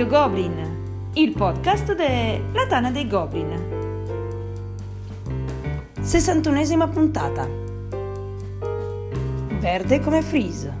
Radio 0.00 0.18
Goblin, 0.18 1.10
il 1.12 1.32
podcast 1.32 1.94
della 1.94 2.66
Tana 2.66 2.90
dei 2.90 3.06
Goblin. 3.06 3.50
61esima 6.00 6.90
puntata. 6.90 7.46
Verde 9.58 10.00
come 10.00 10.22
Freeze. 10.22 10.74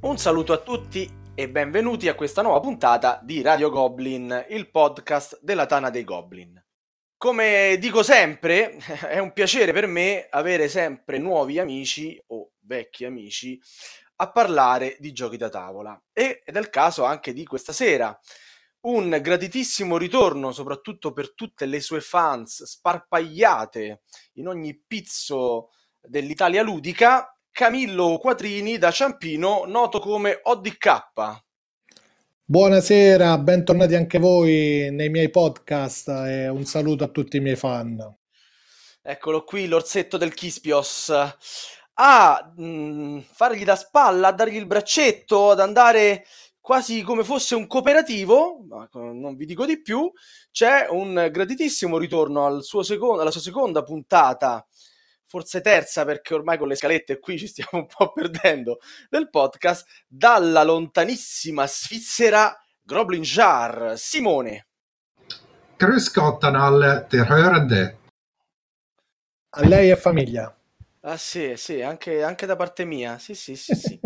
Un 0.00 0.16
saluto 0.16 0.54
a 0.54 0.58
tutti 0.58 1.06
e 1.34 1.48
benvenuti 1.50 2.08
a 2.08 2.14
questa 2.14 2.40
nuova 2.40 2.60
puntata 2.60 3.20
di 3.22 3.42
Radio 3.42 3.68
Goblin, 3.68 4.46
il 4.48 4.70
podcast 4.70 5.38
della 5.42 5.66
Tana 5.66 5.90
dei 5.90 6.04
Goblin. 6.04 6.58
Come 7.18 7.76
dico 7.78 8.02
sempre, 8.02 8.78
è 9.10 9.18
un 9.18 9.34
piacere 9.34 9.74
per 9.74 9.86
me 9.86 10.26
avere 10.30 10.68
sempre 10.68 11.18
nuovi 11.18 11.58
amici 11.58 12.18
o 12.28 12.52
vecchi 12.70 13.04
amici 13.04 13.60
a 14.16 14.30
parlare 14.30 14.96
di 15.00 15.10
giochi 15.10 15.36
da 15.36 15.48
tavola. 15.48 16.00
ed 16.12 16.40
è 16.44 16.58
il 16.58 16.70
caso 16.70 17.02
anche 17.04 17.32
di 17.32 17.44
questa 17.44 17.72
sera. 17.72 18.16
Un 18.82 19.18
gratitissimo 19.20 19.98
ritorno, 19.98 20.52
soprattutto 20.52 21.12
per 21.12 21.34
tutte 21.34 21.66
le 21.66 21.80
sue 21.80 22.00
fans 22.00 22.62
sparpagliate 22.62 24.02
in 24.34 24.46
ogni 24.46 24.80
pizzo 24.86 25.70
dell'Italia 26.00 26.62
ludica, 26.62 27.36
Camillo 27.50 28.18
Quattrini 28.18 28.78
da 28.78 28.90
Ciampino, 28.90 29.64
noto 29.66 29.98
come 29.98 30.38
ODK. 30.40 31.42
Buonasera, 32.44 33.36
bentornati 33.38 33.96
anche 33.96 34.18
voi 34.18 34.90
nei 34.92 35.08
miei 35.08 35.30
podcast 35.30 36.08
e 36.08 36.48
un 36.48 36.64
saluto 36.64 37.04
a 37.04 37.08
tutti 37.08 37.36
i 37.36 37.40
miei 37.40 37.56
fan. 37.56 37.98
Eccolo 39.02 39.44
qui, 39.44 39.66
l'orsetto 39.66 40.16
del 40.16 40.34
Kispios. 40.34 41.10
A 42.02 42.52
mh, 42.56 42.64
mm, 42.64 43.18
fargli 43.30 43.64
da 43.64 43.76
spalla, 43.76 44.28
a 44.28 44.32
dargli 44.32 44.56
il 44.56 44.66
braccetto, 44.66 45.50
ad 45.50 45.60
andare 45.60 46.24
quasi 46.58 47.02
come 47.02 47.24
fosse 47.24 47.54
un 47.54 47.66
cooperativo, 47.66 48.64
ma 48.66 48.88
non 48.92 49.36
vi 49.36 49.44
dico 49.44 49.66
di 49.66 49.82
più, 49.82 50.10
c'è 50.50 50.86
un 50.88 51.28
gratitissimo 51.30 51.98
ritorno 51.98 52.46
al 52.46 52.64
suo 52.64 52.82
secondo, 52.82 53.20
alla 53.20 53.30
sua 53.30 53.40
seconda 53.40 53.82
puntata 53.82 54.66
forse 55.26 55.60
terza 55.60 56.04
perché 56.04 56.34
ormai 56.34 56.58
con 56.58 56.66
le 56.66 56.74
scalette 56.74 57.20
qui 57.20 57.38
ci 57.38 57.46
stiamo 57.46 57.70
un 57.72 57.86
po' 57.86 58.12
perdendo 58.12 58.80
del 59.08 59.30
podcast, 59.30 59.86
dalla 60.08 60.64
lontanissima 60.64 61.68
Svizzera 61.68 62.58
Groblin 62.82 63.22
Jar, 63.22 63.96
Simone. 63.96 64.66
Grüß 65.76 66.10
till 67.08 67.24
hörande. 67.24 67.98
A 69.50 69.66
lei 69.66 69.90
e 69.90 69.96
famiglia. 69.96 70.59
Ah 71.02 71.16
sì, 71.16 71.54
sì, 71.56 71.80
anche, 71.80 72.22
anche 72.22 72.44
da 72.44 72.56
parte 72.56 72.84
mia, 72.84 73.18
sì, 73.18 73.34
sì, 73.34 73.56
sì, 73.56 73.74
sì. 73.74 73.98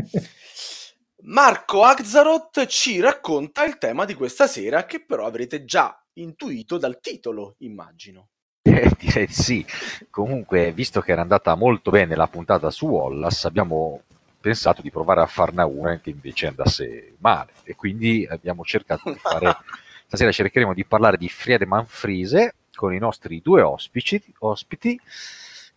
Marco 1.23 1.83
Axaroth 1.83 2.67
ci 2.67 3.01
racconta 3.01 3.65
il 3.65 3.79
tema 3.79 4.05
di 4.05 4.15
questa 4.15 4.47
sera 4.47 4.85
che 4.85 5.05
però 5.05 5.27
avrete 5.27 5.65
già 5.65 6.01
intuito 6.15 6.79
dal 6.79 7.01
titolo, 7.01 7.57
immagino. 7.59 8.29
Eh, 8.75 8.91
direi 8.99 9.27
di 9.27 9.33
sì. 9.33 9.65
Comunque, 10.09 10.73
visto 10.73 11.01
che 11.01 11.13
era 11.13 11.21
andata 11.21 11.55
molto 11.55 11.91
bene 11.91 12.17
la 12.17 12.27
puntata 12.29 12.71
su 12.71 12.87
Wallace, 12.87 13.47
abbiamo 13.47 14.03
pensato 14.41 14.81
di 14.81 14.91
provare 14.91 15.21
a 15.21 15.27
farne 15.27 15.63
una 15.65 15.99
che 16.01 16.11
invece 16.11 16.47
andasse 16.47 17.15
male. 17.19 17.53
E 17.65 17.75
quindi 17.75 18.27
abbiamo 18.29 18.65
cercato 18.65 19.11
di 19.13 19.19
fare. 19.19 19.57
Stasera 20.07 20.33
cercheremo 20.33 20.75
di 20.75 20.85
parlare 20.85 21.17
di 21.17 21.29
Friedemann 21.29 21.85
Friese 21.87 22.55
con 22.75 22.95
i 22.95 22.99
nostri 22.99 23.41
due 23.43 23.63
ospiti, 23.63 24.23
ospiti 24.39 24.99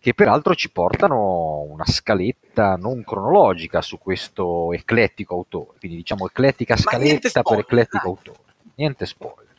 che 0.00 0.14
peraltro 0.14 0.54
ci 0.54 0.70
portano 0.70 1.62
una 1.62 1.86
scaletta 1.86 2.76
non 2.76 3.02
cronologica 3.04 3.82
su 3.82 3.98
questo 3.98 4.72
eclettico 4.72 5.34
autore. 5.34 5.78
Quindi 5.78 5.98
diciamo 5.98 6.26
eclettica 6.26 6.76
scaletta 6.76 7.42
per 7.42 7.58
eclettico 7.58 8.08
autore. 8.08 8.38
Niente 8.76 9.06
spoiler. 9.06 9.54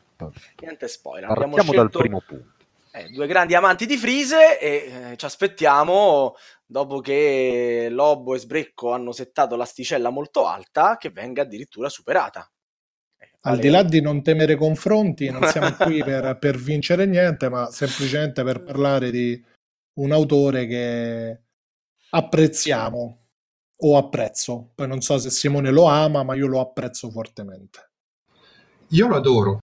Niente 0.61 0.87
spoiler. 0.87 1.27
Partiamo 1.27 1.57
scelto... 1.57 1.73
dal 1.73 1.89
primo 1.89 2.21
punto 2.25 2.57
eh, 2.91 3.09
due 3.09 3.27
grandi 3.27 3.53
amanti 3.53 3.85
di 3.85 3.97
Frise 3.97 4.59
e 4.59 5.11
eh, 5.11 5.17
ci 5.17 5.25
aspettiamo, 5.25 6.35
dopo 6.65 6.99
che 6.99 7.87
Lobo 7.89 8.35
e 8.35 8.39
Sbrecco 8.39 8.91
hanno 8.91 9.11
settato 9.11 9.55
l'asticella 9.55 10.09
molto 10.09 10.47
alta, 10.47 10.97
che 10.97 11.09
venga 11.09 11.43
addirittura 11.43 11.87
superata. 11.89 12.49
Eh, 13.17 13.29
Al 13.41 13.59
di 13.59 13.69
là 13.69 13.83
di 13.83 14.01
non 14.01 14.23
temere 14.23 14.55
confronti, 14.55 15.29
non 15.29 15.43
siamo 15.43 15.71
qui 15.77 16.03
per, 16.03 16.37
per 16.39 16.57
vincere 16.57 17.05
niente, 17.05 17.49
ma 17.49 17.69
semplicemente 17.69 18.43
per 18.43 18.63
parlare 18.63 19.11
di 19.11 19.39
un 19.99 20.11
autore 20.11 20.65
che 20.65 21.41
apprezziamo 22.09 23.27
o 23.77 23.97
apprezzo. 23.97 24.71
Poi 24.75 24.87
non 24.87 25.01
so 25.01 25.17
se 25.17 25.29
Simone 25.29 25.71
lo 25.71 25.85
ama, 25.85 26.23
ma 26.23 26.35
io 26.35 26.47
lo 26.47 26.59
apprezzo 26.59 27.09
fortemente. 27.09 27.91
Io 28.89 29.07
lo 29.07 29.15
adoro. 29.15 29.59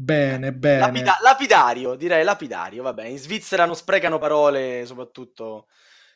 Bene, 0.00 0.54
bene. 0.54 0.78
Lapida- 0.78 1.18
lapidario, 1.22 1.94
direi 1.96 2.24
lapidario. 2.24 2.82
Vabbè, 2.84 3.04
in 3.06 3.18
Svizzera 3.18 3.66
non 3.66 3.74
sprecano 3.74 4.18
parole, 4.18 4.86
soprattutto 4.86 5.66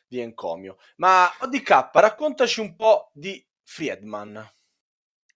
di 0.07 0.19
encomio. 0.19 0.77
Ma 0.97 1.29
ODK, 1.39 1.89
raccontaci 1.93 2.61
un 2.61 2.75
po' 2.75 3.09
di 3.13 3.45
Friedman. 3.63 4.41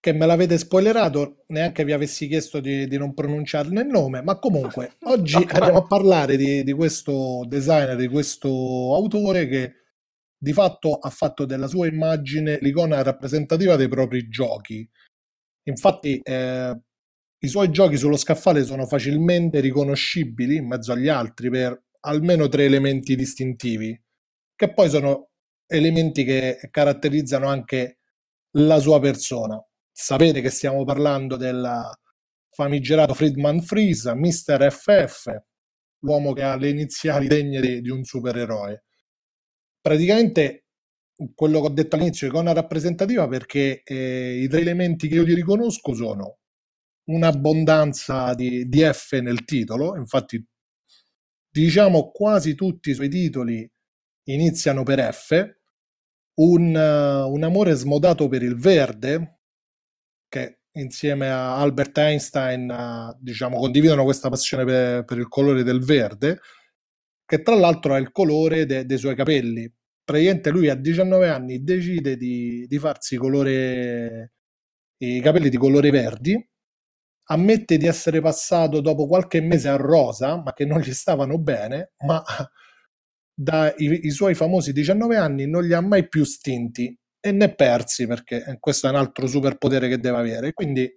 Che 0.00 0.12
me 0.12 0.26
l'avete 0.26 0.58
spoilerato, 0.58 1.44
neanche 1.48 1.84
vi 1.84 1.92
avessi 1.92 2.28
chiesto 2.28 2.60
di, 2.60 2.86
di 2.86 2.96
non 2.96 3.14
pronunciarne 3.14 3.80
il 3.80 3.88
nome, 3.88 4.22
ma 4.22 4.38
comunque 4.38 4.96
oggi 5.04 5.34
no, 5.34 5.46
andiamo 5.52 5.78
a 5.78 5.86
parlare 5.86 6.36
di, 6.36 6.62
di 6.62 6.72
questo 6.72 7.44
designer, 7.46 7.96
di 7.96 8.06
questo 8.06 8.48
autore 8.48 9.48
che 9.48 9.72
di 10.40 10.52
fatto 10.52 10.94
ha 10.94 11.10
fatto 11.10 11.44
della 11.44 11.66
sua 11.66 11.88
immagine 11.88 12.58
l'icona 12.60 13.02
rappresentativa 13.02 13.74
dei 13.74 13.88
propri 13.88 14.28
giochi. 14.28 14.88
Infatti, 15.64 16.20
eh, 16.22 16.80
i 17.40 17.48
suoi 17.48 17.70
giochi 17.70 17.96
sullo 17.96 18.16
scaffale 18.16 18.64
sono 18.64 18.86
facilmente 18.86 19.60
riconoscibili 19.60 20.56
in 20.56 20.66
mezzo 20.66 20.92
agli 20.92 21.08
altri 21.08 21.50
per 21.50 21.84
almeno 22.00 22.48
tre 22.48 22.64
elementi 22.64 23.16
distintivi, 23.16 24.00
che 24.54 24.72
poi 24.72 24.88
sono 24.88 25.30
elementi 25.66 26.24
che 26.24 26.58
caratterizzano 26.70 27.46
anche 27.46 27.98
la 28.56 28.78
sua 28.78 28.98
persona. 29.00 29.62
Sapete 30.00 30.40
che 30.40 30.50
stiamo 30.50 30.84
parlando 30.84 31.34
del 31.34 31.68
famigerato 32.50 33.14
Friedman 33.14 33.60
Freeze, 33.60 34.14
Mr. 34.14 34.70
FF, 34.70 35.26
l'uomo 36.04 36.32
che 36.34 36.44
ha 36.44 36.54
le 36.54 36.68
iniziali 36.68 37.26
degne 37.26 37.60
di, 37.60 37.80
di 37.80 37.90
un 37.90 38.04
supereroe. 38.04 38.84
Praticamente 39.80 40.66
quello 41.34 41.60
che 41.60 41.66
ho 41.66 41.70
detto 41.70 41.96
all'inizio, 41.96 42.28
icona 42.28 42.52
rappresentativa 42.52 43.26
perché 43.26 43.82
eh, 43.82 44.40
i 44.40 44.46
tre 44.46 44.60
elementi 44.60 45.08
che 45.08 45.16
io 45.16 45.24
ti 45.24 45.34
riconosco 45.34 45.92
sono 45.94 46.38
un'abbondanza 47.06 48.34
di, 48.34 48.68
di 48.68 48.82
F 48.84 49.18
nel 49.18 49.44
titolo, 49.44 49.96
infatti 49.96 50.40
diciamo 51.50 52.12
quasi 52.12 52.54
tutti 52.54 52.90
i 52.90 52.94
suoi 52.94 53.08
titoli 53.08 53.68
iniziano 54.28 54.84
per 54.84 55.12
F, 55.12 55.56
un, 56.34 56.72
uh, 56.72 57.32
un, 57.32 57.42
amore 57.42 57.74
smodato 57.74 58.28
per 58.28 58.44
il 58.44 58.54
verde, 58.56 59.37
che 60.28 60.60
insieme 60.72 61.30
a 61.30 61.56
Albert 61.56 61.96
Einstein 61.98 62.70
uh, 62.70 63.16
diciamo, 63.20 63.58
condividono 63.58 64.04
questa 64.04 64.28
passione 64.28 64.64
per, 64.64 65.04
per, 65.04 65.18
il 65.18 65.28
colore 65.28 65.62
del 65.62 65.82
verde, 65.84 66.40
che 67.24 67.42
tra 67.42 67.54
l'altro 67.56 67.94
è 67.94 68.00
il 68.00 68.12
colore 68.12 68.66
de, 68.66 68.86
dei 68.86 68.98
suoi 68.98 69.14
capelli. 69.14 69.70
Praticamente 70.04 70.50
lui 70.50 70.68
a 70.68 70.74
19 70.74 71.28
anni 71.28 71.62
decide 71.62 72.16
di, 72.16 72.66
di 72.66 72.78
farsi 72.78 73.16
colore, 73.16 74.32
i 74.98 75.20
capelli 75.20 75.48
di 75.50 75.56
colore 75.56 75.90
verdi 75.90 76.48
ammette 77.30 77.76
di 77.76 77.86
essere 77.86 78.20
passato 78.20 78.80
dopo 78.80 79.06
qualche 79.06 79.40
mese 79.40 79.68
a 79.68 79.76
rosa, 79.76 80.40
ma 80.42 80.52
che 80.52 80.64
non 80.64 80.80
gli 80.80 80.92
stavano 80.92 81.38
bene, 81.38 81.92
ma 82.06 82.22
dai 83.34 84.10
suoi 84.10 84.34
famosi 84.34 84.72
19 84.72 85.16
anni 85.16 85.46
non 85.46 85.64
li 85.64 85.72
ha 85.72 85.80
mai 85.80 86.08
più 86.08 86.24
stinti 86.24 86.96
e 87.20 87.32
né 87.32 87.54
persi, 87.54 88.06
perché 88.06 88.56
questo 88.60 88.86
è 88.86 88.90
un 88.90 88.96
altro 88.96 89.26
superpotere 89.26 89.88
che 89.88 89.98
deve 89.98 90.18
avere. 90.18 90.52
Quindi 90.52 90.90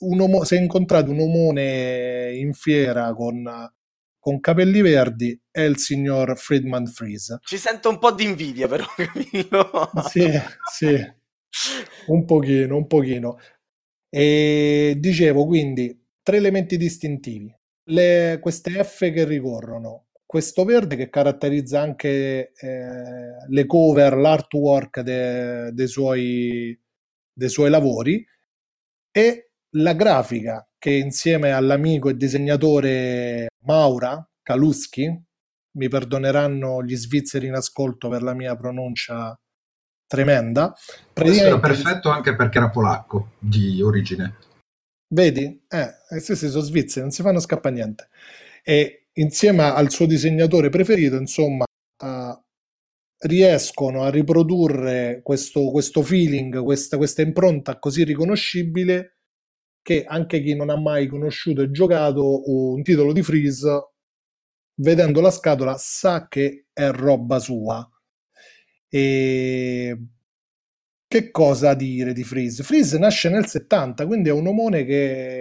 un 0.00 0.20
omo, 0.20 0.44
se 0.44 0.56
incontrate 0.56 1.10
un 1.10 1.20
omone 1.20 2.32
in 2.34 2.52
fiera 2.52 3.12
con, 3.14 3.70
con 4.18 4.40
capelli 4.40 4.80
verdi 4.80 5.38
è 5.50 5.62
il 5.62 5.78
signor 5.78 6.38
Friedman 6.38 6.86
Freeze. 6.86 7.38
Ci 7.42 7.56
sento 7.56 7.88
un 7.88 7.98
po' 7.98 8.12
di 8.12 8.24
invidia 8.24 8.68
però, 8.68 8.84
Camillo. 8.96 9.90
sì, 10.08 10.30
sì, 10.72 11.12
un 12.06 12.24
pochino, 12.24 12.76
un 12.76 12.86
pochino. 12.86 13.38
E 14.08 14.96
dicevo 14.98 15.46
quindi 15.46 15.96
tre 16.22 16.38
elementi 16.38 16.76
distintivi, 16.76 17.54
le, 17.90 18.38
queste 18.40 18.82
F 18.82 19.10
che 19.12 19.24
ricorrono, 19.24 20.06
questo 20.30 20.64
verde 20.64 20.94
che 20.94 21.10
caratterizza 21.10 21.80
anche 21.80 22.52
eh, 22.52 23.48
le 23.48 23.66
cover, 23.66 24.16
l'artwork 24.16 25.00
de, 25.00 25.72
dei, 25.72 25.88
suoi, 25.88 26.80
dei 27.32 27.48
suoi 27.48 27.68
lavori 27.68 28.24
e 29.10 29.50
la 29.70 29.92
grafica 29.92 30.64
che 30.78 30.92
insieme 30.92 31.50
all'amico 31.50 32.10
e 32.10 32.16
disegnatore 32.16 33.48
Maura 33.64 34.24
Kaluski, 34.40 35.20
mi 35.72 35.88
perdoneranno 35.88 36.84
gli 36.84 36.94
svizzeri 36.94 37.48
in 37.48 37.54
ascolto 37.54 38.08
per 38.08 38.22
la 38.22 38.32
mia 38.32 38.54
pronuncia 38.54 39.36
tremenda. 40.06 40.72
Questo 41.12 41.44
era 41.44 41.58
perfetto 41.58 42.08
anche 42.08 42.36
perché 42.36 42.58
era 42.58 42.70
polacco 42.70 43.32
di 43.36 43.82
origine. 43.82 44.36
Vedi? 45.08 45.64
Eh 45.66 46.20
sì, 46.20 46.36
sì, 46.36 46.48
sono 46.48 46.62
svizzeri, 46.62 47.00
non 47.00 47.10
si 47.10 47.22
fanno 47.22 47.40
scappare 47.40 47.74
niente. 47.74 48.08
E 48.62 48.99
insieme 49.14 49.64
al 49.64 49.90
suo 49.90 50.06
disegnatore 50.06 50.68
preferito, 50.68 51.16
insomma, 51.16 51.64
uh, 52.02 52.42
riescono 53.22 54.02
a 54.02 54.10
riprodurre 54.10 55.20
questo, 55.22 55.70
questo 55.70 56.02
feeling, 56.02 56.62
questa, 56.62 56.96
questa 56.96 57.22
impronta 57.22 57.78
così 57.78 58.04
riconoscibile 58.04 59.16
che 59.82 60.04
anche 60.04 60.42
chi 60.42 60.54
non 60.54 60.70
ha 60.70 60.78
mai 60.78 61.06
conosciuto 61.06 61.62
e 61.62 61.70
giocato 61.70 62.42
un 62.50 62.82
titolo 62.82 63.12
di 63.12 63.22
Freeze, 63.22 63.90
vedendo 64.76 65.20
la 65.20 65.30
scatola, 65.30 65.76
sa 65.78 66.28
che 66.28 66.66
è 66.72 66.90
roba 66.90 67.38
sua. 67.38 67.88
E 68.88 69.98
che 71.06 71.30
cosa 71.30 71.74
dire 71.74 72.12
di 72.12 72.24
Freeze? 72.24 72.62
Freeze 72.62 72.98
nasce 72.98 73.28
nel 73.30 73.46
70, 73.46 74.06
quindi 74.06 74.28
è 74.28 74.32
un 74.32 74.46
omone 74.46 74.84
che 74.84 75.40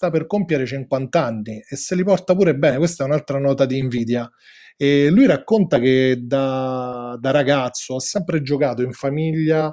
sta 0.00 0.08
per 0.08 0.26
compiere 0.26 0.64
50 0.64 1.22
anni 1.22 1.62
e 1.68 1.76
se 1.76 1.94
li 1.94 2.02
porta 2.02 2.34
pure 2.34 2.56
bene. 2.56 2.78
Questa 2.78 3.04
è 3.04 3.06
un'altra 3.06 3.38
nota 3.38 3.66
di 3.66 3.76
invidia. 3.76 4.30
E 4.74 5.10
lui 5.10 5.26
racconta 5.26 5.78
che 5.78 6.16
da, 6.22 7.18
da 7.20 7.30
ragazzo 7.30 7.96
ha 7.96 8.00
sempre 8.00 8.40
giocato 8.40 8.80
in 8.80 8.92
famiglia 8.92 9.70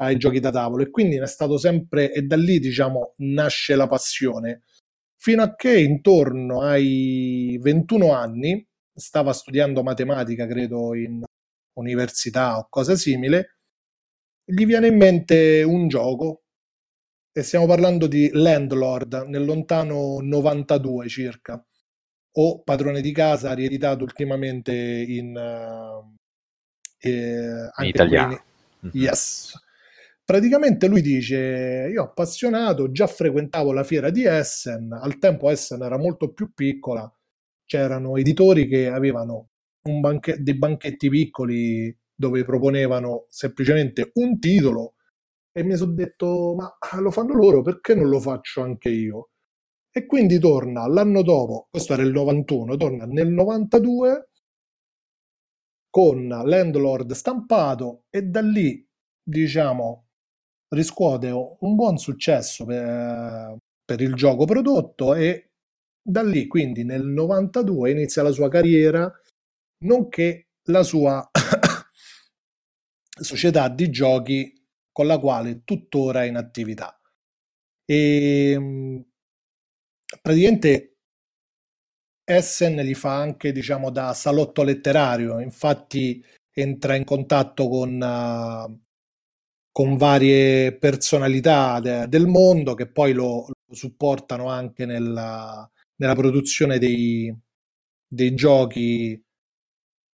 ai 0.00 0.16
giochi 0.16 0.40
da 0.40 0.50
tavolo 0.50 0.82
e 0.82 0.90
quindi 0.90 1.16
è 1.16 1.26
stato 1.28 1.58
sempre, 1.58 2.12
e 2.12 2.22
da 2.22 2.34
lì 2.34 2.58
diciamo 2.58 3.14
nasce 3.18 3.76
la 3.76 3.86
passione, 3.86 4.62
fino 5.16 5.42
a 5.42 5.54
che 5.54 5.78
intorno 5.78 6.60
ai 6.62 7.56
21 7.60 8.12
anni 8.12 8.66
stava 8.92 9.32
studiando 9.32 9.84
matematica, 9.84 10.46
credo 10.48 10.94
in 10.96 11.22
università 11.74 12.58
o 12.58 12.66
cosa 12.68 12.96
simile, 12.96 13.58
gli 14.44 14.66
viene 14.66 14.88
in 14.88 14.96
mente 14.96 15.62
un 15.62 15.86
gioco 15.86 16.42
e 17.38 17.44
stiamo 17.44 17.66
parlando 17.66 18.08
di 18.08 18.30
Landlord 18.32 19.26
nel 19.28 19.44
lontano 19.44 20.18
92 20.20 21.08
circa 21.08 21.64
o 22.32 22.62
Padrone 22.62 23.00
di 23.00 23.12
casa 23.12 23.52
rieditato 23.52 24.02
ultimamente 24.02 24.72
in, 24.74 25.36
uh, 25.36 26.14
eh, 26.98 27.70
in 27.78 27.86
italiano. 27.86 28.32
In... 28.32 28.40
Mhm. 28.80 28.90
Yes. 28.92 29.52
Praticamente 30.24 30.88
lui 30.88 31.00
dice: 31.00 31.88
Io 31.92 32.02
appassionato, 32.02 32.90
già 32.90 33.06
frequentavo 33.06 33.72
la 33.72 33.84
fiera 33.84 34.10
di 34.10 34.24
Essen. 34.24 34.92
Al 34.92 35.18
tempo 35.18 35.48
Essen 35.48 35.80
era 35.82 35.96
molto 35.96 36.32
più 36.32 36.52
piccola, 36.52 37.08
c'erano 37.64 38.16
editori 38.16 38.66
che 38.66 38.88
avevano 38.88 39.50
un 39.82 40.00
banche- 40.00 40.42
dei 40.42 40.56
banchetti 40.56 41.08
piccoli 41.08 41.96
dove 42.14 42.44
proponevano 42.44 43.26
semplicemente 43.28 44.10
un 44.14 44.40
titolo. 44.40 44.94
E 45.58 45.62
mi 45.64 45.76
sono 45.76 45.92
detto: 45.92 46.54
Ma 46.56 47.00
lo 47.00 47.10
fanno 47.10 47.34
loro, 47.34 47.62
perché 47.62 47.94
non 47.94 48.08
lo 48.08 48.20
faccio 48.20 48.62
anche 48.62 48.88
io? 48.88 49.30
e 49.98 50.06
quindi 50.06 50.38
torna 50.38 50.86
l'anno 50.86 51.22
dopo, 51.22 51.66
questo 51.70 51.94
era 51.94 52.02
il 52.02 52.12
91, 52.12 52.76
torna 52.76 53.04
nel 53.04 53.28
92 53.28 54.28
con 55.90 56.28
Landlord 56.28 57.12
stampato 57.12 58.04
e 58.08 58.22
da 58.22 58.40
lì, 58.40 58.86
diciamo, 59.22 60.06
riscuote 60.68 61.30
un 61.30 61.74
buon 61.74 61.96
successo 61.98 62.64
per, 62.64 63.56
per 63.84 64.00
il 64.00 64.14
gioco 64.14 64.44
prodotto 64.44 65.14
e 65.14 65.50
da 66.00 66.22
lì, 66.22 66.46
quindi 66.46 66.84
nel 66.84 67.04
92, 67.04 67.90
inizia 67.90 68.22
la 68.22 68.30
sua 68.30 68.48
carriera, 68.48 69.10
nonché 69.84 70.50
la 70.68 70.82
sua 70.82 71.28
società 73.20 73.68
di 73.68 73.90
giochi 73.90 74.57
con 74.98 75.06
la 75.06 75.20
quale 75.20 75.62
tuttora 75.62 76.24
è 76.24 76.26
in 76.26 76.34
attività. 76.34 77.00
E 77.84 78.50
ehm, 78.50 79.04
praticamente 80.20 80.96
Essen 82.24 82.76
gli 82.80 82.94
fa 82.94 83.14
anche 83.16 83.52
diciamo 83.52 83.90
da 83.90 84.12
salotto 84.12 84.64
letterario, 84.64 85.38
infatti 85.38 86.20
entra 86.52 86.96
in 86.96 87.04
contatto 87.04 87.68
con, 87.68 88.00
uh, 88.00 88.80
con 89.70 89.96
varie 89.96 90.76
personalità 90.76 91.78
de- 91.78 92.08
del 92.08 92.26
mondo 92.26 92.74
che 92.74 92.90
poi 92.90 93.12
lo, 93.12 93.46
lo 93.46 93.74
supportano 93.74 94.48
anche 94.48 94.84
nella, 94.84 95.70
nella 95.96 96.14
produzione 96.16 96.78
dei, 96.78 97.32
dei 98.04 98.34
giochi 98.34 99.22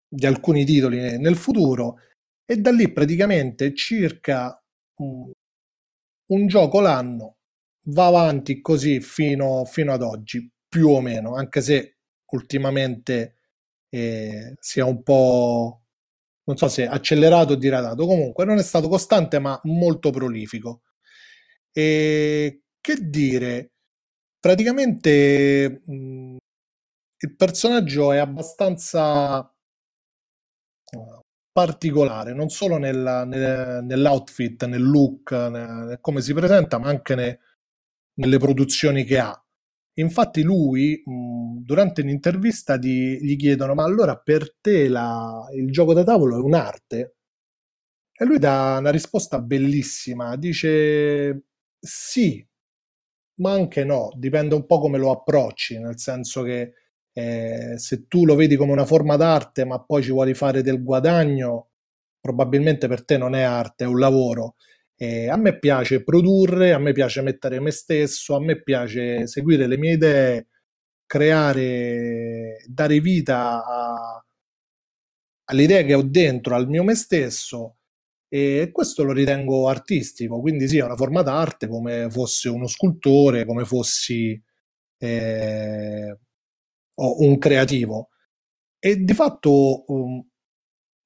di 0.07 0.27
alcuni 0.27 0.67
titoli 0.67 1.19
nel 1.19 1.37
futuro 1.37 2.01
e 2.45 2.59
da 2.59 2.71
lì 2.71 2.93
praticamente 2.93 3.75
circa 3.75 4.59
un, 4.97 6.47
gioco 6.47 6.81
l'anno 6.81 7.37
va 7.87 8.07
avanti 8.07 8.61
così 8.61 9.01
fino, 9.01 9.65
fino 9.65 9.93
ad 9.93 10.03
oggi, 10.03 10.51
più 10.69 10.89
o 10.89 11.01
meno, 11.01 11.35
anche 11.35 11.61
se 11.61 11.99
ultimamente 12.33 13.37
eh, 13.91 14.55
sia 14.59 14.85
un 14.87 15.03
po', 15.03 15.83
non 16.45 16.57
so 16.57 16.69
se 16.69 16.87
accelerato 16.87 17.53
o 17.55 17.57
diradato, 17.57 18.07
comunque 18.07 18.45
non 18.45 18.59
è 18.59 18.63
stato 18.63 18.89
costante 18.89 19.39
ma 19.39 19.59
molto 19.65 20.11
prolifico. 20.11 20.83
E 21.73 22.63
che 22.81 22.97
dire, 23.01 23.73
praticamente 24.41 25.83
mh, 25.87 26.37
il 27.19 27.37
personaggio 27.37 28.13
è 28.13 28.19
abbastanza 28.19 29.51
particolare, 31.55 32.35
non 32.35 32.49
solo 32.51 32.79
nella, 32.79 33.25
nel, 33.25 33.85
nell'outfit, 33.85 34.65
nel 34.67 34.83
look, 34.83 35.31
nel, 35.31 35.99
come 36.01 36.21
si 36.21 36.35
presenta, 36.35 36.79
ma 36.79 36.89
anche 36.89 37.15
ne, 37.15 37.39
nelle 38.15 38.39
produzioni 38.39 39.05
che 39.05 39.19
ha. 39.19 39.39
Infatti 39.99 40.43
lui, 40.43 41.01
mh, 41.05 41.61
durante 41.63 42.03
un'intervista, 42.03 42.77
di, 42.77 43.19
gli 43.25 43.37
chiedono, 43.37 43.75
ma 43.75 43.85
allora 43.85 44.17
per 44.19 44.57
te 44.61 44.89
la, 44.89 45.47
il 45.55 45.71
gioco 45.71 45.95
da 45.95 46.03
tavolo 46.05 46.37
è 46.37 46.41
un'arte? 46.41 47.15
E 48.17 48.25
lui 48.25 48.39
dà 48.39 48.77
una 48.79 48.91
risposta 48.91 49.41
bellissima, 49.41 50.37
dice 50.37 51.47
sì, 51.81 52.45
ma 53.37 53.53
anche 53.53 53.85
no, 53.85 54.11
dipende 54.17 54.55
un 54.55 54.67
po' 54.67 54.79
come 54.81 54.99
lo 54.99 55.11
approcci, 55.11 55.79
nel 55.81 55.99
senso 55.99 56.43
che 56.43 56.75
eh, 57.15 57.75
se 57.79 58.07
tu 58.09 58.27
lo 58.27 58.35
vedi 58.35 58.57
come 58.57 58.73
una 58.73 58.85
forma 58.85 59.17
d'arte, 59.17 59.65
ma 59.65 59.81
poi 59.81 60.03
ci 60.03 60.11
vuoi 60.11 60.35
fare 60.35 60.63
del 60.63 60.83
guadagno, 60.83 61.69
probabilmente 62.21 62.89
per 62.89 63.05
te 63.05 63.17
non 63.17 63.35
è 63.35 63.43
arte, 63.43 63.85
è 63.85 63.87
un 63.87 63.99
lavoro. 63.99 64.57
Eh, 64.97 65.29
a 65.29 65.37
me 65.37 65.59
piace 65.59 66.03
produrre, 66.05 66.73
a 66.73 66.79
me 66.79 66.93
piace 66.93 67.23
mettere 67.23 67.61
me 67.61 67.71
stesso, 67.71 68.35
a 68.37 68.41
me 68.41 68.63
piace 68.63 69.27
seguire 69.27 69.67
le 69.67 69.77
mie 69.79 69.93
idee, 69.95 70.47
creare, 71.07 72.65
dare 72.69 73.01
vita 73.01 73.65
a, 73.65 74.25
alle 75.47 75.63
idee 75.63 75.85
che 75.85 75.95
ho 75.95 76.03
dentro, 76.03 76.55
al 76.55 76.69
mio 76.69 76.83
me 76.83 76.95
stesso 76.95 77.77
e 78.29 78.71
questo 78.73 79.05
lo 79.05 79.13
ritengo 79.13 79.69
artistico, 79.69 80.41
quindi 80.41 80.67
sì, 80.69 80.79
è 80.79 80.85
una 80.85 80.97
forma 80.97 81.23
d'arte 81.23 81.69
come 81.69 82.09
fossi 82.11 82.49
uno 82.49 82.67
scultore, 82.67 83.45
come 83.45 83.65
fossi 83.65 84.41
eh, 84.99 86.19
un 86.95 87.39
creativo. 87.39 88.11
E 88.79 88.97
di 89.03 89.15
fatto 89.15 89.85
um, 89.87 90.25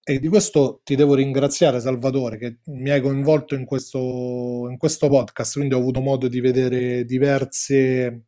e 0.09 0.18
di 0.21 0.28
questo 0.28 0.80
ti 0.85 0.97
devo 0.97 1.14
ringraziare, 1.14 1.80
Salvatore, 1.80 2.38
che 2.38 2.61
mi 2.68 2.88
hai 2.88 3.02
coinvolto 3.02 3.54
in 3.54 3.66
questo, 3.66 4.66
in 4.71 4.78
questo 4.78 5.07
podcast, 5.11 5.57
quindi 5.57 5.75
ho 5.75 5.78
avuto 5.78 6.00
modo 6.00 6.28
di 6.28 6.40
vedere 6.40 7.04
diverse 7.04 8.25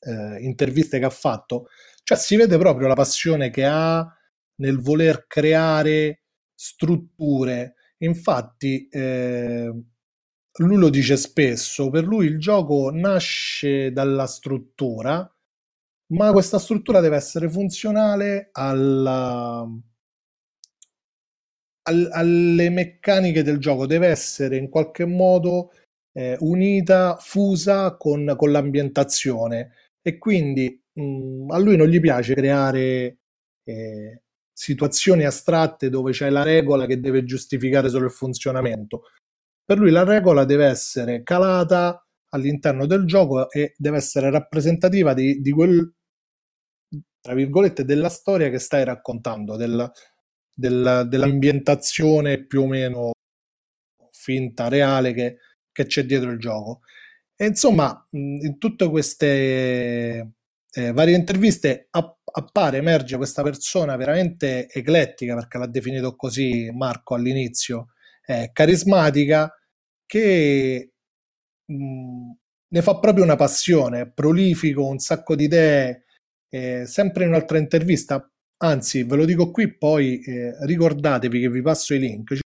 eh, 0.00 0.40
interviste 0.40 0.98
che 0.98 1.04
ha 1.04 1.10
fatto. 1.10 1.68
Cioè 2.02 2.18
si 2.18 2.34
vede 2.34 2.58
proprio 2.58 2.88
la 2.88 2.94
passione 2.94 3.50
che 3.50 3.64
ha 3.64 4.04
nel 4.56 4.80
voler 4.80 5.26
creare 5.28 6.24
strutture. 6.52 7.74
Infatti, 7.98 8.88
eh, 8.88 9.72
lui 10.58 10.76
lo 10.76 10.88
dice 10.88 11.16
spesso, 11.16 11.90
per 11.90 12.04
lui 12.04 12.26
il 12.26 12.40
gioco 12.40 12.90
nasce 12.92 13.92
dalla 13.92 14.26
struttura, 14.26 15.32
ma 16.12 16.32
questa 16.32 16.58
struttura 16.58 17.00
deve 17.00 17.16
essere 17.16 17.48
funzionale 17.48 18.50
alla 18.52 19.66
al, 21.90 22.08
alle 22.12 22.70
meccaniche 22.70 23.42
del 23.42 23.58
gioco, 23.58 23.86
deve 23.86 24.08
essere 24.08 24.56
in 24.56 24.68
qualche 24.68 25.04
modo 25.04 25.72
eh, 26.12 26.36
unita, 26.40 27.16
fusa 27.16 27.96
con, 27.96 28.34
con 28.36 28.50
l'ambientazione 28.50 29.72
e 30.02 30.18
quindi 30.18 30.82
mh, 30.92 31.02
mm, 31.02 31.50
a 31.50 31.58
lui 31.58 31.76
non 31.76 31.88
gli 31.88 32.00
piace 32.00 32.34
creare 32.34 33.18
eh, 33.64 34.22
situazioni 34.52 35.24
astratte 35.24 35.88
dove 35.88 36.12
c'è 36.12 36.30
la 36.30 36.42
regola 36.42 36.86
che 36.86 37.00
deve 37.00 37.24
giustificare 37.24 37.88
solo 37.88 38.06
il 38.06 38.12
funzionamento. 38.12 39.04
Per 39.64 39.78
lui 39.78 39.90
la 39.90 40.04
regola 40.04 40.44
deve 40.44 40.66
essere 40.66 41.22
calata 41.22 42.04
all'interno 42.32 42.86
del 42.86 43.06
gioco 43.06 43.50
e 43.50 43.74
deve 43.76 43.96
essere 43.98 44.30
rappresentativa 44.30 45.14
di, 45.14 45.40
di 45.40 45.50
quel 45.52 45.92
tra 47.20 47.34
virgolette, 47.34 47.84
della 47.84 48.08
storia 48.08 48.50
che 48.50 48.58
stai 48.58 48.84
raccontando, 48.84 49.56
del, 49.56 49.90
del, 50.54 51.06
dell'ambientazione 51.08 52.44
più 52.46 52.62
o 52.62 52.66
meno 52.66 53.10
finta, 54.10 54.68
reale 54.68 55.12
che, 55.12 55.38
che 55.72 55.86
c'è 55.86 56.04
dietro 56.04 56.30
il 56.30 56.38
gioco. 56.38 56.80
E 57.36 57.46
insomma, 57.46 58.06
in 58.10 58.58
tutte 58.58 58.88
queste 58.88 60.32
eh, 60.72 60.92
varie 60.92 61.16
interviste 61.16 61.88
appare, 61.90 62.78
emerge 62.78 63.16
questa 63.16 63.42
persona 63.42 63.96
veramente 63.96 64.68
eclettica, 64.68 65.34
perché 65.34 65.58
l'ha 65.58 65.66
definito 65.66 66.16
così 66.16 66.70
Marco 66.72 67.14
all'inizio, 67.14 67.88
eh, 68.26 68.50
carismatica, 68.52 69.52
che 70.06 70.92
mh, 71.64 72.30
ne 72.68 72.82
fa 72.82 72.98
proprio 72.98 73.24
una 73.24 73.36
passione, 73.36 74.10
prolifico, 74.10 74.86
un 74.86 74.98
sacco 74.98 75.34
di 75.34 75.44
idee, 75.44 76.04
eh, 76.50 76.84
sempre 76.86 77.24
in 77.24 77.30
un'altra 77.30 77.58
intervista, 77.58 78.28
anzi 78.58 79.04
ve 79.04 79.16
lo 79.16 79.24
dico 79.24 79.50
qui, 79.50 79.76
poi 79.76 80.20
eh, 80.22 80.54
ricordatevi 80.66 81.40
che 81.40 81.48
vi 81.48 81.62
passo 81.62 81.94
i 81.94 81.98
link, 81.98 82.34
ci 82.34 82.42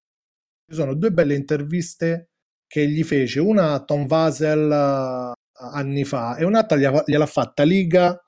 sono 0.70 0.94
due 0.94 1.12
belle 1.12 1.36
interviste 1.36 2.30
che 2.68 2.88
gli 2.88 3.04
fece, 3.04 3.40
una 3.40 3.74
a 3.74 3.84
Tom 3.84 4.08
Vasel 4.08 4.68
uh, 4.70 5.34
anni 5.74 6.04
fa 6.04 6.36
e 6.36 6.44
un'altra 6.44 6.78
gliel'ha 6.78 7.26
fatta 7.26 7.64
Liga 7.64 8.20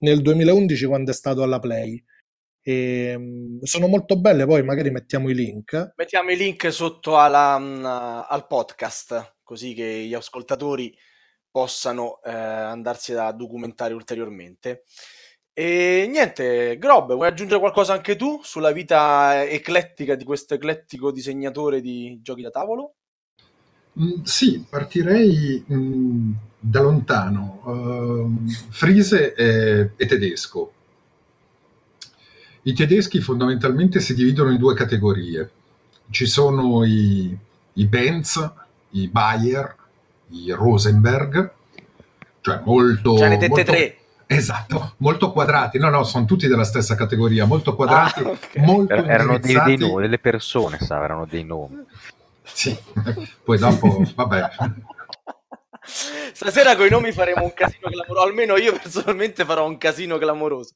nel 0.00 0.20
2011 0.20 0.86
quando 0.86 1.10
è 1.10 1.14
stato 1.14 1.42
alla 1.42 1.58
Play. 1.58 2.02
E, 2.64 2.72
ehm, 3.12 3.62
sono 3.62 3.86
molto 3.86 4.18
belle, 4.20 4.44
poi 4.46 4.62
magari 4.62 4.90
mettiamo 4.90 5.30
i 5.30 5.34
link. 5.34 5.92
Mettiamo 5.96 6.30
i 6.30 6.36
link 6.36 6.72
sotto 6.72 7.18
alla, 7.18 7.54
um, 7.56 7.84
al 7.84 8.46
podcast, 8.46 9.36
così 9.42 9.74
che 9.74 10.04
gli 10.04 10.14
ascoltatori 10.14 10.92
possano 11.50 12.20
eh, 12.22 12.32
andarsi 12.32 13.12
a 13.14 13.30
documentare 13.30 13.94
ulteriormente. 13.94 14.84
E 15.54 16.08
niente, 16.10 16.78
Grob, 16.78 17.12
vuoi 17.12 17.28
aggiungere 17.28 17.60
qualcosa 17.60 17.92
anche 17.92 18.16
tu 18.16 18.40
sulla 18.42 18.72
vita 18.72 19.46
eclettica 19.46 20.14
di 20.14 20.24
questo 20.24 20.54
eclettico 20.54 21.12
disegnatore 21.12 21.82
di 21.82 22.20
giochi 22.22 22.40
da 22.40 22.48
tavolo? 22.48 22.94
Mm, 24.00 24.22
sì, 24.22 24.64
partirei 24.66 25.62
mm, 25.70 26.32
da 26.58 26.80
lontano. 26.80 27.60
Uh, 27.64 28.48
Friese 28.70 29.34
è, 29.34 29.90
è, 29.94 30.06
tedesco. 30.06 30.72
I 32.62 32.72
tedeschi 32.72 33.20
fondamentalmente 33.20 34.00
si 34.00 34.14
dividono 34.14 34.52
in 34.52 34.58
due 34.58 34.74
categorie. 34.74 35.50
Ci 36.08 36.24
sono 36.24 36.82
i, 36.84 37.36
i 37.74 37.86
Benz, 37.86 38.52
i 38.90 39.08
Bayer, 39.08 39.76
i 40.28 40.50
Rosenberg, 40.52 41.52
cioè 42.40 42.62
molto... 42.64 43.18
Ce 43.18 43.28
ne 43.28 43.36
dette 43.36 43.48
molto, 43.48 43.64
tre. 43.64 43.96
Esatto, 44.36 44.94
molto 44.98 45.30
quadrati, 45.30 45.78
no, 45.78 45.90
no, 45.90 46.04
sono 46.04 46.24
tutti 46.24 46.46
della 46.46 46.64
stessa 46.64 46.94
categoria, 46.94 47.44
molto 47.44 47.74
quadrati, 47.74 48.22
ah, 48.24 48.30
okay. 48.30 48.64
molto 48.64 48.94
er- 48.94 49.08
erano 49.08 49.38
dei, 49.38 49.60
dei, 49.64 49.76
nomi, 49.76 50.02
delle 50.02 50.18
persone, 50.18 50.78
sa, 50.78 51.02
erano 51.02 51.26
dei 51.26 51.44
nomi. 51.44 51.84
Sì, 52.42 52.76
poi 53.44 53.58
dopo, 53.58 54.02
vabbè. 54.14 54.48
Stasera 55.84 56.76
con 56.76 56.86
i 56.86 56.90
nomi 56.90 57.12
faremo 57.12 57.42
un 57.42 57.52
casino 57.52 57.88
clamoroso, 57.90 58.26
almeno 58.26 58.56
io 58.56 58.72
personalmente 58.72 59.44
farò 59.44 59.66
un 59.66 59.76
casino 59.78 60.16
clamoroso. 60.16 60.74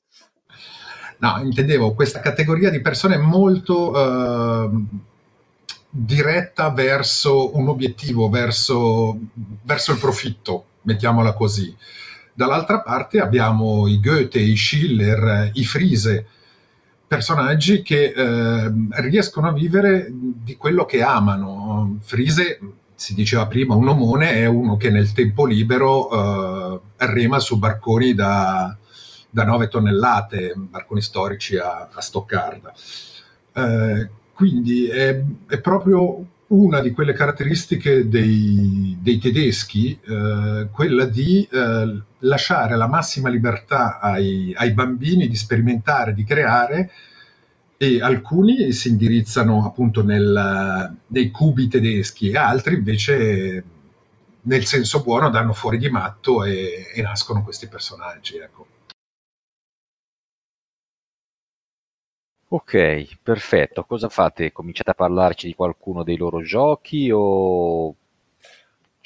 No, 1.18 1.40
intendevo 1.42 1.94
questa 1.94 2.20
categoria 2.20 2.68
di 2.68 2.80
persone 2.80 3.16
molto 3.16 3.90
uh, 3.90 4.86
diretta 5.88 6.70
verso 6.70 7.56
un 7.56 7.68
obiettivo, 7.68 8.28
verso, 8.28 9.18
verso 9.62 9.92
il 9.92 9.98
profitto, 9.98 10.66
mettiamola 10.82 11.32
così. 11.32 11.74
Dall'altra 12.36 12.82
parte 12.82 13.18
abbiamo 13.18 13.86
i 13.86 13.98
Goethe, 13.98 14.38
i 14.38 14.58
Schiller, 14.58 15.52
i 15.54 15.64
Friese, 15.64 16.26
personaggi 17.06 17.80
che 17.80 18.12
eh, 18.14 18.72
riescono 19.00 19.48
a 19.48 19.54
vivere 19.54 20.12
di 20.12 20.54
quello 20.58 20.84
che 20.84 21.00
amano. 21.00 21.96
Friese, 22.02 22.60
si 22.94 23.14
diceva 23.14 23.46
prima, 23.46 23.74
un 23.74 23.88
omone 23.88 24.32
è 24.32 24.44
uno 24.44 24.76
che 24.76 24.90
nel 24.90 25.12
tempo 25.12 25.46
libero 25.46 26.10
eh, 26.10 26.80
rema 27.06 27.38
su 27.38 27.58
barconi 27.58 28.12
da, 28.12 28.76
da 29.30 29.44
9 29.44 29.68
tonnellate, 29.68 30.52
barconi 30.56 31.00
storici 31.00 31.56
a, 31.56 31.88
a 31.90 32.00
Stoccarda. 32.02 32.74
Eh, 33.54 34.10
quindi 34.34 34.88
è, 34.88 35.24
è, 35.48 35.58
proprio 35.58 36.22
una 36.48 36.80
di 36.80 36.90
quelle 36.90 37.14
caratteristiche 37.14 38.06
dei, 38.10 38.98
dei 39.00 39.16
tedeschi, 39.16 39.98
eh, 40.06 40.68
quella 40.70 41.06
di 41.06 41.48
eh, 41.50 42.02
lasciare 42.20 42.76
la 42.76 42.86
massima 42.86 43.28
libertà 43.28 43.98
ai, 44.00 44.54
ai, 44.56 44.72
bambini 44.72 45.28
di 45.28 45.36
sperimentare, 45.36 46.14
di 46.14 46.24
creare, 46.24 46.90
e 47.76 48.00
alcuni 48.00 48.72
si 48.72 48.88
indirizzano 48.88 49.64
appunto 49.66 50.02
nel, 50.02 50.96
nei 51.08 51.30
cubi 51.30 51.68
tedeschi 51.68 52.30
e 52.30 52.36
altri 52.36 52.74
invece 52.74 53.64
nel 54.42 54.64
senso 54.64 55.02
buono 55.02 55.28
danno 55.28 55.52
fuori 55.52 55.78
di 55.78 55.90
matto 55.90 56.44
e, 56.44 56.86
e 56.94 57.02
nascono 57.02 57.42
questi 57.42 57.68
personaggi. 57.68 58.36
Ecco. 58.36 58.66
Ok, 62.48 63.18
perfetto. 63.22 63.84
Cosa 63.84 64.08
fate? 64.08 64.52
Cominciate 64.52 64.90
a 64.90 64.94
parlarci 64.94 65.48
di 65.48 65.54
qualcuno 65.54 66.02
dei 66.04 66.16
loro 66.16 66.42
giochi 66.42 67.10
o... 67.12 67.94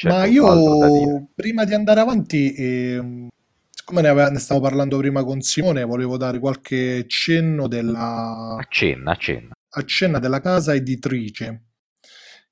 Ma 0.03 0.25
io 0.25 1.29
prima 1.35 1.65
di 1.65 1.75
andare 1.75 2.01
avanti, 2.01 2.55
eh, 2.55 3.29
siccome 3.71 4.01
ne, 4.01 4.09
ave- 4.09 4.31
ne, 4.31 4.39
stavo 4.39 4.61
parlando 4.61 4.97
prima 4.99 5.25
con 5.25 5.41
Simone, 5.41 5.85
volevo 5.85 6.17
dare 6.17 6.39
qualche 6.39 7.05
cenno 7.07 7.69
della... 7.69 8.57
Accenna, 8.59 9.13
accenna. 9.13 9.53
Accenna 9.71 10.19
della 10.19 10.41
casa 10.41 10.75
editrice, 10.75 11.65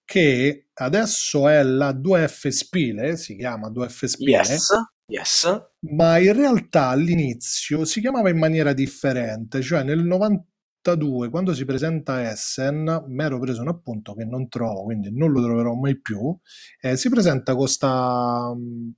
che 0.04 0.68
adesso 0.74 1.48
è 1.48 1.62
la 1.62 1.90
2F 1.92 2.48
Spile, 2.48 3.16
si 3.16 3.36
chiama 3.36 3.68
2F 3.68 4.04
Spile. 4.04 4.30
Yes, 4.30 4.68
yes. 5.06 5.70
Ma 5.90 6.18
in 6.18 6.34
realtà 6.34 6.88
all'inizio 6.88 7.84
si 7.84 8.00
chiamava 8.00 8.28
in 8.30 8.38
maniera 8.38 8.72
differente, 8.72 9.62
cioè 9.62 9.82
nel 9.82 10.04
90 10.04 10.44
82, 10.92 11.28
quando 11.30 11.54
si 11.54 11.64
presenta 11.64 12.30
Essen, 12.30 13.04
mi 13.08 13.22
ero 13.24 13.38
preso 13.38 13.60
un 13.62 13.68
appunto 13.68 14.14
che 14.14 14.24
non 14.24 14.48
trovo, 14.48 14.84
quindi 14.84 15.10
non 15.12 15.30
lo 15.30 15.42
troverò 15.42 15.74
mai 15.74 16.00
più, 16.00 16.36
eh, 16.80 16.96
si 16.96 17.08
presenta 17.10 17.52
con 17.52 17.60
questa 17.62 18.52
mm, 18.54 18.88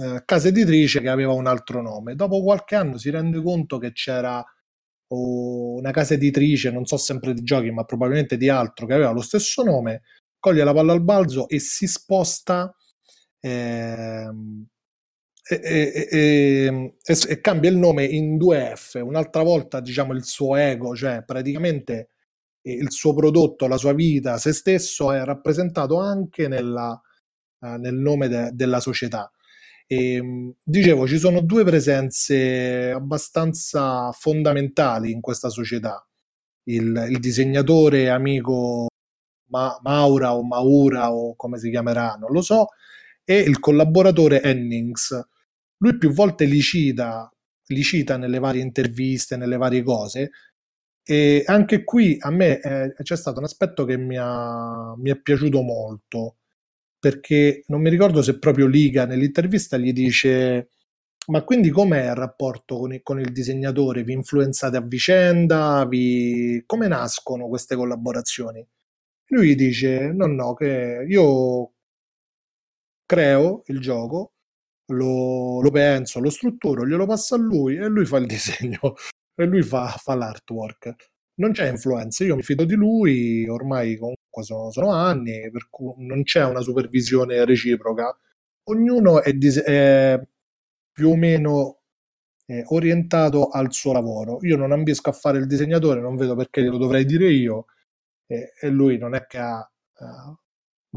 eh, 0.00 0.22
casa 0.24 0.48
editrice 0.48 1.00
che 1.00 1.08
aveva 1.08 1.32
un 1.32 1.46
altro 1.46 1.82
nome. 1.82 2.14
Dopo 2.14 2.42
qualche 2.42 2.76
anno 2.76 2.98
si 2.98 3.10
rende 3.10 3.42
conto 3.42 3.78
che 3.78 3.92
c'era 3.92 4.44
oh, 5.08 5.76
una 5.78 5.90
casa 5.90 6.14
editrice, 6.14 6.70
non 6.70 6.86
so 6.86 6.96
sempre 6.96 7.34
di 7.34 7.42
giochi, 7.42 7.70
ma 7.70 7.84
probabilmente 7.84 8.36
di 8.36 8.48
altro, 8.48 8.86
che 8.86 8.94
aveva 8.94 9.10
lo 9.12 9.22
stesso 9.22 9.62
nome, 9.62 10.02
coglie 10.38 10.64
la 10.64 10.72
palla 10.72 10.92
al 10.92 11.02
balzo 11.02 11.48
e 11.48 11.58
si 11.60 11.86
sposta 11.86 12.74
eh, 13.40 14.28
e, 15.60 16.08
e, 16.10 16.94
e, 17.04 17.16
e, 17.28 17.40
cambia 17.40 17.70
il 17.70 17.76
nome 17.76 18.04
in 18.04 18.36
2F, 18.36 19.00
un'altra 19.00 19.42
volta 19.42 19.80
diciamo 19.80 20.12
il 20.12 20.24
suo 20.24 20.56
ego, 20.56 20.94
cioè 20.94 21.22
praticamente 21.24 22.08
il 22.62 22.90
suo 22.92 23.14
prodotto, 23.14 23.66
la 23.66 23.76
sua 23.76 23.92
vita, 23.92 24.38
se 24.38 24.52
stesso 24.52 25.12
è 25.12 25.24
rappresentato 25.24 25.98
anche 25.98 26.48
nella, 26.48 27.00
uh, 27.60 27.66
nel 27.76 27.94
nome 27.94 28.28
de, 28.28 28.50
della 28.52 28.80
società. 28.80 29.30
E, 29.86 30.54
dicevo, 30.62 31.06
ci 31.06 31.18
sono 31.18 31.40
due 31.40 31.64
presenze 31.64 32.90
abbastanza 32.90 34.10
fondamentali 34.12 35.10
in 35.10 35.20
questa 35.20 35.48
società. 35.48 36.06
Il, 36.64 37.06
il 37.10 37.18
disegnatore 37.18 38.08
amico 38.08 38.86
Ma, 39.50 39.78
Maura 39.82 40.34
o 40.36 40.44
Maura 40.44 41.12
o 41.12 41.34
come 41.36 41.58
si 41.58 41.70
chiamerà, 41.70 42.16
non 42.20 42.30
lo 42.30 42.40
so, 42.42 42.68
e 43.24 43.38
il 43.38 43.58
collaboratore 43.60 44.42
Hennings, 44.42 45.20
lui 45.82 45.98
più 45.98 46.12
volte 46.12 46.44
li 46.44 46.60
cita, 46.60 47.30
li 47.66 47.82
cita 47.82 48.16
nelle 48.16 48.38
varie 48.38 48.62
interviste, 48.62 49.36
nelle 49.36 49.56
varie 49.56 49.82
cose, 49.82 50.30
e 51.04 51.42
anche 51.46 51.84
qui 51.84 52.16
a 52.20 52.30
me 52.30 52.60
eh, 52.60 52.94
c'è 53.02 53.16
stato 53.16 53.38
un 53.38 53.44
aspetto 53.44 53.84
che 53.84 53.96
mi, 53.98 54.16
ha, 54.18 54.94
mi 54.96 55.10
è 55.10 55.20
piaciuto 55.20 55.60
molto, 55.62 56.36
perché 56.98 57.64
non 57.66 57.80
mi 57.80 57.90
ricordo 57.90 58.22
se 58.22 58.38
proprio 58.38 58.66
Liga 58.66 59.06
nell'intervista 59.06 59.76
gli 59.76 59.92
dice 59.92 60.68
ma 61.28 61.44
quindi 61.44 61.70
com'è 61.70 62.06
il 62.06 62.14
rapporto 62.16 62.78
con 62.78 62.92
il, 62.92 63.02
con 63.02 63.20
il, 63.20 63.30
disegnatore? 63.32 64.02
Vi 64.02 64.12
influenzate 64.12 64.76
a 64.76 64.80
vicenda? 64.80 65.86
Vi... 65.88 66.62
Come 66.66 66.88
nascono 66.88 67.46
queste 67.48 67.76
collaborazioni? 67.76 68.66
Lui 69.28 69.54
dice: 69.54 70.12
No, 70.12 70.26
no, 70.26 70.54
che 70.54 71.04
io 71.08 71.74
creo 73.06 73.62
il 73.66 73.80
gioco, 73.80 74.32
lo, 74.86 75.60
lo, 75.60 75.70
penso, 75.70 76.20
lo 76.20 76.30
strutturo, 76.30 76.86
glielo 76.86 77.06
passo 77.06 77.34
a 77.34 77.38
lui 77.38 77.76
e 77.76 77.86
lui 77.86 78.04
fa 78.04 78.18
il 78.18 78.26
disegno 78.26 78.94
e 79.34 79.44
lui 79.46 79.62
fa, 79.62 79.88
fa 79.88 80.14
l'artwork. 80.14 80.94
Non 81.34 81.52
c'è 81.52 81.68
influenza, 81.68 82.24
io 82.24 82.36
mi 82.36 82.42
fido 82.42 82.64
di 82.64 82.74
lui, 82.74 83.48
ormai 83.48 83.96
comunque 83.96 84.42
sono, 84.42 84.70
sono 84.70 84.90
anni, 84.92 85.50
per 85.50 85.68
cui 85.70 85.94
non 85.98 86.22
c'è 86.24 86.44
una 86.44 86.60
supervisione 86.60 87.44
reciproca. 87.44 88.16
Ognuno 88.64 89.22
è, 89.22 89.32
dis- 89.32 89.62
è 89.62 90.20
più 90.92 91.08
o 91.10 91.16
meno 91.16 91.82
eh, 92.46 92.64
orientato 92.68 93.48
al 93.48 93.72
suo 93.72 93.92
lavoro. 93.92 94.38
Io 94.42 94.56
non 94.56 94.72
ambisco 94.72 95.10
a 95.10 95.12
fare 95.12 95.38
il 95.38 95.46
disegnatore, 95.46 96.00
non 96.00 96.16
vedo 96.16 96.36
perché 96.36 96.62
glielo 96.62 96.76
dovrei 96.78 97.04
dire 97.06 97.30
io, 97.30 97.66
eh, 98.26 98.52
e 98.60 98.68
lui 98.68 98.98
non 98.98 99.14
è 99.14 99.26
che 99.26 99.38
ha 99.38 99.70
uh, 99.98 100.36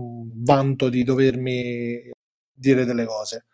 un 0.01 0.29
vanto 0.43 0.89
di 0.89 1.03
dovermi 1.03 2.11
dire 2.51 2.85
delle 2.85 3.05
cose. 3.05 3.45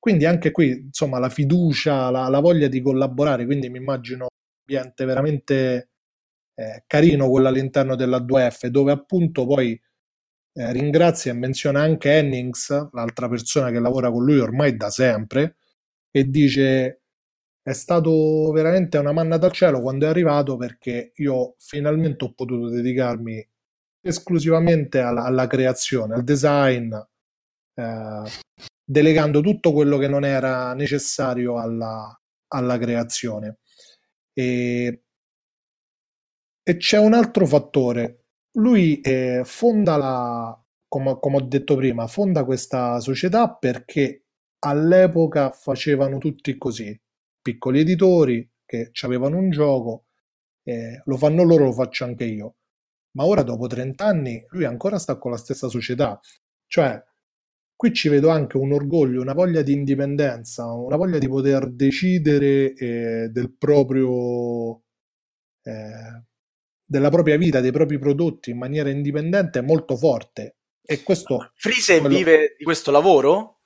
Quindi 0.00 0.24
anche 0.26 0.50
qui, 0.50 0.70
insomma, 0.86 1.20
la 1.20 1.28
fiducia, 1.28 2.10
la, 2.10 2.28
la 2.28 2.40
voglia 2.40 2.68
di 2.68 2.80
collaborare, 2.80 3.44
quindi 3.44 3.68
mi 3.68 3.78
immagino 3.78 4.24
un 4.24 4.28
ambiente 4.66 5.04
veramente 5.04 5.90
eh, 6.54 6.84
carino 6.86 7.28
quello 7.30 7.48
all'interno 7.48 7.96
della 7.96 8.18
2F, 8.18 8.66
dove 8.68 8.92
appunto 8.92 9.46
poi 9.46 9.80
eh, 10.54 10.72
ringrazia 10.72 11.32
e 11.32 11.34
menziona 11.34 11.82
anche 11.82 12.10
Hennings, 12.12 12.90
l'altra 12.92 13.28
persona 13.28 13.70
che 13.70 13.78
lavora 13.80 14.10
con 14.10 14.24
lui 14.24 14.38
ormai 14.38 14.76
da 14.76 14.90
sempre, 14.90 15.56
e 16.10 16.28
dice 16.30 17.02
è 17.62 17.72
stato 17.72 18.50
veramente 18.52 18.98
una 18.98 19.12
manna 19.12 19.36
dal 19.36 19.52
cielo 19.52 19.80
quando 19.80 20.06
è 20.06 20.08
arrivato 20.08 20.56
perché 20.56 21.12
io 21.16 21.54
finalmente 21.58 22.24
ho 22.24 22.32
potuto 22.32 22.68
dedicarmi 22.70 23.46
esclusivamente 24.02 25.00
alla, 25.00 25.24
alla 25.24 25.46
creazione, 25.46 26.14
al 26.14 26.24
design, 26.24 26.94
eh, 27.80 28.30
delegando 28.84 29.40
tutto 29.40 29.72
quello 29.72 29.98
che 29.98 30.08
non 30.08 30.24
era 30.24 30.74
necessario 30.74 31.58
alla, 31.58 32.18
alla 32.48 32.78
creazione. 32.78 33.58
E, 34.32 35.02
e, 36.62 36.76
c'è 36.76 36.98
un 36.98 37.14
altro 37.14 37.46
fattore. 37.46 38.24
Lui 38.54 39.00
eh, 39.00 39.42
fonda 39.44 39.96
la, 39.96 40.64
come, 40.88 41.18
come 41.20 41.36
ho 41.36 41.42
detto 41.42 41.76
prima, 41.76 42.06
fonda 42.06 42.44
questa 42.44 43.00
società 43.00 43.54
perché 43.54 44.24
all'epoca 44.60 45.50
facevano 45.50 46.18
tutti 46.18 46.56
così, 46.58 46.98
piccoli 47.40 47.80
editori 47.80 48.48
che 48.64 48.90
avevano 49.02 49.38
un 49.38 49.50
gioco, 49.50 50.06
eh, 50.64 51.00
lo 51.04 51.16
fanno 51.16 51.42
loro, 51.44 51.64
lo 51.64 51.72
faccio 51.72 52.04
anche 52.04 52.24
io. 52.24 52.56
Ma 53.12 53.24
ora 53.24 53.42
dopo 53.42 53.66
30 53.66 54.04
anni 54.04 54.44
lui 54.50 54.64
ancora 54.64 54.98
sta 54.98 55.16
con 55.18 55.30
la 55.30 55.36
stessa 55.36 55.68
società. 55.68 56.18
Cioè, 56.66 57.02
qui 57.80 57.94
ci 57.94 58.10
vedo 58.10 58.28
anche 58.28 58.58
un 58.58 58.72
orgoglio, 58.72 59.22
una 59.22 59.32
voglia 59.32 59.62
di 59.62 59.72
indipendenza, 59.72 60.70
una 60.70 60.96
voglia 60.96 61.16
di 61.16 61.26
poter 61.26 61.70
decidere 61.70 62.74
eh, 62.74 63.28
del 63.32 63.54
proprio... 63.56 64.82
Eh, 65.62 66.24
della 66.84 67.08
propria 67.08 67.38
vita, 67.38 67.60
dei 67.60 67.72
propri 67.72 67.98
prodotti 67.98 68.50
in 68.50 68.58
maniera 68.58 68.90
indipendente 68.90 69.62
molto 69.62 69.96
forte. 69.96 70.56
E 70.84 71.02
questo 71.02 71.52
Frise 71.54 72.00
quello... 72.00 72.14
vive 72.14 72.54
di 72.58 72.64
questo 72.64 72.90
lavoro? 72.90 73.60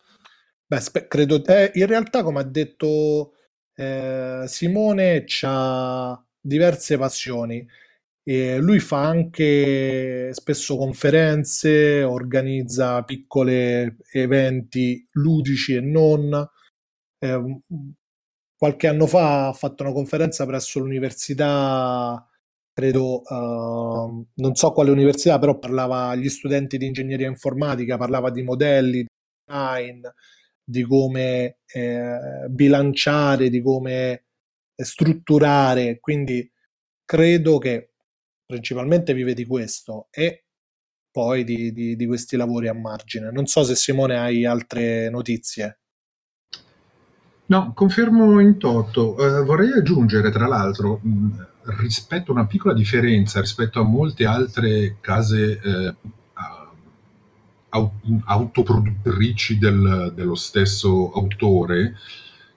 Beh, 0.65 0.79
spe- 0.79 1.09
credo 1.09 1.45
eh, 1.45 1.73
in 1.75 1.87
realtà, 1.87 2.23
come 2.23 2.39
ha 2.39 2.45
detto 2.45 3.33
eh, 3.75 4.45
Simone, 4.47 5.25
ha 5.43 6.25
diverse 6.39 6.97
passioni. 6.97 7.67
E 8.27 8.59
lui 8.59 8.81
fa 8.81 9.07
anche 9.07 10.31
spesso 10.33 10.77
conferenze, 10.79 12.03
organizza 12.03 13.03
piccoli 13.03 13.97
eventi 14.13 15.07
ludici 15.13 15.75
e 15.75 15.81
non. 15.81 16.49
Eh, 17.19 17.61
qualche 18.57 18.87
anno 18.87 19.07
fa 19.07 19.49
ha 19.49 19.53
fatto 19.53 19.83
una 19.83 19.93
conferenza 19.93 20.47
presso 20.47 20.79
l'università, 20.79 22.27
credo, 22.73 23.23
uh, 23.23 24.27
non 24.35 24.55
so 24.55 24.73
quale 24.73 24.91
università, 24.91 25.39
però 25.39 25.59
parlava 25.59 26.09
agli 26.09 26.29
studenti 26.29 26.79
di 26.79 26.87
ingegneria 26.87 27.29
informatica, 27.29 27.99
parlava 27.99 28.31
di 28.31 28.43
modelli, 28.43 29.03
di 29.03 29.07
design, 29.47 30.03
di 30.65 30.83
come 30.83 31.59
eh, 31.67 32.47
bilanciare, 32.49 33.51
di 33.51 33.61
come 33.61 34.25
strutturare. 34.75 36.01
Quindi 36.01 36.51
credo 37.05 37.59
che 37.59 37.94
principalmente 38.55 39.15
vive 39.15 39.35
di 39.35 39.45
questo 39.45 40.07
e 40.11 40.45
poi 41.11 41.45
di, 41.45 41.73
di, 41.73 41.97
di 41.97 42.07
questi 42.07 42.37
lavori 42.37 42.69
a 42.69 42.75
margine. 42.75 43.31
Non 43.31 43.47
so 43.47 43.63
se 43.63 43.75
Simone 43.75 44.17
hai 44.17 44.45
altre 44.45 45.11
notizie. 45.11 45.81
No, 47.47 47.73
confermo 47.75 48.41
in 48.41 48.59
toto. 48.59 49.15
Uh, 49.15 49.45
vorrei 49.45 49.73
aggiungere, 49.73 50.31
tra 50.31 50.47
l'altro, 50.47 50.99
mh, 51.03 51.47
rispetto 51.81 52.31
a 52.31 52.35
una 52.35 52.47
piccola 52.47 52.75
differenza 52.75 53.41
rispetto 53.41 53.81
a 53.81 53.85
molte 53.85 54.25
altre 54.25 54.97
case 55.01 55.61
eh, 55.63 55.95
autoproduttrici 58.25 59.59
del, 59.59 60.13
dello 60.15 60.35
stesso 60.37 61.13
autore, 61.13 61.97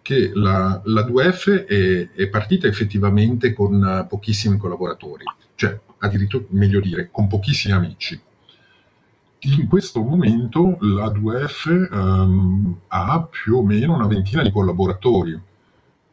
che 0.01 0.31
la, 0.33 0.79
la 0.85 1.01
2F 1.01 1.65
è, 1.65 2.11
è, 2.11 2.27
partita 2.29 2.67
effettivamente 2.67 3.53
con 3.53 4.05
pochissimi 4.07 4.57
collaboratori, 4.57 5.23
cioè 5.55 5.77
addirittura 5.99 6.45
meglio 6.49 6.79
dire 6.79 7.09
con 7.11 7.27
pochissimi 7.27 7.73
amici. 7.73 8.19
In 9.39 9.67
questo 9.67 10.01
momento 10.01 10.77
la 10.81 11.07
2F 11.07 11.69
um, 11.69 11.97
ehm, 11.97 12.79
ha 12.87 13.27
più 13.29 13.57
o 13.57 13.63
meno 13.63 13.93
una 13.93 14.07
ventina 14.07 14.41
di 14.41 14.51
collaboratori, 14.51 15.39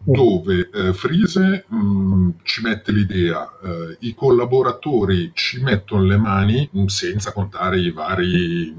dove 0.04 0.68
eh, 0.72 0.92
Frise 0.92 1.64
mh, 1.66 1.76
mm, 1.76 2.30
ci 2.42 2.62
mette 2.62 2.92
l'idea, 2.92 3.50
eh, 3.62 3.96
i 4.00 4.14
collaboratori 4.14 5.30
ci 5.32 5.62
mettono 5.62 6.02
le 6.02 6.18
mani, 6.18 6.68
mh, 6.70 6.84
senza 6.86 7.32
contare 7.32 7.80
i 7.80 7.90
vari 7.90 8.76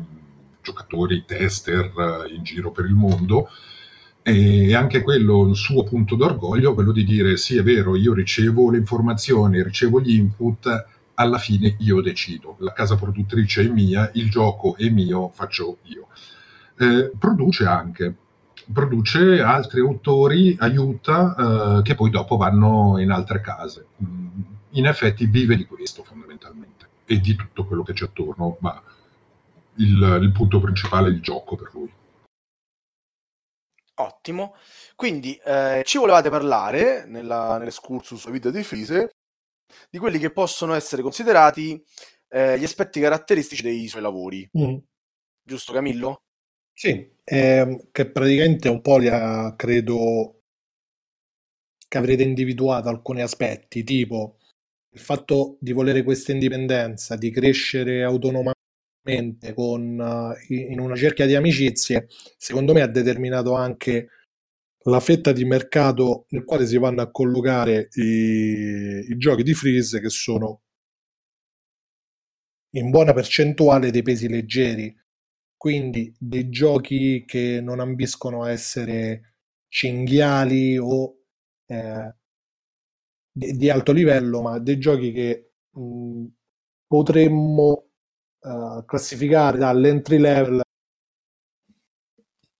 giocatori 0.61 1.23
tester 1.25 1.85
eh, 1.85 2.33
in 2.33 2.43
giro 2.43 2.71
per 2.71 2.85
il 2.85 2.93
mondo 2.93 3.49
e 4.27 4.73
anche 4.73 5.03
quello 5.03 5.47
il 5.47 5.55
suo 5.55 5.83
punto 5.83 6.15
d'orgoglio, 6.15 6.73
quello 6.73 6.91
di 6.91 7.03
dire 7.03 7.37
sì 7.37 7.57
è 7.57 7.63
vero, 7.63 7.95
io 7.95 8.13
ricevo 8.13 8.71
le 8.71 8.77
informazioni, 8.77 9.61
ricevo 9.61 10.01
gli 10.01 10.15
input, 10.15 10.85
alla 11.15 11.37
fine 11.37 11.75
io 11.79 12.01
decido, 12.01 12.55
la 12.59 12.73
casa 12.73 12.95
produttrice 12.95 13.63
è 13.63 13.67
mia, 13.67 14.09
il 14.13 14.29
gioco 14.29 14.75
è 14.75 14.89
mio, 14.89 15.29
faccio 15.29 15.77
io. 15.83 16.07
Eh, 16.77 17.11
produce 17.17 17.65
anche, 17.65 18.13
produce 18.71 19.41
altri 19.41 19.79
autori, 19.81 20.55
aiuta, 20.59 21.77
eh, 21.79 21.81
che 21.83 21.95
poi 21.95 22.09
dopo 22.09 22.37
vanno 22.37 22.99
in 22.99 23.11
altre 23.11 23.41
case. 23.41 23.87
Mm, 24.03 24.41
in 24.71 24.85
effetti 24.85 25.25
vive 25.25 25.55
di 25.55 25.65
questo 25.65 26.03
fondamentalmente 26.03 26.87
e 27.05 27.19
di 27.19 27.35
tutto 27.35 27.65
quello 27.65 27.83
che 27.83 27.93
c'è 27.93 28.05
attorno, 28.05 28.57
ma 28.59 28.81
il, 29.75 30.19
il 30.21 30.31
punto 30.31 30.59
principale 30.59 31.07
è 31.07 31.11
il 31.11 31.21
gioco 31.21 31.55
per 31.55 31.69
lui. 31.73 31.91
Ottimo. 33.97 34.55
Quindi 34.95 35.39
eh, 35.45 35.81
ci 35.85 35.97
volevate 35.97 36.29
parlare 36.29 37.05
nella, 37.07 37.57
nell'escursus 37.57 38.29
vita 38.29 38.49
di 38.49 38.63
Frise 38.63 39.11
di 39.89 39.97
quelli 39.97 40.19
che 40.19 40.31
possono 40.31 40.73
essere 40.73 41.01
considerati 41.01 41.83
eh, 42.29 42.57
gli 42.59 42.63
aspetti 42.63 42.99
caratteristici 42.99 43.63
dei 43.63 43.87
suoi 43.87 44.01
lavori. 44.01 44.49
Mm. 44.57 44.77
Giusto 45.43 45.73
Camillo? 45.73 46.21
Sì, 46.73 47.09
eh, 47.23 47.87
che 47.91 48.09
praticamente 48.11 48.67
un 48.67 48.81
po' 48.81 48.97
li 48.97 49.07
ha, 49.07 49.55
credo 49.55 50.41
che 51.87 51.97
avrete 51.97 52.23
individuato 52.23 52.89
alcuni 52.89 53.21
aspetti, 53.21 53.83
tipo 53.83 54.39
il 54.91 54.99
fatto 54.99 55.57
di 55.59 55.71
volere 55.71 56.03
questa 56.03 56.31
indipendenza, 56.31 57.15
di 57.15 57.29
crescere 57.31 58.03
autonomamente 58.03 59.53
con, 59.53 59.99
uh, 59.99 60.53
in 60.53 60.79
una 60.79 60.95
cerchia 60.95 61.25
di 61.25 61.35
amicizie, 61.35 62.07
secondo 62.37 62.73
me 62.73 62.81
ha 62.81 62.87
determinato 62.87 63.53
anche 63.53 64.09
la 64.87 64.99
fetta 64.99 65.31
di 65.31 65.45
mercato 65.45 66.25
nel 66.29 66.43
quale 66.43 66.65
si 66.65 66.77
vanno 66.77 67.01
a 67.01 67.09
collocare 67.09 67.89
i, 67.93 69.05
i 69.09 69.17
giochi 69.17 69.43
di 69.43 69.53
freeze 69.53 69.99
che 69.99 70.09
sono 70.09 70.61
in 72.75 72.89
buona 72.89 73.13
percentuale 73.13 73.89
dei 73.89 74.01
pesi 74.01 74.27
leggeri, 74.27 74.93
quindi 75.55 76.13
dei 76.19 76.49
giochi 76.49 77.23
che 77.25 77.61
non 77.61 77.79
ambiscono 77.79 78.43
a 78.43 78.51
essere 78.51 79.37
cinghiali 79.69 80.77
o 80.77 81.21
eh, 81.67 82.15
di, 83.31 83.51
di, 83.53 83.69
alto 83.69 83.91
livello, 83.91 84.41
ma 84.41 84.59
dei 84.59 84.77
giochi 84.77 85.11
che 85.13 85.53
mh, 85.71 86.25
potremmo 86.85 87.89
uh, 88.41 88.85
classificare 88.85 89.57
dall'entry 89.57 90.17
level 90.17 90.64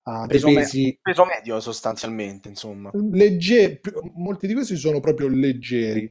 a 0.08 0.26
peso, 0.28 0.48
pesi... 0.54 0.86
me- 0.86 1.00
peso 1.02 1.26
medio 1.26 1.60
sostanzialmente, 1.60 2.50
insomma. 2.50 2.92
Legge- 2.94 3.82
molti 4.14 4.48
di 4.48 4.54
questi 4.54 4.76
sono 4.76 5.00
proprio 5.00 5.28
leggeri, 5.28 6.08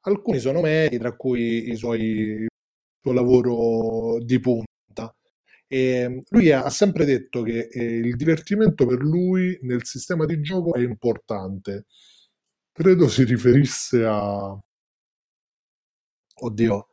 alcuni 0.00 0.38
sono 0.38 0.60
medi, 0.60 0.98
tra 0.98 1.14
cui 1.16 1.70
i 1.70 1.76
suoi 1.76 2.00
il 2.00 2.48
suo 3.00 3.12
lavoro 3.12 4.22
di 4.22 4.38
punta. 4.40 4.66
E 5.66 6.22
lui 6.28 6.50
ha 6.50 6.68
sempre 6.70 7.04
detto 7.04 7.42
che 7.42 7.68
eh, 7.70 7.82
il 7.82 8.16
divertimento 8.16 8.86
per 8.86 9.00
lui 9.00 9.58
nel 9.62 9.84
sistema 9.84 10.24
di 10.24 10.40
gioco 10.40 10.74
è 10.74 10.80
importante. 10.80 11.86
Credo 12.72 13.08
si 13.08 13.24
riferisse 13.24 14.04
a... 14.04 14.58
Oddio, 16.40 16.88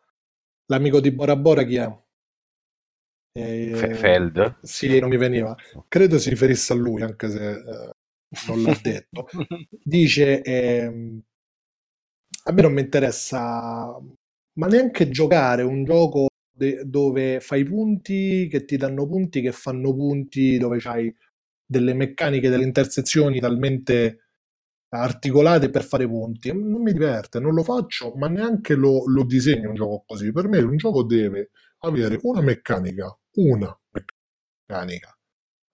l'amico 0.65 0.99
di 0.99 1.11
Bora 1.11 1.35
Bora 1.35 1.63
chi 1.63 1.75
è? 1.75 2.03
Eh, 3.37 3.89
Feld? 3.91 4.55
Sì, 4.61 4.99
non 4.99 5.09
mi 5.09 5.17
veniva. 5.17 5.55
Credo 5.87 6.17
si 6.17 6.29
riferisse 6.29 6.73
a 6.73 6.75
lui, 6.75 7.01
anche 7.01 7.29
se 7.29 7.51
eh, 7.51 7.91
non 8.47 8.61
l'ha 8.63 8.73
detto, 8.81 9.27
dice 9.83 10.41
ehm, 10.41 11.21
a 12.47 12.51
me 12.51 12.61
non 12.61 12.73
mi 12.73 12.81
interessa 12.81 13.97
ma 14.57 14.67
neanche 14.67 15.09
giocare 15.09 15.63
un 15.63 15.83
gioco 15.83 16.27
de- 16.51 16.83
dove 16.85 17.39
fai 17.41 17.63
punti 17.65 18.47
che 18.49 18.63
ti 18.65 18.77
danno 18.77 19.05
punti 19.07 19.41
che 19.41 19.51
fanno 19.51 19.93
punti, 19.93 20.57
dove 20.57 20.79
hai 20.85 21.13
delle 21.65 21.93
meccaniche 21.93 22.49
delle 22.49 22.63
intersezioni 22.63 23.39
talmente 23.39 24.19
articolate 24.89 25.69
per 25.69 25.83
fare 25.83 26.07
punti. 26.07 26.53
Non 26.53 26.81
mi 26.81 26.93
diverte, 26.93 27.39
non 27.41 27.53
lo 27.53 27.63
faccio, 27.63 28.13
ma 28.15 28.27
neanche 28.29 28.75
lo, 28.75 29.03
lo 29.07 29.25
disegno 29.25 29.69
un 29.69 29.75
gioco 29.75 30.03
così. 30.07 30.31
Per 30.31 30.47
me 30.47 30.59
un 30.59 30.77
gioco 30.77 31.03
deve 31.03 31.49
avere 31.79 32.17
una 32.23 32.41
meccanica, 32.41 33.13
una 33.35 33.77
meccanica, 33.91 35.17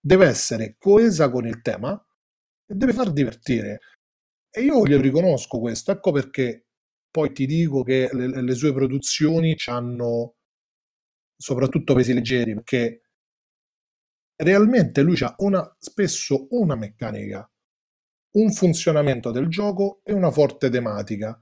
deve 0.00 0.26
essere 0.26 0.76
coesa 0.78 1.30
con 1.30 1.46
il 1.46 1.60
tema 1.62 1.92
e 2.66 2.74
deve 2.74 2.92
far 2.92 3.12
divertire. 3.12 3.80
E 4.50 4.62
io 4.62 4.84
gli 4.84 4.96
riconosco 4.96 5.58
questo, 5.60 5.92
ecco 5.92 6.12
perché 6.12 6.66
poi 7.10 7.32
ti 7.32 7.46
dico 7.46 7.82
che 7.82 8.08
le, 8.12 8.42
le 8.42 8.54
sue 8.54 8.72
produzioni 8.72 9.56
hanno 9.66 10.36
soprattutto 11.36 11.94
pesi 11.94 12.14
leggeri, 12.14 12.54
perché 12.54 13.02
realmente 14.36 15.02
lui 15.02 15.16
ha 15.20 15.34
una, 15.38 15.76
spesso 15.78 16.46
una 16.50 16.74
meccanica, 16.74 17.48
un 18.32 18.52
funzionamento 18.52 19.30
del 19.30 19.48
gioco 19.48 20.00
e 20.04 20.12
una 20.12 20.30
forte 20.30 20.70
tematica. 20.70 21.38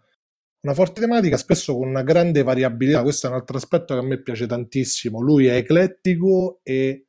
Una 0.62 0.74
forte 0.74 1.00
tematica 1.00 1.38
spesso 1.38 1.74
con 1.74 1.88
una 1.88 2.02
grande 2.02 2.42
variabilità, 2.42 3.02
questo 3.02 3.26
è 3.26 3.30
un 3.30 3.36
altro 3.36 3.56
aspetto 3.56 3.94
che 3.94 4.00
a 4.00 4.02
me 4.02 4.20
piace 4.20 4.46
tantissimo. 4.46 5.20
Lui 5.20 5.46
è 5.46 5.54
eclettico 5.56 6.60
e 6.62 7.06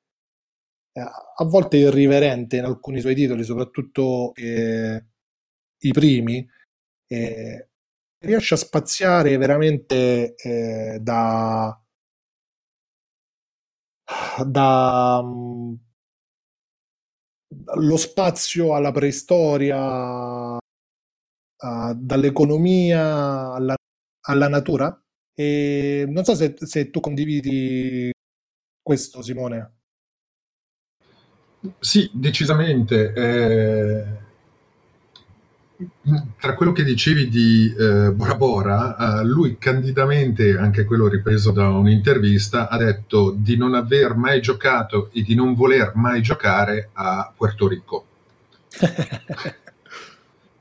eh, 0.93 1.01
a 1.01 1.45
volte 1.45 1.77
irriverente 1.77 2.57
in 2.57 2.65
alcuni 2.65 3.01
suoi 3.01 3.15
titoli, 3.15 3.43
soprattutto 3.43 4.33
eh, 4.35 5.05
i 5.79 5.91
primi, 5.91 6.47
eh, 7.07 7.69
riesce 8.19 8.53
a 8.53 8.57
spaziare 8.57 9.37
veramente 9.37 10.35
eh, 10.35 10.99
da, 11.01 11.77
da 14.45 15.19
um, 15.23 15.77
lo 17.75 17.97
spazio 17.97 18.75
alla 18.75 18.91
preistoria, 18.91 20.57
uh, 21.61 21.93
dall'economia 21.95 23.53
alla, 23.53 23.75
alla, 24.27 24.47
natura. 24.47 24.95
E 25.33 26.05
non 26.07 26.23
so 26.23 26.35
se, 26.35 26.55
se 26.57 26.89
tu 26.89 26.99
condividi 26.99 28.11
questo, 28.81 29.21
Simone. 29.21 29.73
Sì, 31.79 32.09
decisamente. 32.13 33.13
Eh 33.13 34.29
tra 36.37 36.55
quello 36.55 36.71
che 36.71 36.83
dicevi 36.83 37.27
di 37.29 37.73
eh, 37.77 38.11
Bora 38.11 38.35
Bora, 38.35 39.19
eh, 39.21 39.25
lui 39.25 39.57
candidamente, 39.57 40.57
anche 40.57 40.85
quello 40.85 41.07
ripreso 41.07 41.51
da 41.51 41.69
un'intervista, 41.69 42.69
ha 42.69 42.77
detto 42.77 43.33
di 43.35 43.57
non 43.57 43.73
aver 43.73 44.15
mai 44.15 44.41
giocato 44.41 45.09
e 45.13 45.21
di 45.21 45.33
non 45.35 45.55
voler 45.55 45.93
mai 45.95 46.21
giocare 46.21 46.89
a 46.93 47.31
Puerto 47.35 47.67
Rico. 47.67 48.05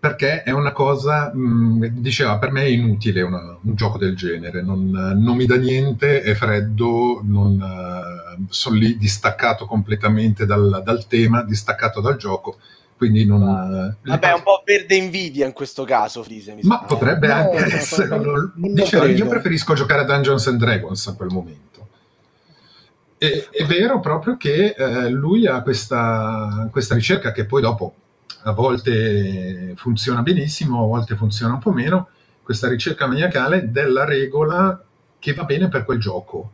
Perché 0.01 0.43
è 0.43 0.51
una 0.51 0.73
cosa, 0.73 1.31
mh, 1.33 1.89
diceva, 2.01 2.39
per 2.39 2.51
me 2.51 2.63
è 2.63 2.69
inutile 2.69 3.21
una, 3.21 3.59
un 3.61 3.75
gioco 3.75 3.99
del 3.99 4.17
genere, 4.17 4.63
non, 4.63 4.89
non, 4.89 5.37
mi 5.37 5.45
dà 5.45 5.57
niente, 5.57 6.23
è 6.23 6.33
freddo, 6.35 7.21
non, 7.23 7.61
uh, 7.61 8.47
sono 8.49 8.77
lì 8.77 8.97
distaccato 8.97 9.67
completamente 9.67 10.47
dal, 10.47 10.81
dal 10.83 11.07
tema, 11.07 11.43
distaccato 11.43 12.01
dal 12.01 12.17
gioco 12.17 12.57
quindi 13.01 13.25
non... 13.25 13.43
Ah. 13.43 13.97
Vabbè, 14.03 14.29
è 14.29 14.35
un 14.35 14.43
po' 14.43 14.63
verde 14.63 14.95
invidia 14.95 15.47
in 15.47 15.55
questo 15.55 15.85
caso, 15.85 16.23
Frise. 16.23 16.55
Ma 16.65 16.85
potrebbe 16.85 17.29
no, 17.29 17.33
anche 17.33 17.59
no, 17.59 17.65
essere... 17.65 18.09
No, 18.09 18.53
Diceva, 18.55 19.07
io 19.07 19.27
preferisco 19.27 19.73
giocare 19.73 20.03
a 20.03 20.05
Dungeons 20.05 20.47
and 20.49 20.59
Dragons 20.59 21.07
a 21.07 21.15
quel 21.15 21.31
momento. 21.31 21.89
E, 23.17 23.49
è 23.51 23.65
vero 23.65 24.01
proprio 24.01 24.37
che 24.37 24.75
eh, 24.77 25.09
lui 25.09 25.47
ha 25.47 25.63
questa, 25.63 26.69
questa 26.71 26.95
ricerca 26.95 27.33
che 27.33 27.47
poi 27.47 27.63
dopo 27.63 27.95
a 28.42 28.53
volte 28.53 29.74
funziona 29.76 30.22
benissimo, 30.22 30.85
a 30.85 30.87
volte 30.87 31.16
funziona 31.16 31.55
un 31.55 31.61
po' 31.61 31.72
meno, 31.72 32.09
questa 32.42 32.68
ricerca 32.68 33.07
maniacale 33.07 33.70
della 33.70 34.05
regola 34.05 34.85
che 35.18 35.35
va 35.35 35.44
bene 35.44 35.68
per 35.68 35.85
quel 35.85 35.98
gioco 35.98 36.53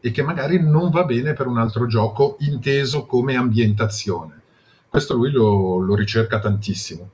e 0.00 0.10
che 0.10 0.22
magari 0.22 0.60
non 0.62 0.90
va 0.90 1.04
bene 1.04 1.32
per 1.32 1.46
un 1.46 1.58
altro 1.58 1.86
gioco 1.86 2.36
inteso 2.40 3.06
come 3.06 3.34
ambientazione 3.36 4.36
questo 4.96 5.14
lui 5.14 5.30
lo, 5.30 5.78
lo 5.78 5.94
ricerca 5.94 6.38
tantissimo. 6.38 7.10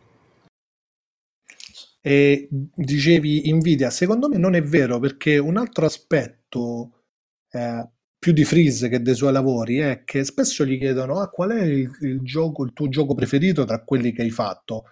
E 2.00 2.48
dicevi 2.50 3.48
invidia, 3.48 3.90
secondo 3.90 4.28
me 4.28 4.36
non 4.38 4.54
è 4.54 4.62
vero 4.62 5.00
perché 5.00 5.38
un 5.38 5.56
altro 5.56 5.86
aspetto 5.86 7.06
eh, 7.50 7.88
più 8.22 8.30
di 8.30 8.44
Freeze 8.44 8.88
che 8.88 9.02
dei 9.02 9.16
suoi 9.16 9.32
lavori 9.32 9.78
è 9.78 10.04
che 10.04 10.22
spesso 10.22 10.64
gli 10.64 10.78
chiedono 10.78 11.18
ah, 11.18 11.28
qual 11.28 11.50
è 11.50 11.64
il, 11.64 11.90
il, 12.02 12.20
gioco, 12.22 12.62
il 12.62 12.72
tuo 12.72 12.88
gioco 12.88 13.16
preferito 13.16 13.64
tra 13.64 13.82
quelli 13.82 14.12
che 14.12 14.22
hai 14.22 14.30
fatto? 14.30 14.84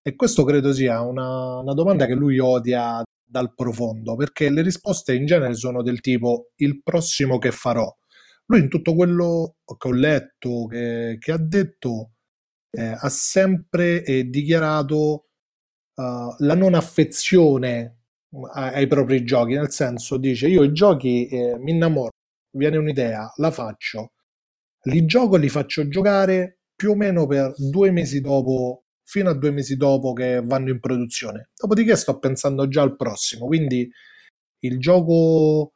E 0.00 0.14
questo 0.14 0.44
credo 0.44 0.72
sia 0.72 1.00
una, 1.00 1.58
una 1.58 1.74
domanda 1.74 2.06
che 2.06 2.14
lui 2.14 2.38
odia 2.38 3.02
dal 3.28 3.52
profondo 3.56 4.14
perché 4.14 4.50
le 4.50 4.62
risposte 4.62 5.14
in 5.14 5.26
genere 5.26 5.54
sono 5.54 5.82
del 5.82 5.98
tipo 5.98 6.52
il 6.58 6.80
prossimo 6.80 7.38
che 7.38 7.50
farò? 7.50 7.92
Lui 8.44 8.60
in 8.60 8.68
tutto 8.68 8.94
quello 8.94 9.56
che 9.64 9.88
ho 9.88 9.92
letto 9.92 10.66
che, 10.66 11.16
che 11.18 11.32
ha 11.32 11.38
detto 11.38 12.12
eh, 12.70 12.96
ha 12.96 13.08
sempre 13.08 14.04
eh, 14.04 14.28
dichiarato 14.28 15.30
uh, 15.96 16.36
la 16.38 16.54
non 16.54 16.74
affezione 16.74 18.02
ai, 18.52 18.74
ai, 18.74 18.86
propri 18.86 19.24
giochi, 19.24 19.54
nel 19.54 19.72
senso 19.72 20.18
dice 20.18 20.46
io 20.46 20.62
i 20.62 20.72
giochi 20.72 21.26
eh, 21.26 21.56
mi 21.58 21.72
innamoro, 21.72 22.10
viene 22.56 22.76
un'idea, 22.76 23.32
la 23.36 23.50
faccio, 23.50 24.12
li 24.84 25.04
gioco 25.04 25.36
e 25.36 25.38
li 25.38 25.48
faccio 25.48 25.86
giocare 25.88 26.60
più 26.74 26.90
o 26.90 26.94
meno 26.94 27.26
per 27.26 27.54
due 27.56 27.90
mesi 27.90 28.20
dopo, 28.20 28.84
fino 29.04 29.30
a 29.30 29.34
due 29.34 29.50
mesi 29.50 29.76
dopo 29.76 30.12
che 30.12 30.40
vanno 30.42 30.70
in 30.70 30.80
produzione. 30.80 31.50
Dopodiché 31.56 31.96
sto 31.96 32.18
pensando 32.18 32.68
già 32.68 32.82
al 32.82 32.96
prossimo, 32.96 33.46
quindi 33.46 33.90
il 34.60 34.78
gioco 34.78 35.72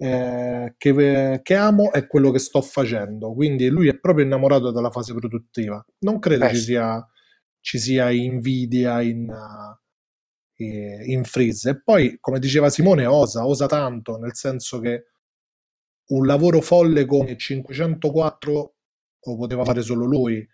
eh, 0.00 0.74
che, 0.76 1.40
che, 1.42 1.54
amo 1.54 1.92
è 1.92 2.06
quello 2.06 2.30
che 2.30 2.38
sto 2.38 2.62
facendo. 2.62 3.32
Quindi 3.34 3.68
lui 3.68 3.88
è 3.88 3.98
proprio 3.98 4.24
innamorato 4.24 4.70
della 4.70 4.90
fase 4.90 5.14
produttiva. 5.14 5.84
Non 6.00 6.18
credo 6.18 6.46
eh. 6.46 6.54
ci, 6.54 6.60
sia, 6.60 7.06
ci, 7.60 7.78
sia, 7.78 8.10
invidia 8.10 9.02
in, 9.02 9.28
uh, 9.28 10.62
in 10.62 11.24
freeze. 11.24 11.70
E 11.70 11.82
poi, 11.82 12.16
come 12.20 12.38
diceva 12.38 12.70
Simone, 12.70 13.06
osa, 13.06 13.46
osa 13.46 13.66
tanto, 13.66 14.18
nel 14.18 14.34
senso 14.34 14.78
che 14.80 15.07
un 16.08 16.26
lavoro 16.26 16.60
folle 16.60 17.04
come 17.04 17.36
504 17.36 18.74
lo 19.26 19.36
poteva 19.36 19.64
fare 19.64 19.82
solo 19.82 20.04
lui. 20.04 20.46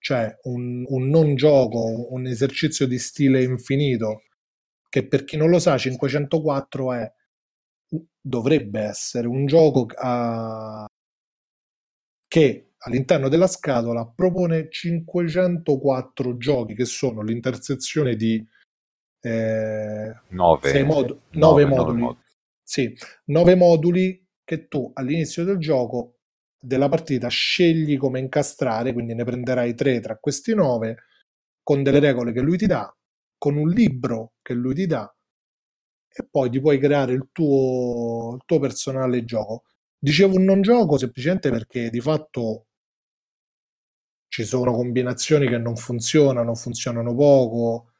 Cioè 0.00 0.38
un, 0.42 0.84
un 0.86 1.08
non 1.08 1.34
gioco, 1.34 2.12
un 2.12 2.26
esercizio 2.26 2.86
di 2.86 2.98
stile 2.98 3.42
infinito, 3.42 4.22
che 4.88 5.06
per 5.06 5.24
chi 5.24 5.36
non 5.36 5.50
lo 5.50 5.58
sa, 5.58 5.76
504 5.76 6.92
è 6.92 7.12
dovrebbe 8.20 8.80
essere 8.80 9.26
un 9.26 9.46
gioco 9.46 9.86
a... 9.96 10.86
che 12.26 12.72
all'interno 12.80 13.28
della 13.28 13.46
scatola 13.46 14.06
propone 14.06 14.68
504 14.70 16.36
giochi 16.36 16.74
che 16.74 16.84
sono 16.84 17.22
l'intersezione 17.22 18.14
di 18.14 18.46
eh, 19.20 20.14
9, 20.28 20.84
mod- 20.84 21.08
9, 21.08 21.20
9 21.30 21.64
moduli. 21.64 22.00
moduli. 22.00 22.22
Sì, 22.62 22.94
9 23.24 23.54
moduli 23.56 24.27
che 24.48 24.66
tu 24.66 24.90
all'inizio 24.94 25.44
del 25.44 25.58
gioco 25.58 26.14
della 26.58 26.88
partita 26.88 27.28
scegli 27.28 27.98
come 27.98 28.18
incastrare, 28.18 28.94
quindi 28.94 29.12
ne 29.14 29.22
prenderai 29.22 29.74
3 29.74 30.00
tra 30.00 30.16
questi 30.16 30.54
9 30.54 30.96
con 31.62 31.82
delle 31.82 31.98
regole 31.98 32.32
che 32.32 32.40
lui 32.40 32.56
ti 32.56 32.64
dà, 32.64 32.90
con 33.36 33.56
un 33.56 33.68
libro 33.68 34.32
che 34.40 34.54
lui 34.54 34.74
ti 34.74 34.86
dà 34.86 35.14
e 36.10 36.26
poi 36.30 36.48
ti 36.48 36.60
puoi 36.60 36.78
creare 36.78 37.12
il 37.12 37.28
tuo, 37.30 38.36
il 38.36 38.42
tuo 38.46 38.58
personale 38.58 39.22
gioco. 39.26 39.64
Dicevo 39.98 40.36
un 40.36 40.44
non 40.44 40.62
gioco 40.62 40.96
semplicemente 40.96 41.50
perché 41.50 41.90
di 41.90 42.00
fatto 42.00 42.68
ci 44.28 44.44
sono 44.44 44.72
combinazioni 44.72 45.46
che 45.46 45.58
non 45.58 45.76
funzionano, 45.76 46.54
funzionano 46.54 47.14
poco, 47.14 47.92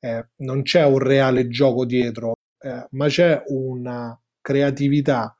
eh, 0.00 0.30
non 0.38 0.62
c'è 0.62 0.84
un 0.84 0.98
reale 0.98 1.46
gioco 1.48 1.84
dietro, 1.84 2.34
eh, 2.58 2.86
ma 2.90 3.06
c'è 3.06 3.40
una 3.46 4.20
creatività, 4.40 5.36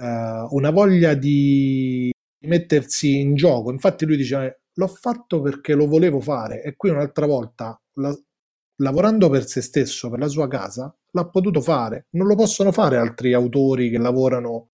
eh, 0.00 0.46
una 0.50 0.70
voglia 0.70 1.14
di 1.14 2.10
mettersi 2.46 3.18
in 3.18 3.34
gioco. 3.34 3.70
Infatti 3.70 4.06
lui 4.06 4.16
dice 4.16 4.62
l'ho 4.72 4.86
fatto 4.86 5.40
perché 5.42 5.74
lo 5.74 5.86
volevo 5.86 6.20
fare 6.20 6.62
e 6.62 6.74
qui 6.76 6.90
un'altra 6.90 7.26
volta 7.26 7.78
la, 7.94 8.16
lavorando 8.76 9.28
per 9.28 9.46
se 9.46 9.60
stesso, 9.60 10.08
per 10.08 10.18
la 10.18 10.28
sua 10.28 10.48
casa, 10.48 10.94
l'ha 11.12 11.28
potuto 11.28 11.60
fare. 11.60 12.06
Non 12.10 12.26
lo 12.26 12.34
possono 12.34 12.72
fare 12.72 12.96
altri 12.96 13.34
autori 13.34 13.90
che 13.90 13.98
lavorano 13.98 14.70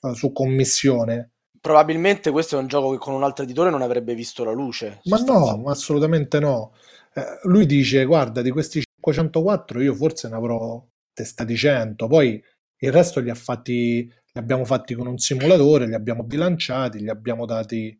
uh, 0.00 0.12
su 0.12 0.32
commissione. 0.32 1.32
probabilmente 1.60 2.30
questo 2.30 2.56
è 2.56 2.60
un 2.60 2.68
gioco 2.68 2.92
che 2.92 2.98
con 2.98 3.14
un 3.14 3.24
altro 3.24 3.44
editore 3.44 3.70
non 3.70 3.82
avrebbe 3.82 4.14
visto 4.14 4.44
la 4.44 4.52
luce. 4.52 5.00
Ma 5.04 5.18
no, 5.18 5.64
assolutamente 5.66 6.38
no. 6.40 6.72
Eh, 7.14 7.40
lui 7.44 7.66
dice, 7.66 8.04
guarda, 8.04 8.42
di 8.42 8.50
questi 8.50 8.82
504 9.00 9.80
io 9.80 9.94
forse 9.94 10.28
ne 10.28 10.36
avrò 10.36 10.84
testati 11.12 11.56
100, 11.56 12.06
poi 12.06 12.42
il 12.80 12.92
resto 12.92 13.20
li, 13.20 13.30
ha 13.30 13.34
fatti, 13.34 14.12
li 14.32 14.40
abbiamo 14.40 14.64
fatti 14.64 14.94
con 14.94 15.06
un 15.06 15.18
simulatore, 15.18 15.86
li 15.86 15.94
abbiamo 15.94 16.24
bilanciati, 16.24 17.00
li 17.00 17.08
abbiamo 17.08 17.46
dati 17.46 17.98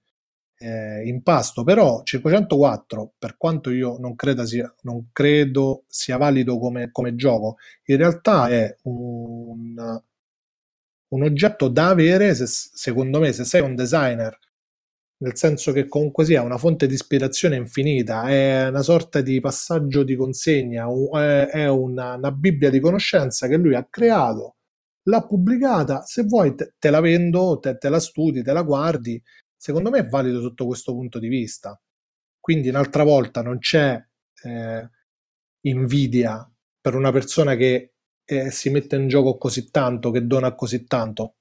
eh, 0.58 1.02
in 1.06 1.22
pasto, 1.22 1.64
però 1.64 2.02
504, 2.02 3.14
per 3.18 3.36
quanto 3.36 3.70
io 3.70 3.96
non, 3.98 4.14
sia, 4.44 4.72
non 4.82 5.08
credo 5.12 5.84
sia 5.86 6.16
valido 6.16 6.58
come, 6.58 6.90
come, 6.90 7.14
gioco, 7.14 7.56
in 7.84 7.96
realtà 7.96 8.48
è 8.48 8.76
un, 8.82 10.00
un 11.08 11.22
oggetto 11.22 11.68
da 11.68 11.88
avere, 11.88 12.34
se, 12.34 12.46
secondo 12.46 13.20
me, 13.20 13.32
se 13.32 13.44
sei 13.44 13.62
un 13.62 13.74
designer, 13.74 14.38
nel 15.20 15.36
senso 15.36 15.72
che 15.72 15.88
comunque 15.88 16.24
sia 16.24 16.42
una 16.42 16.58
fonte 16.58 16.86
di 16.86 16.94
ispirazione 16.94 17.56
infinita, 17.56 18.28
è 18.28 18.68
una 18.68 18.82
sorta 18.82 19.20
di 19.20 19.40
passaggio 19.40 20.02
di 20.04 20.14
consegna, 20.14 20.86
è 21.50 21.68
una, 21.68 22.14
una 22.14 22.32
Bibbia 22.32 22.70
di 22.70 22.80
conoscenza 22.80 23.48
che 23.48 23.56
lui 23.56 23.74
ha 23.74 23.84
creato, 23.88 24.57
l'ha 25.04 25.26
pubblicata, 25.26 26.02
se 26.02 26.24
vuoi 26.24 26.54
te, 26.54 26.74
te 26.78 26.90
la 26.90 27.00
vendo, 27.00 27.58
te, 27.58 27.76
te, 27.78 27.88
la 27.88 28.00
studi, 28.00 28.42
te 28.42 28.52
la 28.52 28.62
guardi, 28.62 29.22
secondo 29.56 29.90
me 29.90 30.00
è 30.00 30.06
valido 30.06 30.40
sotto 30.40 30.66
questo 30.66 30.92
punto 30.92 31.18
di 31.18 31.28
vista. 31.28 31.80
Quindi 32.40 32.68
un'altra 32.68 33.04
volta 33.04 33.42
non 33.42 33.58
c'è 33.58 34.02
eh, 34.44 34.90
invidia 35.62 36.50
per 36.80 36.94
una 36.94 37.12
persona 37.12 37.56
che 37.56 37.92
eh, 38.24 38.50
si 38.50 38.70
mette 38.70 38.96
in 38.96 39.08
gioco 39.08 39.36
così 39.36 39.70
tanto, 39.70 40.10
che 40.10 40.26
dona 40.26 40.54
così 40.54 40.84
tanto. 40.86 41.34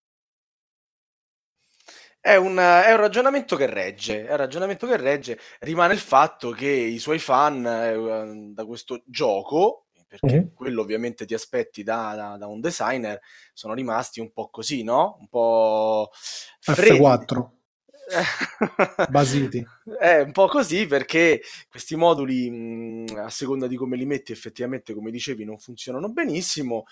È 2.20 2.36
un, 2.36 2.58
è 2.58 2.92
un, 2.92 2.98
ragionamento 2.98 3.56
che 3.56 3.68
regge, 3.68 4.26
è 4.26 4.32
un 4.32 4.38
ragionamento 4.38 4.86
che 4.88 4.98
regge. 4.98 5.40
Rimane 5.60 5.94
il 5.94 6.00
fatto 6.00 6.52
che 6.52 6.70
i 6.70 7.00
suoi 7.00 7.20
fan 7.20 7.66
eh, 7.66 8.54
da 8.54 8.66
questo 8.66 9.02
gioco, 9.06 9.87
perché 10.08 10.34
mm-hmm. 10.34 10.54
quello 10.54 10.82
ovviamente 10.82 11.26
ti 11.26 11.34
aspetti 11.34 11.84
da, 11.84 12.14
da, 12.16 12.38
da, 12.38 12.48
un 12.48 12.62
designer, 12.62 13.20
sono 13.54 13.74
rimasti 13.74 14.20
un 14.20 14.32
po' 14.32 14.50
così, 14.50 14.84
no? 14.84 15.18
Un 15.20 15.28
po' 15.28 16.10
freddi. 16.60 17.00
F4. 17.00 17.56
Basiti. 19.10 19.66
È 20.00 20.22
un 20.22 20.32
po' 20.32 20.48
così 20.48 20.86
perché 20.86 21.42
questi 21.70 21.96
moduli, 21.96 22.50
mh, 22.50 23.18
a 23.18 23.30
seconda 23.30 23.68
di 23.68 23.76
come 23.76 23.98
li 23.98 24.06
metti, 24.06 24.32
effettivamente, 24.32 24.94
come 24.94 25.12
dicevi, 25.12 25.44
non 25.44 25.58
funzionano 25.58 26.10
benissimo. 26.10 26.86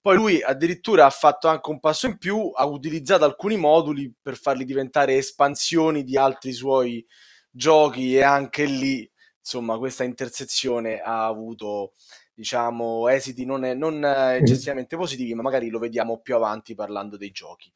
Poi 0.00 0.16
lui 0.16 0.42
addirittura 0.42 1.04
ha 1.04 1.10
fatto 1.10 1.48
anche 1.48 1.70
un 1.70 1.78
passo 1.78 2.06
in 2.06 2.16
più, 2.16 2.50
ha 2.54 2.64
utilizzato 2.64 3.24
alcuni 3.24 3.56
moduli 3.56 4.12
per 4.20 4.36
farli 4.36 4.64
diventare 4.64 5.16
espansioni 5.16 6.04
di 6.04 6.16
altri 6.16 6.52
suoi 6.52 7.04
giochi 7.50 8.16
e 8.16 8.22
anche 8.22 8.64
lì, 8.64 9.08
insomma, 9.42 9.76
questa 9.76 10.04
intersezione 10.04 11.00
ha 11.00 11.26
avuto 11.26 11.92
diciamo 12.34 13.08
esiti 13.08 13.44
non, 13.44 13.60
non 13.60 14.04
eccessivamente 14.04 14.96
positivi, 14.96 15.34
ma 15.34 15.42
magari 15.42 15.68
lo 15.68 15.78
vediamo 15.78 16.20
più 16.20 16.34
avanti 16.34 16.74
parlando 16.74 17.16
dei 17.16 17.30
giochi. 17.30 17.70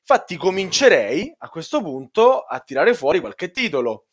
Infatti 0.00 0.36
comincerei 0.36 1.34
a 1.38 1.48
questo 1.48 1.80
punto 1.80 2.40
a 2.40 2.58
tirare 2.60 2.92
fuori 2.94 3.20
qualche 3.20 3.50
titolo. 3.50 4.06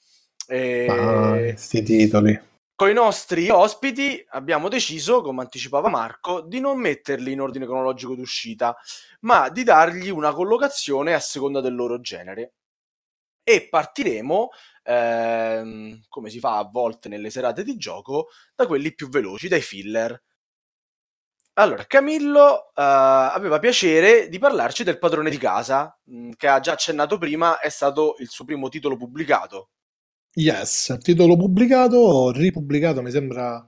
E... 0.48 0.88
Ah, 0.90 1.32
questi 1.32 1.82
titoli. 1.82 2.48
Con 2.76 2.90
i 2.90 2.94
nostri 2.94 3.50
ospiti 3.50 4.24
abbiamo 4.30 4.70
deciso, 4.70 5.22
come 5.22 5.42
anticipava 5.42 5.90
Marco, 5.90 6.42
di 6.42 6.62
non 6.62 6.80
metterli 6.80 7.34
in 7.34 7.42
ordine 7.42 7.66
cronologico 7.66 8.16
d'uscita, 8.16 8.74
ma 9.22 9.50
di 9.50 9.64
dargli 9.64 10.10
una 10.10 10.32
collocazione 10.32 11.14
a 11.14 11.20
seconda 11.20 11.60
del 11.60 11.76
loro 11.76 12.00
genere. 12.00 12.54
E 13.50 13.68
partiremo, 13.68 14.50
ehm, 14.84 16.02
come 16.08 16.30
si 16.30 16.38
fa 16.38 16.60
a 16.60 16.70
volte 16.72 17.10
nelle 17.10 17.32
serate 17.32 17.64
di 17.64 17.78
gioco, 17.78 18.28
da 18.54 18.68
quelli 18.68 18.94
più 18.94 19.10
veloci, 19.10 19.48
dai 19.48 19.62
filler. 19.62 20.22
Allora, 21.54 21.84
Camillo 21.86 22.68
uh, 22.68 22.72
aveva 22.76 23.58
piacere 23.58 24.30
di 24.30 24.38
parlarci 24.38 24.84
del 24.84 25.00
padrone 25.00 25.32
di 25.32 25.40
casa, 25.40 26.00
mh, 26.04 26.28
mm, 26.28 26.32
che 26.38 26.48
ha 26.48 26.60
già 26.60 26.74
accennato 26.74 27.18
prima, 27.18 27.58
è 27.58 27.70
stato 27.70 28.18
il 28.20 28.30
suo 28.30 28.46
primo 28.46 28.70
titolo 28.70 28.98
pubblicato. 28.98 29.72
Yes, 30.36 30.96
titolo 31.02 31.36
pubblicato, 31.36 32.32
ripubblicato 32.32 33.02
mi 33.02 33.10
sembra 33.10 33.68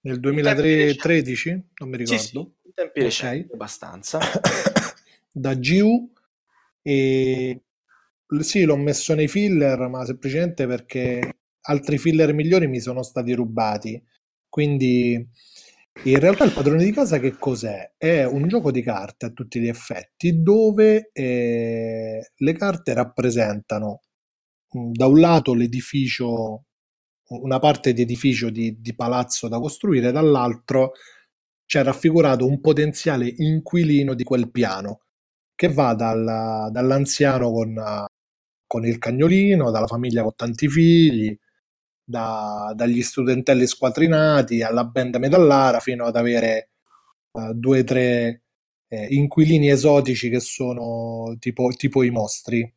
nel 0.00 0.18
2013, 0.18 1.68
non 1.76 1.88
mi 1.90 1.96
ricordo. 1.96 2.20
Sì, 2.20 2.26
sì, 2.26 2.38
in 2.38 2.72
tempi 2.74 3.02
recenti, 3.02 3.52
abbastanza. 3.52 4.18
da 5.30 5.54
GU 5.54 6.12
e 6.82 7.65
sì, 8.40 8.64
l'ho 8.64 8.76
messo 8.76 9.14
nei 9.14 9.28
filler, 9.28 9.88
ma 9.88 10.04
semplicemente 10.04 10.66
perché 10.66 11.38
altri 11.62 11.98
filler 11.98 12.32
migliori 12.34 12.66
mi 12.66 12.80
sono 12.80 13.02
stati 13.02 13.32
rubati. 13.32 14.02
Quindi 14.48 15.28
in 16.04 16.18
realtà 16.20 16.44
il 16.44 16.52
padrone 16.52 16.84
di 16.84 16.92
casa 16.92 17.18
che 17.18 17.36
cos'è? 17.38 17.94
È 17.96 18.24
un 18.24 18.48
gioco 18.48 18.70
di 18.70 18.82
carte 18.82 19.26
a 19.26 19.30
tutti 19.30 19.60
gli 19.60 19.68
effetti 19.68 20.42
dove 20.42 21.10
eh, 21.12 22.30
le 22.34 22.52
carte 22.52 22.92
rappresentano 22.94 24.00
mh, 24.72 24.90
da 24.92 25.06
un 25.06 25.20
lato 25.20 25.54
l'edificio, 25.54 26.64
una 27.28 27.58
parte 27.58 27.92
di 27.92 28.02
edificio 28.02 28.50
di, 28.50 28.80
di 28.80 28.94
palazzo 28.94 29.48
da 29.48 29.58
costruire, 29.58 30.12
dall'altro 30.12 30.92
c'è 31.66 31.82
raffigurato 31.82 32.46
un 32.46 32.60
potenziale 32.60 33.32
inquilino 33.36 34.14
di 34.14 34.24
quel 34.24 34.50
piano 34.50 35.00
che 35.54 35.68
va 35.68 35.94
dal, 35.94 36.70
dall'anziano 36.70 37.50
con, 37.50 37.74
con 38.66 38.86
il 38.86 38.98
cagnolino, 38.98 39.70
dalla 39.70 39.86
famiglia 39.86 40.22
con 40.22 40.34
tanti 40.36 40.68
figli, 40.68 41.36
da, 42.04 42.72
dagli 42.76 43.02
studentelli 43.02 43.66
squadrinati 43.66 44.62
alla 44.62 44.84
band 44.84 45.16
metallara 45.16 45.80
fino 45.80 46.04
ad 46.06 46.16
avere 46.16 46.70
uh, 47.32 47.52
due 47.52 47.80
o 47.80 47.84
tre 47.84 48.42
eh, 48.88 49.06
inquilini 49.10 49.70
esotici 49.70 50.28
che 50.30 50.40
sono 50.40 51.36
tipo, 51.38 51.68
tipo 51.76 52.02
i 52.02 52.10
mostri. 52.10 52.72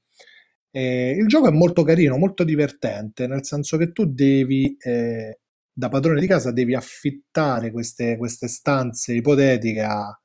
Eh, 0.72 1.12
il 1.18 1.28
gioco 1.28 1.48
è 1.48 1.52
molto 1.52 1.84
carino, 1.84 2.18
molto 2.18 2.44
divertente, 2.44 3.28
nel 3.28 3.46
senso 3.46 3.78
che 3.78 3.92
tu 3.92 4.06
devi, 4.06 4.76
eh, 4.80 5.40
da 5.72 5.90
padrone 5.90 6.20
di 6.20 6.28
casa, 6.28 6.52
devi 6.52 6.76
affittare 6.76 7.72
queste, 7.72 8.18
queste 8.18 8.48
stanze 8.48 9.14
ipotetiche 9.14 9.82
a, 9.82 10.20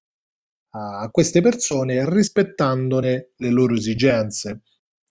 a 0.71 1.09
queste 1.11 1.41
persone 1.41 2.09
rispettandone 2.09 3.33
le 3.37 3.51
loro 3.51 3.75
esigenze 3.75 4.63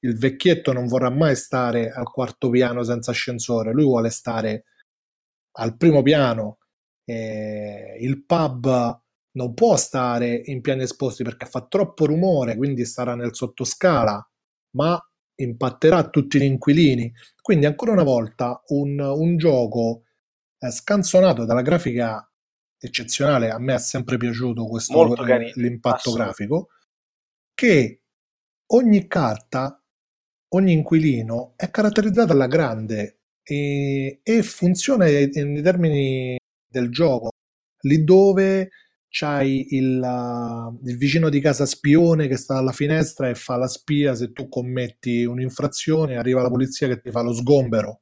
il 0.03 0.17
vecchietto 0.17 0.73
non 0.73 0.87
vorrà 0.87 1.09
mai 1.09 1.35
stare 1.35 1.89
al 1.89 2.09
quarto 2.09 2.49
piano 2.49 2.83
senza 2.83 3.11
ascensore, 3.11 3.71
lui 3.71 3.83
vuole 3.83 4.09
stare 4.09 4.65
al 5.57 5.77
primo 5.77 6.01
piano. 6.01 6.59
Eh, 7.05 7.97
il 7.99 8.23
pub 8.25 9.01
non 9.31 9.53
può 9.53 9.75
stare 9.75 10.41
in 10.45 10.61
piani 10.61 10.83
esposti 10.83 11.23
perché 11.23 11.45
fa 11.45 11.65
troppo 11.65 12.05
rumore, 12.05 12.55
quindi 12.55 12.85
starà 12.85 13.15
nel 13.15 13.33
sottoscala, 13.33 14.29
ma 14.71 14.99
impatterà 15.35 16.09
tutti 16.09 16.39
gli 16.39 16.43
inquilini. 16.43 17.11
Quindi, 17.41 17.65
ancora 17.65 17.91
una 17.91 18.03
volta, 18.03 18.61
un, 18.67 18.99
un 18.99 19.37
gioco 19.37 20.03
eh, 20.59 20.69
scanzonato 20.69 21.45
dalla 21.45 21.61
grafica 21.61 22.29
eccezionale. 22.77 23.49
A 23.49 23.59
me 23.59 23.75
è 23.75 23.79
sempre 23.79 24.17
piaciuto 24.17 24.65
questo, 24.65 24.93
l'impatto 25.55 26.11
grafico. 26.11 26.67
Che 27.53 28.01
ogni 28.67 29.07
carta 29.07 29.82
ogni 30.53 30.73
inquilino 30.73 31.53
è 31.55 31.69
caratterizzato 31.69 32.31
alla 32.31 32.47
grande 32.47 33.19
e, 33.43 34.21
e 34.23 34.43
funziona 34.43 35.05
nei 35.05 35.29
termini 35.61 36.37
del 36.67 36.89
gioco, 36.89 37.31
lì 37.81 38.03
dove 38.03 38.69
c'hai 39.09 39.75
il, 39.75 40.79
il, 40.83 40.97
vicino 40.97 41.29
di 41.29 41.39
casa 41.39 41.67
spione 41.67 42.27
che 42.27 42.35
sta 42.35 42.57
alla 42.57 42.71
finestra 42.71 43.29
e 43.29 43.35
fa 43.35 43.57
la 43.57 43.67
spia 43.67 44.15
se 44.15 44.31
tu 44.31 44.47
commetti 44.49 45.23
un'infrazione, 45.23 46.17
arriva 46.17 46.41
la 46.41 46.49
polizia 46.49 46.87
che 46.87 46.99
ti 46.99 47.11
fa 47.11 47.21
lo 47.21 47.33
sgombero. 47.33 48.01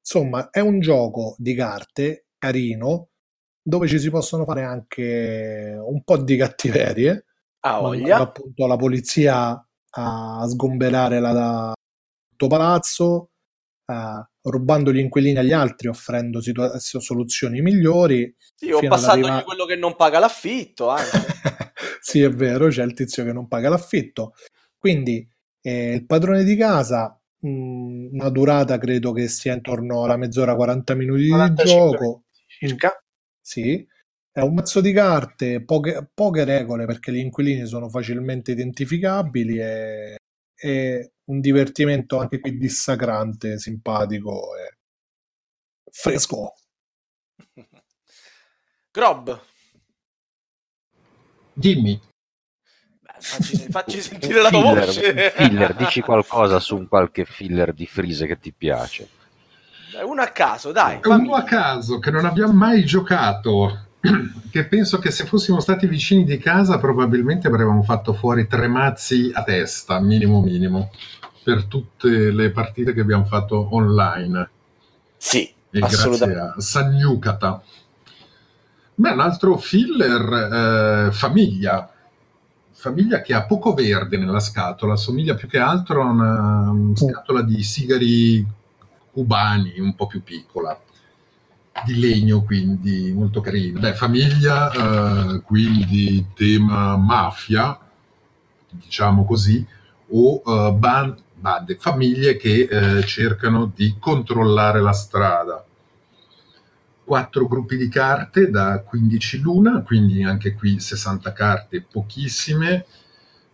Insomma, 0.00 0.50
è 0.50 0.60
un 0.60 0.80
gioco 0.80 1.36
di 1.38 1.54
carte 1.54 2.26
carino 2.38 3.10
dove 3.62 3.88
ci 3.88 3.98
si 3.98 4.10
possono 4.10 4.44
fare 4.44 4.62
anche 4.62 5.76
un 5.80 6.02
po' 6.02 6.18
di 6.18 6.36
cattiverie. 6.36 7.24
Ah, 7.60 7.80
voglia. 7.80 8.18
Appunto 8.18 8.66
la 8.66 8.76
polizia 8.76 9.65
a 9.96 10.46
sgomberare 10.46 11.20
la, 11.20 11.72
il 11.72 12.36
tuo 12.36 12.48
palazzo, 12.48 13.30
uh, 13.86 14.50
rubando 14.50 14.92
gli 14.92 14.98
inquilini 14.98 15.38
agli 15.38 15.52
altri, 15.52 15.88
offrendo 15.88 16.40
situa- 16.40 16.78
soluzioni 16.78 17.60
migliori. 17.60 18.34
Sì, 18.54 18.70
ho 18.70 18.80
passato 18.86 19.12
arrivare... 19.12 19.44
quello 19.44 19.64
che 19.64 19.76
non 19.76 19.96
paga 19.96 20.18
l'affitto. 20.18 20.94
sì, 22.00 22.20
è 22.20 22.30
vero, 22.30 22.68
c'è 22.68 22.84
il 22.84 22.94
tizio 22.94 23.24
che 23.24 23.32
non 23.32 23.48
paga 23.48 23.68
l'affitto. 23.68 24.34
Quindi 24.78 25.26
eh, 25.60 25.94
il 25.94 26.06
padrone 26.06 26.44
di 26.44 26.56
casa, 26.56 27.18
mh, 27.40 27.48
mm, 27.48 28.06
una 28.12 28.28
durata 28.28 28.78
credo 28.78 29.12
che 29.12 29.28
sia 29.28 29.54
intorno 29.54 30.04
alla 30.04 30.16
mezz'ora, 30.16 30.54
40 30.54 30.94
minuti 30.94 31.28
45 31.28 31.64
di 31.64 31.70
gioco. 31.70 32.24
Circa. 32.46 33.04
Sì, 33.40 33.86
è 34.36 34.42
un 34.42 34.52
mazzo 34.52 34.82
di 34.82 34.92
carte, 34.92 35.64
poche, 35.64 36.10
poche 36.12 36.44
regole 36.44 36.84
perché 36.84 37.10
gli 37.10 37.16
inquilini 37.16 37.64
sono 37.64 37.88
facilmente 37.88 38.50
identificabili 38.50 39.58
e 39.58 40.16
è 40.54 41.10
un 41.30 41.40
divertimento 41.40 42.18
anche 42.18 42.38
qui 42.40 42.58
dissacrante, 42.58 43.58
simpatico 43.58 44.54
e 44.56 44.76
fresco. 45.90 46.52
Grob. 48.92 49.40
Dimmi. 51.54 51.98
Beh, 53.00 53.12
facci, 53.18 53.56
facci 53.70 54.00
sentire 54.04 54.42
la 54.42 54.50
filler, 54.50 54.84
voce. 54.84 55.30
filler, 55.30 55.74
dici 55.76 56.02
qualcosa 56.04 56.60
su 56.60 56.76
un 56.76 56.88
qualche 56.88 57.24
filler 57.24 57.72
di 57.72 57.86
Freeze 57.86 58.26
che 58.26 58.38
ti 58.38 58.52
piace. 58.52 59.08
Uno 60.04 60.20
a 60.20 60.28
caso, 60.28 60.72
dai. 60.72 61.00
Uno 61.02 61.16
fammi. 61.16 61.32
a 61.32 61.42
caso 61.44 61.98
che 61.98 62.10
non 62.10 62.26
abbiamo 62.26 62.52
mai 62.52 62.84
giocato, 62.84 63.85
che 64.50 64.64
penso 64.66 64.98
che 64.98 65.10
se 65.10 65.24
fossimo 65.26 65.60
stati 65.60 65.86
vicini 65.86 66.24
di 66.24 66.38
casa 66.38 66.78
probabilmente 66.78 67.48
avremmo 67.48 67.82
fatto 67.82 68.12
fuori 68.12 68.46
tre 68.46 68.68
mazzi 68.68 69.30
a 69.34 69.42
testa, 69.42 70.00
minimo 70.00 70.40
minimo, 70.42 70.90
per 71.42 71.64
tutte 71.64 72.30
le 72.30 72.50
partite 72.50 72.92
che 72.92 73.00
abbiamo 73.00 73.24
fatto 73.24 73.74
online. 73.74 74.50
Sì, 75.16 75.52
E 75.70 75.78
assolutamente. 75.80 76.40
grazie 76.40 76.58
a 76.58 76.60
Sanyukata. 76.60 77.62
Beh, 78.98 79.10
un 79.10 79.20
altro 79.20 79.56
filler, 79.58 81.08
eh, 81.08 81.12
famiglia. 81.12 81.90
Famiglia 82.72 83.20
che 83.22 83.34
ha 83.34 83.44
poco 83.44 83.74
verde 83.74 84.16
nella 84.16 84.38
scatola, 84.40 84.96
somiglia 84.96 85.34
più 85.34 85.48
che 85.48 85.58
altro 85.58 86.02
a 86.02 86.06
una 86.10 86.72
Mm. 86.72 86.94
scatola 86.94 87.42
di 87.42 87.62
sigari 87.62 88.46
cubani, 89.10 89.78
un 89.80 89.94
po' 89.94 90.06
più 90.06 90.22
piccola, 90.22 90.78
di 91.84 91.98
legno 91.98 92.42
quindi, 92.42 93.12
molto 93.12 93.40
carino. 93.40 93.80
Beh, 93.80 93.94
famiglia, 93.94 94.70
eh, 94.70 95.40
quindi 95.42 96.26
tema 96.34 96.96
mafia, 96.96 97.78
diciamo 98.70 99.24
così, 99.24 99.64
o 100.08 100.42
eh, 100.44 100.72
ban- 100.72 101.16
bande, 101.34 101.76
famiglie 101.76 102.36
che 102.36 102.68
eh, 102.70 103.04
cercano 103.04 103.70
di 103.74 103.96
controllare 103.98 104.80
la 104.80 104.92
strada. 104.92 105.64
Quattro 107.04 107.46
gruppi 107.46 107.76
di 107.76 107.88
carte 107.88 108.50
da 108.50 108.80
15 108.80 109.40
l'una, 109.40 109.82
quindi 109.82 110.24
anche 110.24 110.54
qui 110.54 110.80
60 110.80 111.32
carte, 111.32 111.86
pochissime, 111.88 112.84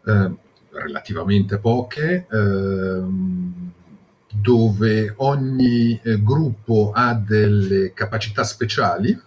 eh, 0.07 0.31
relativamente 0.71 1.59
poche, 1.59 2.27
ehm, 2.31 3.73
dove 4.33 5.13
ogni 5.19 6.01
eh, 6.03 6.23
gruppo 6.23 6.93
ha 6.95 7.15
delle 7.15 7.93
capacità 7.93 8.45
speciali. 8.45 9.21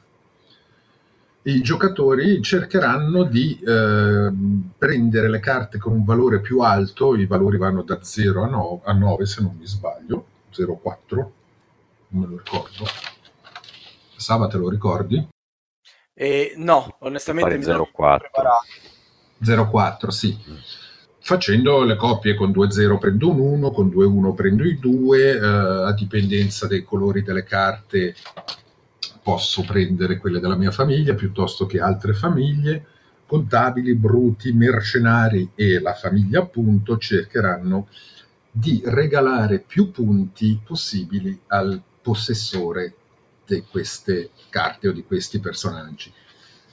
I 1.43 1.61
giocatori 1.61 2.41
cercheranno 2.41 3.23
di 3.23 3.61
ehm, 3.63 4.71
prendere 4.77 5.29
le 5.29 5.39
carte 5.39 5.77
con 5.77 5.93
un 5.93 6.03
valore 6.03 6.41
più 6.41 6.59
alto, 6.61 7.15
i 7.15 7.27
valori 7.27 7.57
vanno 7.57 7.83
da 7.83 8.01
0 8.01 8.43
a 8.43 8.47
9, 8.47 8.81
a 8.85 8.93
9 8.93 9.25
se 9.27 9.41
non 9.43 9.55
mi 9.55 9.67
sbaglio, 9.67 10.25
0,4, 10.51 11.15
non 11.15 12.21
me 12.21 12.25
lo 12.25 12.37
ricordo. 12.37 12.85
Saba, 14.15 14.47
te 14.47 14.57
lo 14.57 14.69
ricordi? 14.69 15.27
Eh, 16.15 16.53
no, 16.57 16.95
onestamente 17.01 17.57
mi 17.57 17.63
sono 17.63 17.89
04. 17.93 18.29
preparato. 18.31 18.65
0,4, 19.43 20.07
sì. 20.07 20.37
Facendo 21.27 21.83
le 21.85 21.95
coppie 21.95 22.35
con 22.35 22.51
2-0 22.51 22.99
prendo 22.99 23.31
un 23.31 23.39
1, 23.39 23.71
con 23.71 23.87
2-1 23.87 24.35
prendo 24.35 24.63
i 24.63 24.77
2, 24.77 25.31
eh, 25.31 25.39
a 25.39 25.91
dipendenza 25.91 26.67
dei 26.67 26.83
colori 26.83 27.23
delle 27.23 27.43
carte 27.43 28.13
posso 29.23 29.63
prendere 29.63 30.19
quelle 30.19 30.39
della 30.39 30.55
mia 30.55 30.69
famiglia 30.69 31.15
piuttosto 31.15 31.65
che 31.65 31.79
altre 31.79 32.13
famiglie. 32.13 32.85
Contabili, 33.25 33.95
bruti, 33.95 34.53
mercenari 34.53 35.49
e 35.55 35.79
la 35.79 35.95
famiglia 35.95 36.41
appunto 36.41 36.95
cercheranno 36.99 37.87
di 38.51 38.83
regalare 38.85 39.57
più 39.57 39.89
punti 39.89 40.59
possibili 40.63 41.39
al 41.47 41.81
possessore 42.03 42.93
di 43.47 43.63
queste 43.67 44.29
carte 44.49 44.89
o 44.89 44.91
di 44.91 45.03
questi 45.03 45.39
personaggi. 45.39 46.13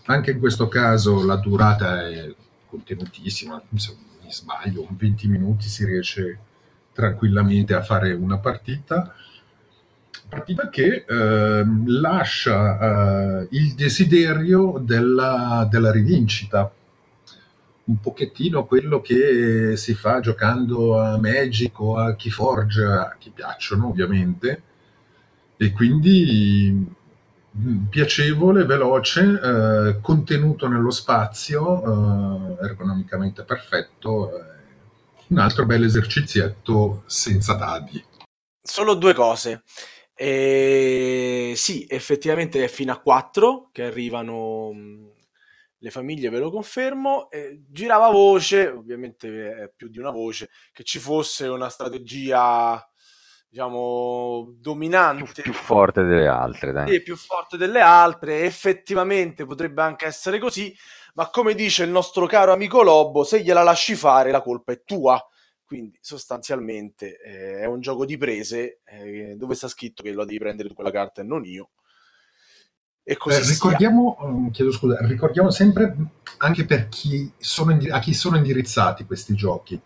Anche 0.05 0.33
in 0.33 0.39
questo 0.39 0.69
caso 0.69 1.25
la 1.25 1.37
durata 1.37 2.07
è 2.07 2.35
contenutissima, 2.69 3.55
non 3.55 4.12
mi 4.23 4.33
sbaglio, 4.33 4.87
in 4.89 4.97
20 4.97 5.29
minuti 5.29 5.69
si 5.69 5.85
riesce 5.85 6.39
tranquillamente 6.93 7.75
a 7.75 7.83
fare 7.83 8.13
una 8.13 8.39
partita. 8.39 9.15
Partita 10.29 10.69
che 10.69 11.05
ehm, 11.07 11.85
lascia 11.89 12.79
eh, 13.41 13.49
il 13.51 13.75
desiderio 13.75 14.79
della, 14.79 15.67
della 15.71 15.91
rivincita, 15.91 16.73
un 17.85 18.01
pochettino 18.01 18.65
quello 18.65 19.01
che 19.01 19.77
si 19.77 19.95
fa 19.95 20.21
giocando 20.21 20.99
a 20.99 21.19
Magic 21.19 21.79
o 21.81 21.99
a 21.99 22.15
Keyforge, 22.15 22.85
a 22.85 23.17
chi 23.19 23.31
piacciono 23.31 23.89
ovviamente, 23.89 24.63
e 25.57 25.73
quindi 25.73 26.87
piacevole, 27.89 28.65
veloce, 28.65 29.21
eh, 29.21 30.01
contenuto 30.01 30.69
nello 30.69 30.91
spazio, 30.91 32.59
eh, 32.59 32.65
ergonomicamente 32.65 33.45
perfetto, 33.45 34.37
eh, 34.37 34.45
un 35.29 35.39
altro 35.39 35.67
bel 35.67 35.85
esercizietto 35.85 37.03
senza 37.07 37.55
dadi. 37.55 38.03
Solo 38.63 38.95
due 38.95 39.13
cose. 39.13 39.63
Eh, 40.15 41.53
sì, 41.57 41.87
effettivamente 41.89 42.63
è 42.63 42.69
fino 42.69 42.93
a 42.93 43.01
4 43.01 43.71
che 43.73 43.85
arrivano 43.85 44.73
mh, 44.73 45.11
le 45.79 45.91
famiglie, 45.91 46.31
ve 46.31 46.39
lo 46.39 46.51
confermo. 46.51 47.31
Eh, 47.31 47.65
girava 47.69 48.09
voce, 48.11 48.69
ovviamente 48.69 49.55
è 49.55 49.73
più 49.75 49.89
di 49.89 49.99
una 49.99 50.11
voce, 50.11 50.49
che 50.73 50.85
ci 50.85 50.99
fosse 50.99 51.47
una 51.49 51.69
strategia, 51.69 52.87
diciamo, 53.53 54.55
Più, 55.15 55.27
dominante 55.27 55.43
più 55.43 55.53
forte 55.53 56.03
delle 56.05 56.27
altre, 56.27 56.73
dai. 56.73 56.95
e 56.95 57.03
più 57.03 57.17
forte 57.17 57.57
delle 57.59 57.81
altre. 57.81 58.43
Effettivamente 58.45 59.45
potrebbe 59.45 59.83
anche 59.83 60.07
essere 60.07 60.39
così, 60.39 60.75
ma 61.15 61.29
come 61.29 61.55
dice 61.55 61.85
il 61.85 61.91
nostro 61.91 62.27
caro 62.27 62.53
amico 62.53 62.83
Lobo, 62.83 63.25
se 63.25 63.43
gliela 63.43 63.63
lasci 63.63 63.95
fare, 63.95 64.31
la 64.31 64.41
colpa 64.43 64.73
è 64.73 64.83
tua. 64.85 65.23
Quindi 65.65 65.99
sostanzialmente 66.03 67.19
eh, 67.25 67.61
è 67.61 67.67
un 67.67 67.81
gioco 67.81 68.05
di 68.05 68.17
prese 68.19 68.81
eh, 68.85 69.35
dove 69.37 69.55
sta 69.55 69.69
scritto 69.69 70.03
che 70.03 70.13
lo 70.13 70.25
devi 70.25 70.39
prendere 70.39 70.69
tu 70.69 70.75
quella 70.75 70.91
carta 70.91 71.21
e 71.23 71.25
non 71.25 71.45
io. 71.47 71.71
E 73.05 73.17
così 73.17 73.41
Eh, 73.41 73.53
ricordiamo, 73.55 74.17
mm, 74.25 74.49
chiedo 74.51 74.71
scusa, 74.71 74.99
ricordiamo 75.07 75.51
sempre 75.51 75.95
anche 76.39 76.65
per 76.65 76.89
chi 76.89 77.31
sono 77.39 77.77
a 77.91 77.99
chi 78.01 78.15
sono 78.15 78.37
indirizzati 78.37 79.05
questi 79.05 79.35
giochi. 79.35 79.81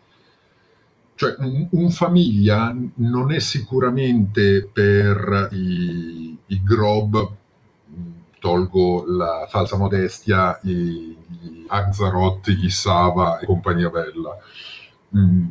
Cioè, 1.17 1.35
un, 1.39 1.67
un 1.71 1.91
famiglia 1.91 2.77
non 2.97 3.33
è 3.33 3.39
sicuramente 3.41 4.69
per 4.71 5.49
i, 5.53 6.37
i 6.47 6.63
grob, 6.63 7.31
mm, 7.91 8.13
tolgo 8.39 9.05
la 9.07 9.47
falsa 9.49 9.77
modestia, 9.77 10.61
i, 10.65 11.17
gli 11.41 11.65
Axaroth, 11.69 12.51
gli 12.51 12.69
Sava 12.69 13.39
e 13.39 13.47
compagnia 13.47 13.89
bella. 13.89 14.39
Mm, 15.17 15.47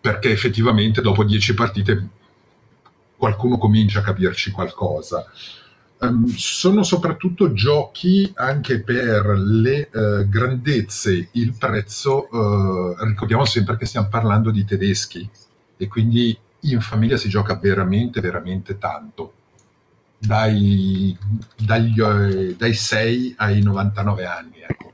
perché 0.00 0.30
effettivamente 0.30 1.02
dopo 1.02 1.24
dieci 1.24 1.54
partite 1.54 2.08
qualcuno 3.16 3.58
comincia 3.58 3.98
a 3.98 4.02
capirci 4.02 4.52
qualcosa. 4.52 5.26
Ehm, 6.02 6.26
sono 6.28 6.82
soprattutto 6.82 7.52
giochi 7.52 8.30
anche 8.36 8.82
per 8.82 9.26
le 9.36 9.90
eh, 9.90 10.28
grandezze, 10.28 11.28
il 11.32 11.54
prezzo. 11.58 12.28
eh, 12.30 13.04
ricordiamo 13.04 13.44
sempre 13.44 13.76
che 13.76 13.84
stiamo 13.84 14.08
parlando 14.08 14.50
di 14.50 14.64
tedeschi 14.64 15.28
e 15.76 15.88
quindi 15.88 16.36
in 16.60 16.80
famiglia 16.80 17.16
si 17.16 17.28
gioca 17.28 17.54
veramente, 17.56 18.20
veramente 18.20 18.78
tanto. 18.78 19.34
Dai, 20.18 21.16
dagli, 21.56 22.00
eh, 22.00 22.54
dai 22.56 22.74
6 22.74 23.34
ai 23.38 23.62
99 23.62 24.24
anni. 24.26 24.60
Ecco. 24.60 24.92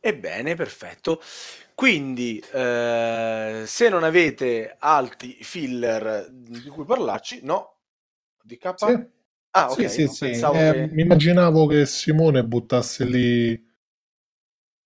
Ebbene, 0.00 0.54
perfetto. 0.54 1.20
Quindi, 1.78 2.40
eh, 2.52 3.62
se 3.64 3.88
non 3.88 4.02
avete 4.02 4.74
altri 4.80 5.36
filler 5.42 6.28
di 6.28 6.66
cui 6.68 6.84
parlarci, 6.84 7.40
no? 7.44 7.76
DK? 8.42 8.74
Sì. 8.74 9.06
Ah, 9.52 9.70
ok. 9.70 9.82
Sì, 9.82 9.88
sì, 9.88 10.08
sì. 10.08 10.24
Eh, 10.26 10.74
che- 10.74 10.88
Mi 10.90 11.02
immaginavo 11.02 11.66
che 11.66 11.86
Simone 11.86 12.44
buttasse 12.44 13.04
lì 13.04 13.66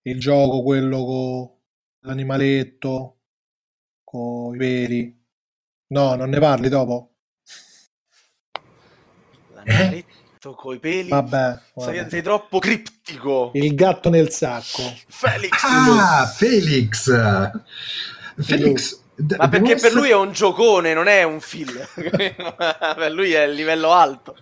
il 0.03 0.19
gioco, 0.19 0.61
quello 0.63 1.03
con 1.05 1.49
l'animaletto, 2.01 3.19
con 4.03 4.55
i 4.55 4.57
peli. 4.57 5.25
No, 5.87 6.15
non 6.15 6.29
ne 6.29 6.39
parli 6.39 6.69
dopo? 6.69 7.15
L'animaletto 9.55 10.22
coi 10.51 10.79
peli. 10.79 11.09
Vabbè, 11.09 11.59
Sei, 11.77 12.05
sei 12.09 12.21
troppo 12.21 12.59
criptico. 12.59 13.51
Il 13.53 13.73
gatto 13.75 14.09
nel 14.09 14.29
sacco. 14.29 14.93
Felix. 15.07 15.63
Ah, 15.63 16.25
Felix! 16.25 17.11
Felix, 18.37 18.99
d- 19.15 19.35
Ma 19.37 19.47
perché 19.47 19.75
per 19.75 19.93
lui 19.93 20.09
è 20.09 20.15
un 20.15 20.31
giocone, 20.31 20.93
non 20.93 21.07
è 21.07 21.23
un 21.23 21.39
filler. 21.39 21.87
per 21.95 23.11
lui 23.11 23.31
è 23.31 23.43
il 23.43 23.53
livello 23.53 23.91
alto. 23.91 24.35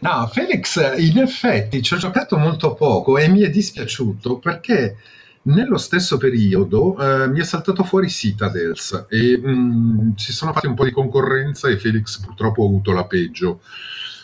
No, 0.00 0.26
Felix 0.32 0.76
in 0.98 1.18
effetti 1.18 1.82
ci 1.82 1.94
ho 1.94 1.98
giocato 1.98 2.36
molto 2.38 2.74
poco 2.74 3.18
e 3.18 3.28
mi 3.28 3.42
è 3.42 3.50
dispiaciuto 3.50 4.38
perché 4.38 4.96
Nello 5.42 5.78
stesso 5.78 6.18
periodo 6.18 6.98
eh, 6.98 7.28
mi 7.28 7.40
è 7.40 7.44
saltato 7.44 7.82
fuori 7.82 8.10
Citadels 8.10 9.06
e 9.08 9.38
mh, 9.38 10.14
si 10.16 10.32
sono 10.32 10.52
fatti 10.52 10.66
un 10.66 10.74
po' 10.74 10.84
di 10.84 10.90
concorrenza 10.90 11.68
e 11.68 11.78
Felix 11.78 12.20
purtroppo 12.20 12.62
ha 12.62 12.66
avuto 12.66 12.92
la 12.92 13.06
peggio. 13.06 13.60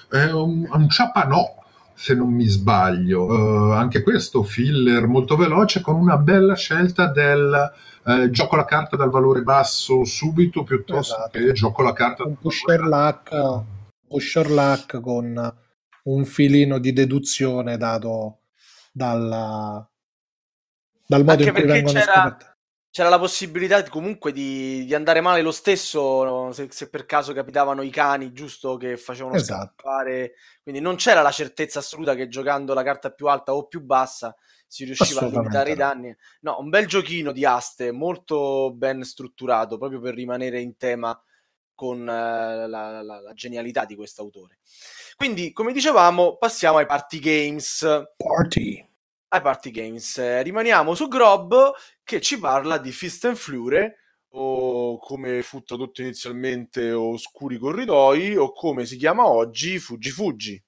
È 0.09 0.31
un, 0.31 0.69
un 0.71 0.89
ciapanò, 0.89 1.65
se 1.95 2.15
non 2.15 2.33
mi 2.33 2.47
sbaglio. 2.47 3.25
Uh, 3.25 3.73
anche 3.73 4.03
questo 4.03 4.43
filler 4.43 5.07
molto 5.07 5.37
veloce 5.37 5.81
con 5.81 5.97
una 5.97 6.19
bella 6.19 6.55
scelta 6.55 7.11
del 7.11 7.73
uh, 8.05 8.31
gioco 8.31 8.57
la 8.57 8.65
carta 8.65 8.97
dal 8.97 9.11
valore 9.11 9.43
basso 9.43 10.05
subito 10.05 10.63
piuttosto 10.63 11.15
esatto. 11.15 11.39
che 11.39 11.53
gioco 11.53 11.83
la 11.83 11.93
carta 11.93 12.25
un 12.25 12.39
pusher 12.39 12.81
luck, 12.81 13.63
pusher 14.07 14.51
luck 14.51 15.01
con 15.01 15.55
un 16.05 16.25
filino 16.25 16.79
di 16.79 16.93
deduzione 16.93 17.77
dato 17.77 18.41
dalla, 18.93 19.89
dal 21.07 21.25
modo 21.25 21.33
Anche 21.33 21.49
in 21.49 21.53
cui 21.55 21.65
vengono 21.65 21.99
c'era, 21.99 22.13
scoperte. 22.13 22.56
C'era 22.97 23.11
la 23.11 23.19
possibilità 23.19 23.83
comunque 23.91 24.33
di, 24.33 24.87
di 24.87 24.95
andare 24.95 25.21
male 25.21 25.43
lo 25.43 25.53
stesso 25.53 26.51
se, 26.55 26.69
se, 26.71 26.89
per 26.89 27.05
caso 27.05 27.35
capitavano 27.35 27.83
i 27.83 27.91
cani, 27.91 28.33
giusto, 28.33 28.79
che 28.79 28.97
facevano 28.97 29.35
esatto. 29.35 29.75
scappare. 29.77 30.33
Quindi 30.63 30.81
non 30.81 30.97
c'era 30.97 31.21
la 31.21 31.31
certezza 31.31 31.81
assoluta 31.81 32.15
che 32.15 32.29
giocando 32.29 32.73
la 32.73 32.83
carta 32.83 33.11
più 33.11 33.27
alta 33.27 33.53
o 33.53 33.67
più 33.67 33.83
bassa 33.83 34.35
si 34.67 34.85
riusciva 34.85 35.21
a 35.21 35.27
limitare 35.27 35.73
i 35.73 35.77
danni. 35.77 36.17
No, 36.41 36.57
un 36.59 36.71
bel 36.71 36.87
giochino 36.87 37.33
di 37.33 37.45
aste, 37.45 37.93
molto 37.93 38.73
ben 38.73 39.05
strutturato, 39.05 39.77
proprio 39.77 40.01
per 40.01 40.15
rimanere 40.15 40.59
in 40.63 40.79
tema 40.79 41.23
con 41.75 42.01
uh, 42.01 42.07
la, 42.07 42.67
la, 42.67 43.03
la, 43.03 43.33
genialità 43.35 43.85
di 43.85 43.95
questo 43.95 44.23
autore. 44.23 44.61
Quindi, 45.17 45.53
come 45.53 45.75
dicevamo, 45.75 46.39
passiamo 46.39 46.79
ai 46.79 46.87
party 46.87 47.19
games. 47.19 47.87
Party 48.17 48.96
ai 49.29 49.41
party 49.41 49.71
games. 49.71 50.19
Eh, 50.19 50.43
rimaniamo 50.43 50.95
su 50.95 51.09
Grob 51.09 51.73
che 52.05 52.21
ci 52.21 52.39
parla 52.39 52.79
di 52.79 52.93
Fist 52.93 53.25
and 53.25 53.37
Flure 53.37 53.97
o 54.39 54.99
come 54.99 55.43
fu 55.43 55.63
tradotto 55.63 56.03
inizialmente 56.03 56.93
Oscuri 56.93 57.59
Corridoi 57.59 58.37
o 58.37 58.53
come 58.53 58.85
si 58.85 58.97
chiama 58.97 59.27
oggi 59.27 59.79
Fuggi 59.79 60.11
Fuggi. 60.11 60.63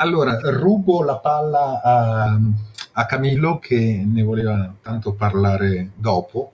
Allora, 0.00 0.38
rubo 0.52 1.02
la 1.02 1.18
palla 1.18 1.80
a, 1.82 2.38
a 2.92 3.06
Camillo 3.06 3.58
che 3.58 4.04
ne 4.06 4.22
voleva 4.22 4.72
tanto 4.80 5.14
parlare 5.14 5.90
dopo, 5.96 6.52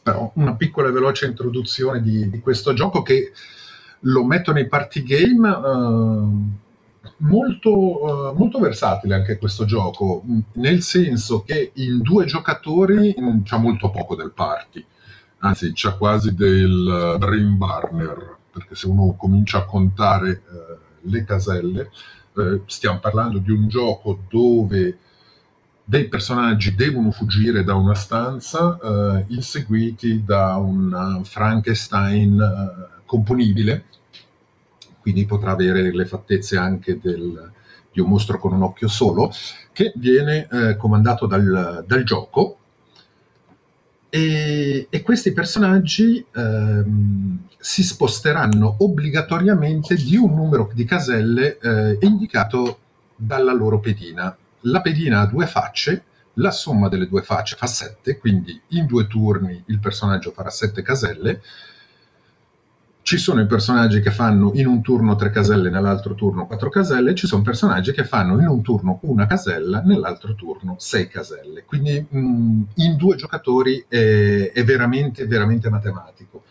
però 0.00 0.30
una 0.36 0.54
piccola 0.54 0.88
e 0.88 0.92
veloce 0.92 1.26
introduzione 1.26 2.00
di, 2.00 2.30
di 2.30 2.38
questo 2.38 2.72
gioco 2.72 3.02
che 3.02 3.32
lo 4.00 4.24
metto 4.24 4.52
nei 4.52 4.68
party 4.68 5.02
game. 5.02 5.48
Uh, 5.48 6.50
molto, 7.18 7.70
uh, 7.70 8.36
molto 8.36 8.58
versatile 8.58 9.14
anche 9.14 9.38
questo 9.38 9.64
gioco, 9.64 10.22
nel 10.54 10.82
senso 10.82 11.42
che 11.42 11.72
in 11.74 12.00
due 12.00 12.24
giocatori 12.24 13.14
c'è 13.44 13.58
molto 13.58 13.90
poco 13.90 14.14
del 14.14 14.32
party, 14.32 14.84
anzi 15.38 15.72
c'è 15.72 15.96
quasi 15.96 16.34
del 16.34 17.16
brain 17.18 17.56
burner, 17.56 18.36
perché 18.52 18.74
se 18.74 18.86
uno 18.86 19.14
comincia 19.16 19.58
a 19.58 19.64
contare 19.64 20.42
uh, 20.48 21.08
le 21.08 21.24
caselle, 21.24 21.90
uh, 22.34 22.62
stiamo 22.66 22.98
parlando 22.98 23.38
di 23.38 23.50
un 23.50 23.68
gioco 23.68 24.20
dove 24.28 24.98
dei 25.84 26.08
personaggi 26.08 26.74
devono 26.74 27.10
fuggire 27.10 27.64
da 27.64 27.74
una 27.74 27.94
stanza 27.94 28.78
inseguiti 29.26 30.22
da 30.24 30.54
un 30.56 31.22
Frankenstein 31.24 32.40
componibile 33.04 33.84
quindi 35.02 35.26
potrà 35.26 35.50
avere 35.50 35.92
le 35.92 36.06
fattezze 36.06 36.56
anche 36.56 36.98
del, 37.02 37.50
di 37.92 38.00
un 38.00 38.08
mostro 38.08 38.38
con 38.38 38.52
un 38.52 38.62
occhio 38.62 38.88
solo, 38.88 39.30
che 39.72 39.92
viene 39.96 40.48
eh, 40.50 40.76
comandato 40.76 41.26
dal, 41.26 41.84
dal 41.86 42.04
gioco. 42.04 42.56
E, 44.08 44.86
e, 44.88 45.02
questi 45.02 45.32
personaggi 45.32 46.24
ehm, 46.34 47.46
si 47.58 47.82
sposteranno 47.82 48.76
obbligatoriamente 48.78 49.94
di 49.94 50.16
un 50.16 50.34
numero 50.34 50.70
di 50.72 50.84
caselle 50.84 51.58
eh, 51.58 51.98
indicato 52.00 52.78
dalla 53.16 53.52
loro 53.52 53.80
pedina. 53.80 54.34
La 54.66 54.80
pedina 54.80 55.20
ha 55.20 55.26
due 55.26 55.46
facce, 55.46 56.04
la 56.34 56.50
somma 56.50 56.88
delle 56.88 57.08
due 57.08 57.22
facce 57.22 57.56
fa 57.56 57.66
7, 57.66 58.18
quindi 58.18 58.58
in 58.68 58.86
due 58.86 59.06
turni 59.06 59.62
il 59.66 59.78
personaggio 59.78 60.30
farà 60.30 60.50
7 60.50 60.82
caselle 60.82 61.42
ci 63.02 63.18
sono 63.18 63.40
i 63.40 63.46
personaggi 63.46 64.00
che 64.00 64.12
fanno 64.12 64.52
in 64.54 64.66
un 64.66 64.80
turno 64.80 65.16
tre 65.16 65.30
caselle, 65.30 65.70
nell'altro 65.70 66.14
turno 66.14 66.46
quattro 66.46 66.70
caselle, 66.70 67.14
ci 67.14 67.26
sono 67.26 67.42
personaggi 67.42 67.92
che 67.92 68.04
fanno 68.04 68.40
in 68.40 68.46
un 68.46 68.62
turno 68.62 69.00
una 69.02 69.26
casella, 69.26 69.80
nell'altro 69.80 70.34
turno 70.34 70.76
sei 70.78 71.08
caselle. 71.08 71.64
Quindi 71.64 72.06
mh, 72.08 72.62
in 72.76 72.96
due 72.96 73.16
giocatori 73.16 73.84
è, 73.88 74.52
è, 74.52 74.64
veramente, 74.64 75.26
veramente 75.26 75.68
matematico. 75.68 76.44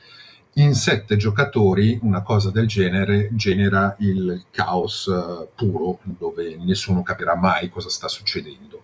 In 0.55 0.75
sette 0.75 1.15
giocatori 1.15 1.97
una 2.01 2.21
cosa 2.21 2.51
del 2.51 2.67
genere 2.67 3.29
genera 3.31 3.95
il 3.99 4.43
caos 4.51 5.05
uh, 5.05 5.47
puro, 5.55 5.99
dove 6.03 6.57
nessuno 6.57 7.01
capirà 7.01 7.35
mai 7.35 7.69
cosa 7.69 7.87
sta 7.87 8.09
succedendo. 8.09 8.83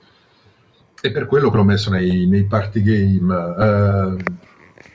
E 1.02 1.12
per 1.12 1.26
quello 1.26 1.50
che 1.50 1.58
l'ho 1.58 1.64
messo 1.66 1.90
nei, 1.90 2.26
nei 2.28 2.46
party 2.46 2.82
game. 2.82 3.36
Uh, 3.36 4.18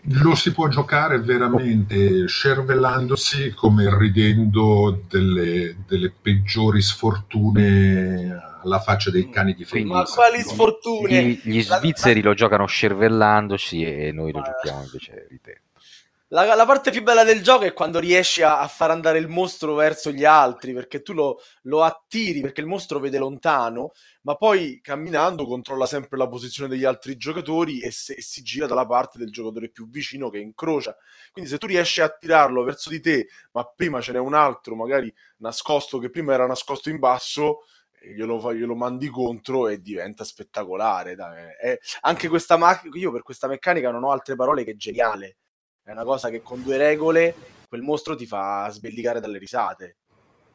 lo 0.05 0.35
si 0.35 0.53
può 0.53 0.69
giocare 0.69 1.21
veramente 1.21 2.27
scervellandosi 2.27 3.53
come 3.55 3.89
ridendo 3.97 5.03
delle, 5.09 5.77
delle 5.87 6.11
peggiori 6.11 6.83
sfortune 6.83 8.51
alla 8.63 8.81
faccia 8.81 9.11
dei 9.11 9.31
cani 9.31 9.55
di 9.55 9.65
Felice. 9.65 9.93
Ma 9.93 10.05
quali 10.05 10.41
sfortune? 10.41 11.23
Gli, 11.25 11.41
gli 11.45 11.63
svizzeri 11.63 12.21
lo 12.21 12.35
giocano 12.35 12.67
scervellandosi 12.67 13.85
e 13.85 14.13
noi 14.13 14.33
lo 14.33 14.41
Ma... 14.41 14.45
giochiamo 14.45 14.83
invece 14.85 15.27
ridendo. 15.29 15.61
La, 16.33 16.55
la, 16.55 16.65
parte 16.65 16.91
più 16.91 17.03
bella 17.03 17.25
del 17.25 17.43
gioco 17.43 17.65
è 17.65 17.75
quando 17.75 17.99
riesci 17.99 18.41
a, 18.41 18.61
a 18.61 18.67
far 18.67 18.91
andare 18.91 19.19
il 19.19 19.29
mostro 19.29 19.75
verso 19.75 20.11
gli 20.11 20.25
altri, 20.25 20.73
perché 20.73 21.03
tu 21.03 21.13
lo, 21.13 21.39
lo, 21.65 21.83
attiri, 21.83 22.41
perché 22.41 22.63
il 22.63 22.67
mostro 22.67 22.99
vede 23.01 23.19
lontano, 23.19 23.91
ma 24.23 24.35
poi 24.37 24.81
camminando 24.81 25.45
controlla 25.45 25.85
sempre 25.85 26.17
la 26.17 26.27
posizione 26.29 26.71
degli 26.71 26.85
altri 26.85 27.19
giocatori 27.19 27.81
e, 27.81 27.91
se, 27.91 28.15
e 28.15 28.23
si 28.23 28.41
gira 28.41 28.67
dalla 28.67 28.87
parte 28.87 29.19
del 29.19 29.31
giocatore 29.31 29.69
più 29.69 29.91
vicino 29.91 30.31
che 30.31 30.39
incrocia. 30.39 30.97
Quindi 31.33 31.51
se 31.51 31.59
tu 31.59 31.67
riesci 31.67 32.01
a 32.01 32.07
attirarlo 32.07 32.63
verso 32.63 32.89
di 32.89 33.01
te, 33.01 33.27
ma 33.51 33.65
prima 33.65 34.01
ce 34.01 34.13
n'è 34.13 34.19
un 34.19 34.33
altro, 34.33 34.75
magari 34.75 35.13
nascosto, 35.41 35.99
che 35.99 36.09
prima 36.09 36.33
era 36.33 36.47
nascosto 36.47 36.89
in 36.89 36.99
basso, 36.99 37.65
glielo, 38.01 38.55
glielo 38.55 38.75
mandi 38.75 39.09
contro 39.09 39.69
e 39.69 39.83
diventa 39.83 40.25
spettacolare. 40.25 41.15
Dai. 41.15 41.51
E 41.63 41.81
anche 42.01 42.29
questa 42.29 42.57
macchina, 42.57 42.97
io 42.97 43.13
per 43.13 43.21
questa 43.21 43.49
meccanica 43.49 43.91
non 43.91 44.05
ho 44.05 44.13
altre 44.13 44.35
parole 44.35 44.65
che 44.65 44.77
geniale 44.77 45.37
è 45.85 45.91
una 45.91 46.05
cosa 46.05 46.31
che 46.31 46.43
con 46.43 46.63
due 46.63 46.77
regole 46.77 47.35
quel 47.69 47.83
mostro 47.83 48.15
ti 48.15 48.27
fa 48.27 48.69
sbellicare 48.71 49.21
dalle 49.21 49.39
risate. 49.39 49.97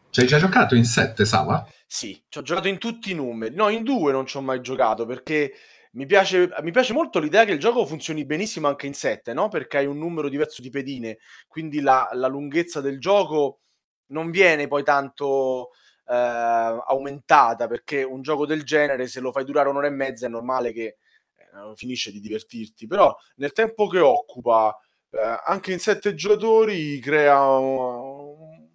Ci 0.09 0.21
hai 0.21 0.27
già 0.27 0.37
giocato 0.37 0.75
in 0.75 0.85
7, 0.85 1.25
Sava? 1.25 1.67
Sì, 1.85 2.23
ci 2.29 2.37
ho 2.37 2.41
giocato 2.41 2.67
in 2.67 2.77
tutti 2.77 3.11
i 3.11 3.15
numeri. 3.15 3.55
No, 3.55 3.69
in 3.69 3.83
due 3.83 4.11
non 4.11 4.25
ci 4.25 4.37
ho 4.37 4.41
mai 4.41 4.61
giocato 4.61 5.05
perché 5.05 5.53
mi 5.93 6.05
piace, 6.05 6.49
mi 6.61 6.71
piace 6.71 6.93
molto 6.93 7.19
l'idea 7.19 7.43
che 7.43 7.51
il 7.51 7.59
gioco 7.59 7.85
funzioni 7.85 8.25
benissimo 8.25 8.67
anche 8.67 8.87
in 8.87 8.93
7, 8.93 9.33
no? 9.33 9.47
Perché 9.49 9.77
hai 9.77 9.85
un 9.85 9.97
numero 9.97 10.29
diverso 10.29 10.61
di 10.61 10.69
pedine, 10.69 11.17
quindi 11.47 11.81
la, 11.81 12.07
la 12.13 12.27
lunghezza 12.27 12.81
del 12.81 12.99
gioco 12.99 13.61
non 14.07 14.29
viene 14.29 14.67
poi 14.67 14.83
tanto 14.83 15.71
eh, 16.07 16.13
aumentata 16.13 17.67
perché 17.67 18.03
un 18.03 18.21
gioco 18.21 18.45
del 18.45 18.63
genere, 18.63 19.07
se 19.07 19.19
lo 19.19 19.31
fai 19.31 19.43
durare 19.43 19.69
un'ora 19.69 19.87
e 19.87 19.91
mezza, 19.91 20.27
è 20.27 20.29
normale 20.29 20.71
che 20.71 20.97
eh, 21.35 21.73
finisce 21.75 22.11
di 22.11 22.19
divertirti. 22.19 22.87
Però 22.87 23.15
nel 23.37 23.51
tempo 23.51 23.87
che 23.87 23.99
occupa 23.99 24.77
eh, 25.17 25.41
anche 25.45 25.71
in 25.71 25.79
sette 25.79 26.13
giocatori 26.13 26.99
crea 26.99 27.41
un, 27.47 28.67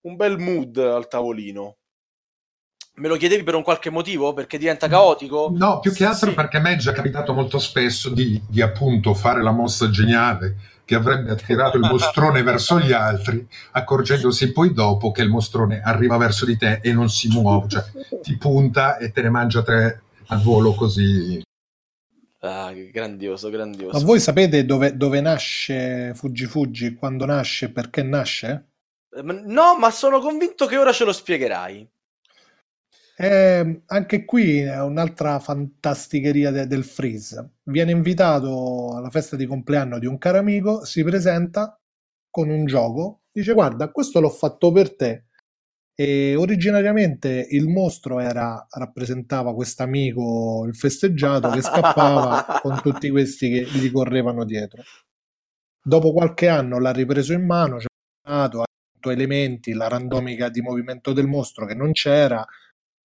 un 0.00 0.16
bel 0.16 0.38
mood 0.38 0.76
al 0.76 1.08
tavolino. 1.08 1.76
Me 2.94 3.08
lo 3.08 3.16
chiedevi 3.16 3.44
per 3.44 3.54
un 3.54 3.62
qualche 3.62 3.90
motivo? 3.90 4.32
Perché 4.32 4.58
diventa 4.58 4.88
caotico? 4.88 5.52
No, 5.54 5.78
più 5.78 5.92
che 5.92 6.04
altro 6.04 6.30
sì. 6.30 6.34
perché 6.34 6.56
a 6.56 6.60
me 6.60 6.72
è 6.72 6.76
già 6.76 6.92
capitato 6.92 7.32
molto 7.32 7.58
spesso 7.58 8.10
di, 8.10 8.40
di, 8.48 8.60
appunto 8.60 9.14
fare 9.14 9.42
la 9.42 9.52
mossa 9.52 9.88
geniale 9.88 10.56
che 10.84 10.96
avrebbe 10.96 11.30
attirato 11.30 11.76
il 11.76 11.88
mostrone 11.88 12.42
verso 12.44 12.80
gli 12.80 12.92
altri, 12.92 13.46
accorgendosi 13.72 14.52
poi 14.52 14.72
dopo 14.72 15.12
che 15.12 15.22
il 15.22 15.28
mostrone 15.28 15.80
arriva 15.80 16.16
verso 16.16 16.44
di 16.44 16.56
te 16.56 16.80
e 16.82 16.92
non 16.92 17.08
si 17.08 17.28
muove, 17.28 17.68
cioè 17.68 17.84
ti 18.22 18.36
punta 18.36 18.96
e 18.96 19.12
te 19.12 19.22
ne 19.22 19.30
mangia 19.30 19.62
tre 19.62 20.02
al 20.26 20.40
volo 20.40 20.74
così 20.74 21.40
Ah, 22.50 22.72
grandioso, 22.72 23.50
grandioso. 23.50 23.98
Ma 23.98 24.04
voi 24.04 24.20
sapete 24.20 24.64
dove, 24.64 24.96
dove 24.96 25.20
nasce 25.20 26.12
Fuggi 26.14 26.46
Fuggi, 26.46 26.94
quando 26.94 27.26
nasce, 27.26 27.70
perché 27.70 28.02
nasce? 28.02 28.68
Eh, 29.10 29.22
no, 29.22 29.76
ma 29.78 29.90
sono 29.90 30.18
convinto 30.18 30.64
che 30.64 30.78
ora 30.78 30.90
ce 30.90 31.04
lo 31.04 31.12
spiegherai. 31.12 31.86
Eh, 33.20 33.82
anche 33.84 34.24
qui 34.24 34.60
è 34.60 34.80
un'altra 34.80 35.38
fantasticheria 35.40 36.50
de- 36.50 36.66
del 36.66 36.84
freeze. 36.84 37.56
Viene 37.64 37.90
invitato 37.90 38.94
alla 38.96 39.10
festa 39.10 39.36
di 39.36 39.44
compleanno 39.44 39.98
di 39.98 40.06
un 40.06 40.16
caro 40.16 40.38
amico, 40.38 40.84
si 40.86 41.04
presenta 41.04 41.78
con 42.30 42.48
un 42.48 42.64
gioco, 42.64 43.24
dice 43.30 43.52
guarda, 43.52 43.90
questo 43.90 44.20
l'ho 44.20 44.30
fatto 44.30 44.72
per 44.72 44.94
te 44.96 45.24
E 46.00 46.36
originariamente 46.36 47.44
il 47.50 47.66
mostro 47.66 48.20
era, 48.20 48.64
rappresentava 48.70 49.52
questo 49.52 49.82
amico, 49.82 50.64
il 50.64 50.76
festeggiato, 50.76 51.50
che 51.50 51.60
scappava 51.60 52.60
con 52.62 52.80
tutti 52.80 53.10
questi 53.10 53.50
che 53.50 53.64
gli 53.64 53.90
correvano 53.90 54.44
dietro. 54.44 54.84
Dopo 55.82 56.12
qualche 56.12 56.46
anno 56.46 56.78
l'ha 56.78 56.92
ripreso 56.92 57.32
in 57.32 57.44
mano, 57.44 57.80
ci 57.80 57.86
ha 58.28 58.42
aggiunto 58.44 59.10
elementi, 59.10 59.72
la 59.72 59.88
randomica 59.88 60.48
di 60.50 60.60
movimento 60.60 61.12
del 61.12 61.26
mostro 61.26 61.66
che 61.66 61.74
non 61.74 61.90
c'era, 61.90 62.46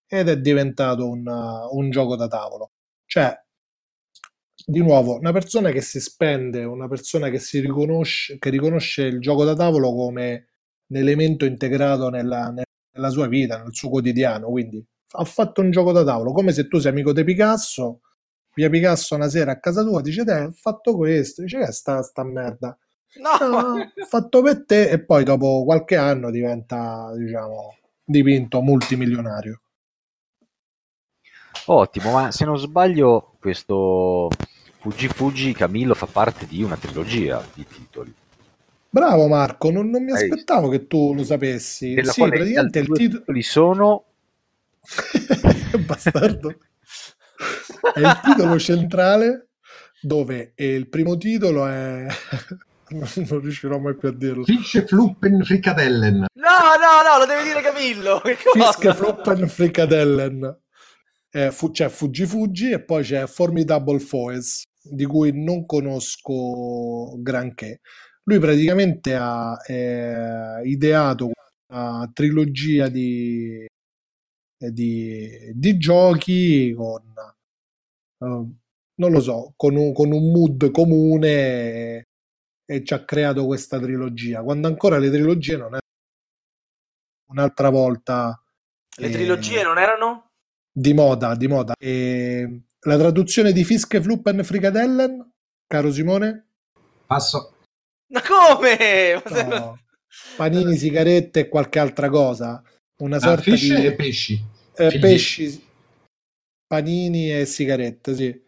ed 0.07 0.29
è 0.29 0.39
diventato 0.39 1.09
un, 1.09 1.25
un 1.71 1.89
gioco 1.89 2.15
da 2.15 2.27
tavolo. 2.27 2.73
Cioè, 3.07 3.35
di 4.65 4.79
nuovo, 4.81 5.17
una 5.17 5.31
persona 5.31 5.71
che 5.71 5.81
si 5.81 5.99
spende, 5.99 6.63
una 6.63 6.87
persona 6.87 7.29
che 7.29 7.39
si 7.39 7.59
riconosce, 7.59 8.37
che 8.37 8.51
riconosce 8.51 9.03
il 9.05 9.19
gioco 9.19 9.45
da 9.45 9.55
tavolo 9.55 9.95
come 9.95 10.49
un 10.89 10.97
elemento 10.97 11.45
integrato 11.45 12.09
nella, 12.09 12.49
nella 12.49 12.63
sua 13.09 13.27
vita, 13.27 13.61
nel 13.61 13.73
suo 13.73 13.89
quotidiano. 13.89 14.47
Quindi 14.49 14.83
ha 15.15 15.23
fatto 15.25 15.61
un 15.61 15.71
gioco 15.71 15.91
da 15.91 16.03
tavolo, 16.03 16.31
come 16.31 16.51
se 16.51 16.67
tu 16.67 16.79
sei 16.79 16.91
amico 16.91 17.13
di 17.13 17.23
Picasso, 17.23 18.01
via 18.55 18.69
Picasso 18.69 19.15
una 19.15 19.29
sera 19.29 19.51
a 19.51 19.59
casa 19.59 19.83
tua, 19.83 20.01
dice 20.01 20.23
te, 20.23 20.39
ho 20.45 20.51
fatto 20.51 20.95
questo, 20.95 21.41
dice 21.41 21.59
che 21.59 21.65
è 21.65 21.71
sta, 21.71 22.01
sta 22.01 22.23
merda. 22.23 22.77
No, 23.15 23.47
no 23.47 23.91
fatto 24.07 24.41
per 24.41 24.65
te 24.65 24.89
e 24.89 25.03
poi 25.03 25.23
dopo 25.23 25.63
qualche 25.65 25.95
anno 25.95 26.31
diventa, 26.31 27.13
diciamo, 27.15 27.77
dipinto 28.03 28.61
multimilionario. 28.61 29.61
Ottimo, 31.65 32.11
ma 32.11 32.31
se 32.31 32.43
non 32.43 32.57
sbaglio 32.57 33.35
questo 33.39 34.29
Fuggi 34.79 35.07
Fuggi 35.07 35.53
Camillo 35.53 35.93
fa 35.93 36.07
parte 36.07 36.45
di 36.45 36.61
una 36.61 36.75
trilogia 36.75 37.41
di 37.53 37.65
titoli. 37.65 38.13
Bravo 38.93 39.27
Marco, 39.27 39.71
non, 39.71 39.89
non 39.89 40.03
mi 40.03 40.11
aspettavo 40.11 40.69
che 40.69 40.85
tu 40.85 41.15
lo 41.15 41.23
sapessi. 41.23 41.95
Della 41.95 42.11
sì, 42.11 42.21
praticamente 42.21 42.77
il 42.77 42.91
titolo... 42.91 43.17
titoli 43.17 43.41
sono... 43.41 44.03
Bastardo. 45.83 46.55
è 47.95 47.99
il 47.99 48.19
titolo 48.23 48.59
centrale 48.59 49.47
dove 49.99 50.53
il 50.57 50.87
primo 50.89 51.17
titolo 51.17 51.65
è... 51.65 52.05
non 53.25 53.39
riuscirò 53.41 53.79
mai 53.79 53.95
più 53.95 54.09
a 54.09 54.13
dirlo. 54.13 54.43
Fische 54.43 54.85
Fluppen 54.85 55.43
Fricadellen. 55.43 56.25
No, 56.35 56.59
no, 56.79 57.09
no, 57.09 57.17
lo 57.17 57.25
deve 57.25 57.41
dire 57.41 57.61
Camillo. 57.63 58.21
Fische 58.53 58.93
Fluppen 58.93 59.47
Fricadellen. 59.47 60.55
Eh, 61.31 61.49
fu- 61.49 61.71
c'è 61.71 61.89
Fuggi 61.89 62.27
Fuggi 62.27 62.69
e 62.69 62.83
poi 62.83 63.01
c'è 63.03 63.25
Formidable 63.25 63.97
Foes 63.97 64.61
di 64.83 65.05
cui 65.05 65.31
non 65.33 65.65
conosco 65.65 67.15
granché. 67.17 67.79
Lui 68.25 68.39
praticamente 68.39 69.15
ha 69.15 69.57
eh, 69.65 70.61
ideato 70.63 71.31
una 71.67 72.09
trilogia 72.13 72.87
di, 72.87 73.65
eh, 74.57 74.71
di, 74.71 75.51
di 75.53 75.77
giochi 75.77 76.73
con, 76.73 77.01
uh, 78.19 78.55
non 78.95 79.11
lo 79.11 79.19
so, 79.19 79.53
con 79.57 79.75
un, 79.75 79.91
con 79.93 80.11
un 80.11 80.31
mood 80.31 80.71
comune 80.71 81.27
e, 81.29 82.03
e, 82.65 82.83
ci 82.85 82.93
ha 82.93 83.03
creato 83.03 83.45
questa 83.45 83.79
trilogia, 83.79 84.41
quando 84.41 84.67
ancora 84.67 84.97
le 84.97 85.09
trilogie 85.09 85.57
non 85.57 85.65
erano 85.67 85.81
un'altra 87.27 87.69
volta. 87.69 88.41
Le 88.95 89.07
eh, 89.07 89.11
trilogie 89.11 89.63
non 89.63 89.77
erano? 89.77 90.29
Di 90.71 90.93
moda, 90.93 91.35
di 91.35 91.47
moda. 91.47 91.73
E 91.77 92.61
la 92.81 92.97
traduzione 92.97 93.51
di 93.51 93.63
Fiske, 93.63 94.01
Fluppen, 94.01 94.43
Frikadellen, 94.43 95.31
caro 95.67 95.91
Simone? 95.91 96.47
Passo. 97.05 97.55
Ma 98.13 98.21
come? 98.21 99.21
No. 99.49 99.79
Panini, 100.37 100.77
sigarette 100.77 101.41
e 101.41 101.49
qualche 101.49 101.79
altra 101.79 102.09
cosa. 102.09 102.61
Una 102.97 103.17
ah, 103.17 103.19
sorta 103.19 103.51
ah, 103.51 103.55
di... 103.55 103.85
e 103.85 103.95
pesci. 103.95 104.39
Eh, 104.75 104.99
pesci, 104.99 105.63
panini 106.67 107.31
e 107.31 107.45
sigarette, 107.45 108.15
sì. 108.15 108.41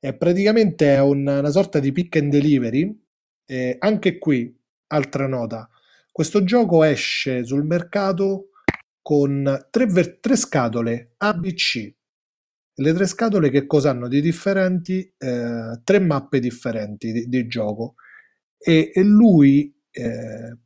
E 0.00 0.14
praticamente 0.14 0.94
è 0.94 1.00
una, 1.00 1.50
sorta 1.50 1.80
di 1.80 1.92
pick 1.92 2.16
and 2.16 2.30
delivery. 2.30 3.02
E 3.44 3.76
anche 3.78 4.18
qui, 4.18 4.56
altra 4.88 5.26
nota. 5.26 5.68
Questo 6.10 6.44
gioco 6.44 6.84
esce 6.84 7.44
sul 7.44 7.64
mercato 7.64 8.50
con 9.02 9.66
tre, 9.70 9.86
ver- 9.86 10.20
tre 10.20 10.36
scatole 10.36 11.14
ABC 11.18 11.92
le 12.76 12.92
tre 12.92 13.06
scatole 13.06 13.50
che 13.50 13.66
cosa 13.66 13.90
hanno 13.90 14.08
di 14.08 14.20
differenti? 14.20 15.00
Eh, 15.16 15.80
tre 15.84 15.98
mappe 16.00 16.40
differenti 16.40 17.12
di, 17.12 17.28
di 17.28 17.46
gioco 17.46 17.94
e, 18.66 18.92
e 18.94 19.02
lui 19.02 19.70
eh, 19.90 20.56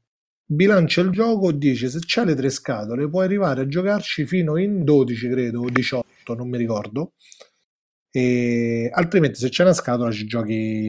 bilancia 0.44 1.00
il 1.00 1.10
gioco 1.10 1.50
dice 1.52 1.90
se 1.90 1.98
c'è 1.98 2.24
le 2.24 2.36
tre 2.36 2.48
scatole 2.48 3.08
puoi 3.08 3.24
arrivare 3.24 3.62
a 3.62 3.66
giocarci 3.66 4.24
fino 4.24 4.56
in 4.56 4.84
12 4.84 5.28
credo 5.28 5.62
o 5.62 5.70
18 5.70 6.34
non 6.34 6.48
mi 6.48 6.58
ricordo. 6.58 7.14
E 8.10 8.88
altrimenti 8.92 9.38
se 9.38 9.48
c'è 9.48 9.64
una 9.64 9.72
scatola 9.72 10.10
ci 10.12 10.26
giochi 10.26 10.86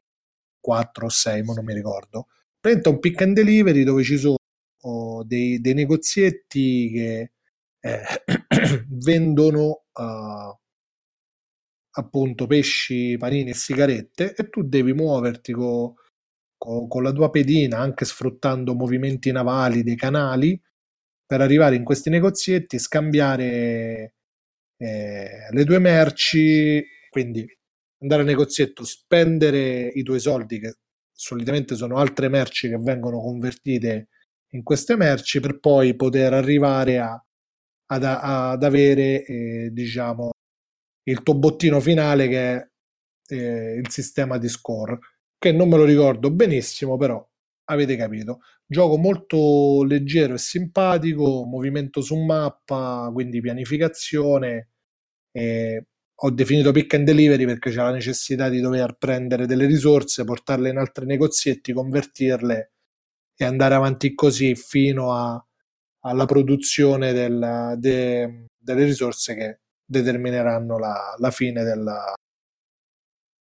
4 0.61 1.05
o 1.05 1.09
6 1.09 1.43
ma 1.43 1.53
non 1.53 1.65
mi 1.65 1.73
ricordo. 1.73 2.27
Prende 2.59 2.89
un 2.89 2.99
pick 2.99 3.21
and 3.21 3.35
delivery 3.35 3.83
dove 3.83 4.03
ci 4.03 4.17
sono 4.17 5.23
dei, 5.25 5.59
dei, 5.59 5.73
negozietti 5.73 6.91
che 6.93 7.31
eh, 7.79 8.03
vendono 8.87 9.85
uh, 9.93 10.57
appunto 11.91 12.47
pesci, 12.47 13.17
panini 13.17 13.51
e 13.51 13.53
sigarette 13.53 14.35
e 14.35 14.49
tu 14.49 14.63
devi 14.63 14.93
muoverti 14.93 15.53
co, 15.53 15.95
co, 16.59 16.87
con 16.87 17.01
la 17.01 17.11
tua 17.11 17.31
pedina, 17.31 17.79
anche 17.79 18.05
sfruttando 18.05 18.75
movimenti 18.75 19.31
navali 19.31 19.81
dei 19.81 19.95
canali, 19.95 20.61
per 21.25 21.41
arrivare 21.41 21.75
in 21.75 21.83
questi 21.83 22.09
negozietti, 22.09 22.77
scambiare 22.77 24.13
eh, 24.77 25.47
le 25.51 25.65
tue 25.65 25.79
merci, 25.79 26.83
quindi 27.09 27.45
andare 28.01 28.21
al 28.21 28.27
negozietto, 28.27 28.83
spendere 28.83 29.87
i 29.87 30.03
tuoi 30.03 30.19
soldi, 30.19 30.59
che 30.59 30.75
solitamente 31.11 31.75
sono 31.75 31.97
altre 31.97 32.29
merci 32.29 32.69
che 32.69 32.77
vengono 32.77 33.19
convertite 33.19 34.09
in 34.53 34.63
queste 34.63 34.95
merci, 34.95 35.39
per 35.39 35.59
poi 35.59 35.95
poter 35.95 36.33
arrivare 36.33 36.99
a, 36.99 37.23
ad, 37.87 38.03
ad 38.03 38.63
avere, 38.63 39.23
eh, 39.25 39.69
diciamo, 39.71 40.31
il 41.03 41.23
tuo 41.23 41.35
bottino 41.35 41.79
finale 41.79 42.27
che 42.27 42.53
è 42.55 42.69
eh, 43.29 43.73
il 43.75 43.89
sistema 43.89 44.37
di 44.37 44.47
score, 44.47 44.97
che 45.39 45.51
non 45.51 45.69
me 45.69 45.77
lo 45.77 45.85
ricordo 45.85 46.31
benissimo, 46.31 46.97
però 46.97 47.25
avete 47.65 47.95
capito. 47.95 48.41
Gioco 48.65 48.97
molto 48.97 49.83
leggero 49.83 50.35
e 50.35 50.37
simpatico, 50.37 51.45
movimento 51.45 52.01
su 52.01 52.15
mappa, 52.17 53.09
quindi 53.13 53.41
pianificazione. 53.41 54.69
Eh, 55.31 55.85
ho 56.21 56.31
definito 56.31 56.71
pick 56.71 56.93
and 56.95 57.05
delivery 57.05 57.45
perché 57.45 57.69
c'è 57.71 57.77
la 57.77 57.91
necessità 57.91 58.49
di 58.49 58.59
dover 58.59 58.97
prendere 58.97 59.45
delle 59.45 59.65
risorse, 59.65 60.25
portarle 60.25 60.69
in 60.69 60.77
altri 60.77 61.05
negozietti, 61.05 61.71
convertirle 61.73 62.73
e 63.35 63.45
andare 63.45 63.75
avanti 63.75 64.13
così 64.13 64.55
fino 64.55 65.13
a, 65.13 65.41
alla 66.01 66.25
produzione 66.25 67.13
del, 67.13 67.75
de, 67.77 68.47
delle 68.57 68.83
risorse 68.83 69.35
che 69.35 69.59
determineranno 69.85 70.77
la, 70.77 71.15
la 71.17 71.31
fine 71.31 71.63
della, 71.63 72.13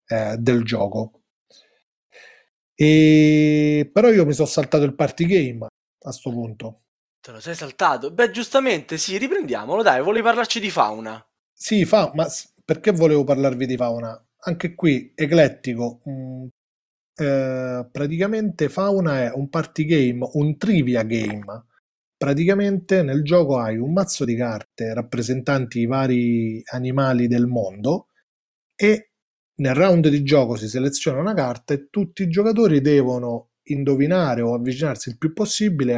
eh, 0.06 0.36
del 0.38 0.62
gioco. 0.64 1.17
E, 2.80 3.90
però 3.92 4.10
io 4.10 4.24
mi 4.24 4.32
sono 4.32 4.46
saltato 4.46 4.84
il 4.84 4.94
party 4.94 5.26
game 5.26 5.64
a 5.64 5.68
questo 5.98 6.30
punto. 6.30 6.82
Te 7.20 7.32
lo 7.32 7.40
sei 7.40 7.54
saltato? 7.54 8.12
Beh, 8.12 8.30
giustamente, 8.30 8.98
sì, 8.98 9.18
riprendiamolo, 9.18 9.82
dai, 9.82 10.00
volevi 10.00 10.24
parlarci 10.24 10.60
di 10.60 10.70
fauna. 10.70 11.24
Sì, 11.52 11.84
fa, 11.84 12.12
ma 12.14 12.26
perché 12.64 12.92
volevo 12.92 13.24
parlarvi 13.24 13.66
di 13.66 13.76
fauna? 13.76 14.24
Anche 14.42 14.74
qui, 14.74 15.12
eclettico. 15.14 16.00
Mm, 16.08 16.46
eh, 17.16 17.88
praticamente 17.90 18.68
fauna 18.68 19.22
è 19.22 19.32
un 19.34 19.48
party 19.48 19.84
game, 19.84 20.28
un 20.34 20.56
trivia 20.56 21.02
game 21.02 21.66
praticamente 22.18 23.04
nel 23.04 23.22
gioco 23.22 23.58
hai 23.58 23.78
un 23.78 23.92
mazzo 23.92 24.24
di 24.24 24.34
carte 24.34 24.92
rappresentanti 24.92 25.78
i 25.78 25.86
vari 25.86 26.60
animali 26.72 27.28
del 27.28 27.46
mondo 27.46 28.08
e 28.74 29.12
nel 29.58 29.74
round 29.74 30.08
di 30.08 30.22
gioco 30.22 30.56
si 30.56 30.68
seleziona 30.68 31.20
una 31.20 31.34
carta 31.34 31.74
e 31.74 31.88
tutti 31.90 32.22
i 32.22 32.28
giocatori 32.28 32.80
devono 32.80 33.50
indovinare 33.64 34.40
o 34.40 34.54
avvicinarsi 34.54 35.10
il 35.10 35.18
più 35.18 35.32
possibile 35.32 35.96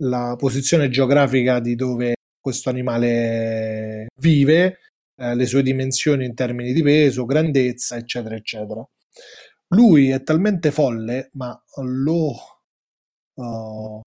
alla 0.00 0.34
posizione 0.36 0.88
geografica 0.88 1.60
di 1.60 1.74
dove 1.74 2.14
questo 2.40 2.70
animale 2.70 4.06
vive, 4.20 4.78
eh, 5.16 5.34
le 5.34 5.46
sue 5.46 5.62
dimensioni 5.62 6.24
in 6.24 6.34
termini 6.34 6.72
di 6.72 6.82
peso, 6.82 7.26
grandezza, 7.26 7.96
eccetera, 7.96 8.34
eccetera. 8.34 8.86
Lui 9.74 10.10
è 10.10 10.22
talmente 10.22 10.70
folle, 10.70 11.28
ma 11.34 11.60
lo 11.76 12.34
uh, 13.34 14.00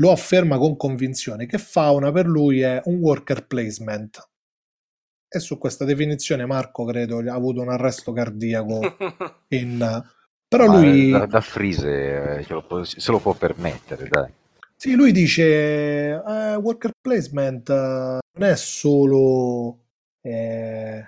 lo 0.00 0.10
afferma 0.10 0.58
con 0.58 0.76
convinzione 0.76 1.46
che 1.46 1.58
fauna 1.58 2.12
per 2.12 2.26
lui 2.26 2.60
è 2.60 2.80
un 2.84 2.96
worker 2.96 3.46
placement. 3.46 4.28
E 5.28 5.40
su 5.40 5.58
questa 5.58 5.84
definizione 5.84 6.46
Marco 6.46 6.84
credo 6.84 7.18
ha 7.18 7.34
avuto 7.34 7.60
un 7.60 7.68
arresto 7.68 8.12
cardiaco 8.12 8.80
in... 9.48 10.02
Però 10.48 10.66
Ma 10.66 10.80
lui... 10.80 11.10
Da, 11.10 11.26
da 11.26 11.40
Frise 11.42 12.38
eh, 12.38 12.46
lo 12.48 12.64
può, 12.64 12.82
se 12.82 13.10
lo 13.10 13.18
può 13.18 13.34
permettere, 13.34 14.08
dai. 14.08 14.32
Sì, 14.74 14.94
lui 14.94 15.12
dice 15.12 15.42
eh, 15.44 16.54
worker 16.54 16.92
placement 17.00 17.68
eh, 17.68 18.18
non 18.38 18.48
è 18.48 18.56
solo 18.56 19.86
eh, 20.22 21.04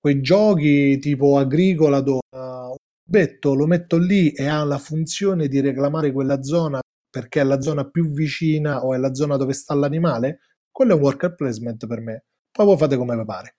quei 0.00 0.20
giochi 0.22 0.98
tipo 0.98 1.36
agricola 1.36 2.00
dove 2.00 2.20
uh, 2.30 2.70
un 2.70 2.76
betto 3.04 3.54
lo 3.54 3.66
metto 3.66 3.98
lì 3.98 4.30
e 4.32 4.46
ha 4.46 4.64
la 4.64 4.78
funzione 4.78 5.46
di 5.46 5.60
reclamare 5.60 6.10
quella 6.10 6.42
zona 6.42 6.80
perché 7.10 7.40
è 7.40 7.44
la 7.44 7.60
zona 7.60 7.84
più 7.88 8.10
vicina 8.12 8.84
o 8.84 8.94
è 8.94 8.98
la 8.98 9.14
zona 9.14 9.36
dove 9.36 9.52
sta 9.52 9.74
l'animale, 9.74 10.40
quello 10.70 10.92
è 10.92 10.94
un 10.94 11.02
worker 11.02 11.34
placement 11.34 11.86
per 11.86 12.00
me. 12.00 12.24
Poi 12.56 12.64
voi 12.64 12.78
fate 12.78 12.96
come 12.96 13.14
vi 13.14 13.24
pare. 13.26 13.56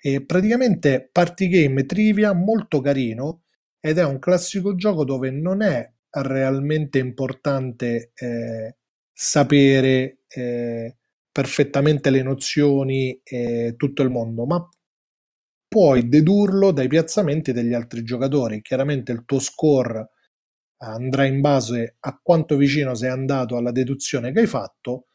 E 0.00 0.24
praticamente 0.24 1.08
party 1.12 1.46
game 1.46 1.86
trivia 1.86 2.32
molto 2.32 2.80
carino 2.80 3.44
ed 3.78 3.98
è 3.98 4.04
un 4.04 4.18
classico 4.18 4.74
gioco 4.74 5.04
dove 5.04 5.30
non 5.30 5.62
è 5.62 5.88
realmente 6.10 6.98
importante 6.98 8.10
eh, 8.16 8.76
sapere 9.12 10.24
eh, 10.26 10.96
perfettamente 11.30 12.10
le 12.10 12.22
nozioni 12.22 13.20
e 13.22 13.74
tutto 13.76 14.02
il 14.02 14.10
mondo, 14.10 14.44
ma 14.46 14.68
puoi 15.68 16.08
dedurlo 16.08 16.72
dai 16.72 16.88
piazzamenti 16.88 17.52
degli 17.52 17.72
altri 17.72 18.02
giocatori. 18.02 18.62
Chiaramente 18.62 19.12
il 19.12 19.24
tuo 19.24 19.38
score 19.38 20.10
andrà 20.78 21.24
in 21.24 21.40
base 21.40 21.98
a 22.00 22.18
quanto 22.20 22.56
vicino 22.56 22.96
sei 22.96 23.10
andato 23.10 23.56
alla 23.56 23.70
deduzione 23.70 24.32
che 24.32 24.40
hai 24.40 24.46
fatto, 24.48 25.09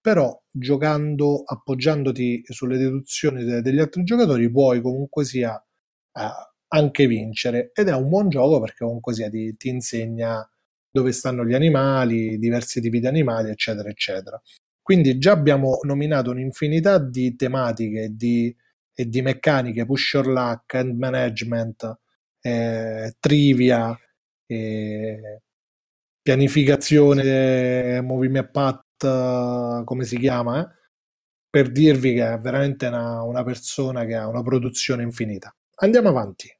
però 0.00 0.40
giocando, 0.50 1.42
appoggiandoti 1.44 2.42
sulle 2.48 2.78
deduzioni 2.78 3.44
de- 3.44 3.60
degli 3.62 3.78
altri 3.78 4.02
giocatori, 4.04 4.50
puoi 4.50 4.80
comunque 4.80 5.24
sia 5.24 5.54
eh, 5.56 6.20
anche 6.68 7.06
vincere. 7.06 7.70
Ed 7.74 7.88
è 7.88 7.94
un 7.94 8.08
buon 8.08 8.28
gioco 8.28 8.60
perché 8.60 8.84
comunque 8.84 9.14
sia 9.14 9.28
ti, 9.28 9.56
ti 9.56 9.68
insegna 9.68 10.48
dove 10.90 11.12
stanno 11.12 11.44
gli 11.46 11.54
animali, 11.54 12.38
diversi 12.38 12.80
tipi 12.80 13.00
di 13.00 13.06
animali, 13.06 13.50
eccetera, 13.50 13.88
eccetera. 13.88 14.40
Quindi 14.82 15.18
già 15.18 15.32
abbiamo 15.32 15.78
nominato 15.82 16.30
un'infinità 16.30 16.98
di 16.98 17.36
tematiche 17.36 18.08
di, 18.12 18.54
e 18.94 19.08
di 19.08 19.22
meccaniche, 19.22 19.86
push 19.86 20.14
your 20.14 20.26
luck, 20.26 20.74
hand 20.74 20.98
management, 20.98 21.98
eh, 22.40 23.14
trivia, 23.20 23.96
eh, 24.46 25.42
pianificazione, 26.22 28.00
movimento 28.00 28.84
come 29.06 30.04
si 30.04 30.18
chiama, 30.18 30.60
eh? 30.60 30.68
per 31.48 31.70
dirvi 31.70 32.14
che 32.14 32.32
è 32.32 32.38
veramente 32.38 32.86
una, 32.86 33.22
una 33.22 33.42
persona 33.42 34.04
che 34.04 34.14
ha 34.14 34.26
una 34.28 34.42
produzione 34.42 35.02
infinita. 35.02 35.54
Andiamo 35.76 36.08
avanti. 36.08 36.54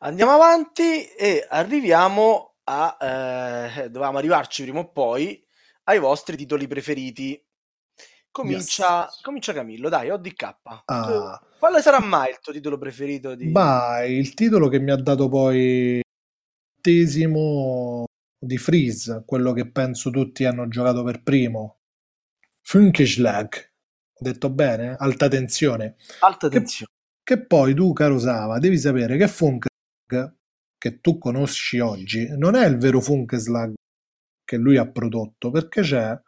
Andiamo 0.00 0.32
avanti 0.32 1.06
e 1.06 1.46
arriviamo 1.48 2.54
a... 2.64 2.96
Eh, 3.00 3.90
dovevamo 3.90 4.18
arrivarci 4.18 4.62
prima 4.62 4.80
o 4.80 4.90
poi 4.90 5.44
ai 5.84 5.98
vostri 5.98 6.36
titoli 6.36 6.66
preferiti. 6.66 7.40
Comincia, 8.30 9.04
yes. 9.04 9.20
comincia 9.20 9.52
Camillo, 9.52 9.90
dai, 9.90 10.08
ODK. 10.08 10.56
Ah. 10.86 11.40
Quale 11.58 11.82
sarà 11.82 12.00
mai 12.00 12.30
il 12.30 12.38
tuo 12.40 12.52
titolo 12.52 12.78
preferito? 12.78 13.34
Di... 13.34 13.48
Bah, 13.48 14.04
il 14.04 14.32
titolo 14.32 14.68
che 14.68 14.78
mi 14.78 14.90
ha 14.90 14.96
dato 14.96 15.28
poi 15.28 16.00
battesimo 16.82 18.04
di 18.44 18.58
Freeze, 18.58 19.22
quello 19.24 19.52
che 19.52 19.70
penso 19.70 20.10
tutti 20.10 20.44
hanno 20.44 20.66
giocato 20.66 21.04
per 21.04 21.22
primo. 21.22 21.78
Funkeschlag. 22.60 23.70
Detto 24.18 24.50
bene? 24.50 24.96
Alta 24.98 25.28
tensione. 25.28 25.96
Alta 26.20 26.48
tensione. 26.48 26.90
Che, 27.22 27.36
che 27.36 27.46
poi 27.46 27.74
tu, 27.74 27.92
caro 27.92 28.18
Sava, 28.18 28.58
devi 28.58 28.78
sapere 28.78 29.16
che 29.16 29.28
Funkeschlag, 29.28 30.36
che 30.76 31.00
tu 31.00 31.18
conosci 31.18 31.78
oggi, 31.78 32.28
non 32.36 32.56
è 32.56 32.66
il 32.66 32.78
vero 32.78 33.00
Funkeslag 33.00 33.74
che 34.44 34.56
lui 34.56 34.76
ha 34.76 34.90
prodotto, 34.90 35.50
perché 35.50 35.82
c'è 35.82 36.20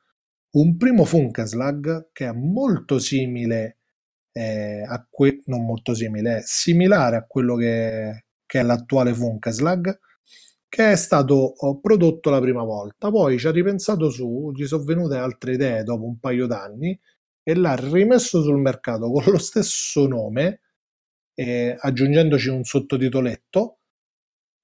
un 0.53 0.77
primo 0.77 1.05
Funkeslag 1.05 2.11
che 2.13 2.27
è 2.27 2.33
molto 2.33 3.01
simile 3.01 3.79
eh, 4.33 4.85
a 4.87 5.05
que- 5.11 5.43
non 5.47 5.65
molto 5.65 5.95
simile, 5.95 6.39
è 6.39 6.43
similare 6.45 7.17
a 7.17 7.25
quello 7.25 7.57
che, 7.57 8.27
che 8.47 8.61
è 8.61 8.63
l'attuale 8.63 9.13
Funkeslag, 9.13 9.99
che 10.75 10.91
è 10.91 10.97
stato 10.97 11.35
oh, 11.35 11.79
prodotto 11.79 12.31
la 12.31 12.41
prima 12.41 12.65
volta. 12.65 13.11
Poi 13.11 13.39
ci 13.39 13.47
ha 13.47 13.53
ripensato 13.53 14.11
su, 14.11 14.51
gli 14.53 14.67
sono 14.67 14.83
venute 14.83 15.17
altre 15.17 15.53
idee 15.55 15.85
dopo 15.85 16.05
un 16.05 16.19
paio 16.19 16.47
d'anni 16.49 16.99
e 17.45 17.55
l'ha 17.55 17.77
rimesso 17.77 18.43
sul 18.43 18.59
mercato 18.59 19.09
con 19.13 19.25
lo 19.31 19.39
stesso 19.39 20.09
nome, 20.09 20.63
eh, 21.35 21.77
aggiungendoci 21.79 22.49
un 22.49 22.65
sottotitoletto. 22.65 23.79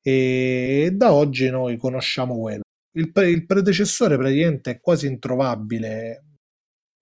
E 0.03 0.91
da 0.93 1.13
oggi 1.13 1.49
noi 1.49 1.77
conosciamo 1.77 2.39
quello 2.41 2.63
il, 2.95 3.13
pre- 3.13 3.31
il 3.31 3.47
predecessore 3.47 4.17
praticamente 4.17 4.73
è 4.73 4.81
quasi 4.81 5.07
introvabile 5.07 6.25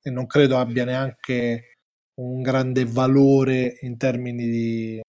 e 0.02 0.10
non 0.10 0.26
credo 0.26 0.58
abbia 0.58 0.84
neanche 0.84 1.76
un 2.20 2.42
grande 2.42 2.84
valore 2.84 3.78
in 3.82 3.96
termini 3.96 4.46
di, 4.46 5.00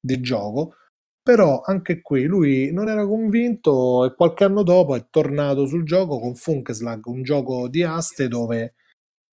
di 0.00 0.20
gioco 0.20 0.74
però 1.28 1.60
anche 1.60 2.00
qui 2.00 2.24
lui 2.24 2.72
non 2.72 2.88
era 2.88 3.06
convinto 3.06 4.06
e 4.06 4.14
qualche 4.14 4.44
anno 4.44 4.62
dopo 4.62 4.96
è 4.96 5.08
tornato 5.10 5.66
sul 5.66 5.84
gioco 5.84 6.18
con 6.18 6.34
Funkeslag, 6.34 7.04
un 7.04 7.22
gioco 7.22 7.68
di 7.68 7.82
aste 7.82 8.28
dove 8.28 8.76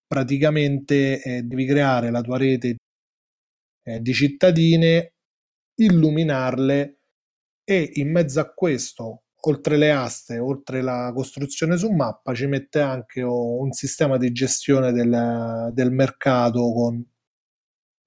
praticamente 0.06 1.22
eh, 1.22 1.44
devi 1.44 1.66
creare 1.66 2.12
la 2.12 2.20
tua 2.20 2.38
rete 2.38 2.76
eh, 3.82 4.02
di 4.02 4.14
cittadine, 4.14 5.14
illuminarle 5.76 7.00
e 7.64 7.92
in 7.94 8.12
mezzo 8.12 8.42
a 8.42 8.52
questo 8.54 9.22
oltre 9.44 9.78
le 9.78 9.92
aste, 9.94 10.38
oltre 10.38 10.82
la 10.82 11.14
costruzione 11.16 11.78
su 11.78 11.90
mappa, 11.92 12.34
ci 12.34 12.46
mette 12.46 12.82
anche 12.82 13.22
un 13.22 13.72
sistema 13.72 14.18
di 14.18 14.34
gestione 14.34 14.92
del, 14.92 15.70
del 15.72 15.92
mercato 15.92 16.74
con 16.74 17.02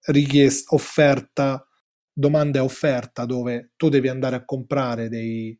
richiesta, 0.08 0.74
offerta, 0.74 1.67
domanda 2.18 2.58
e 2.58 2.62
offerta, 2.62 3.24
dove 3.24 3.72
tu 3.76 3.88
devi 3.88 4.08
andare 4.08 4.34
a 4.34 4.44
comprare 4.44 5.08
dei, 5.08 5.56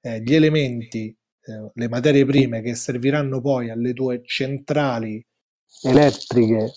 eh, 0.00 0.20
gli 0.20 0.34
elementi, 0.34 1.16
eh, 1.44 1.70
le 1.72 1.88
materie 1.88 2.24
prime 2.26 2.60
che 2.60 2.74
serviranno 2.74 3.40
poi 3.40 3.70
alle 3.70 3.92
tue 3.92 4.22
centrali 4.24 5.24
elettriche 5.84 6.72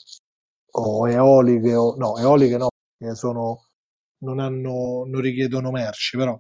o 0.73 1.09
eoliche, 1.09 1.73
o, 1.73 1.95
no, 1.97 2.17
eoliche 2.17 2.57
no, 2.57 2.67
che 2.97 3.15
sono, 3.15 3.65
non, 4.19 4.39
hanno, 4.39 5.05
non 5.07 5.21
richiedono 5.21 5.71
merci, 5.71 6.17
però 6.17 6.39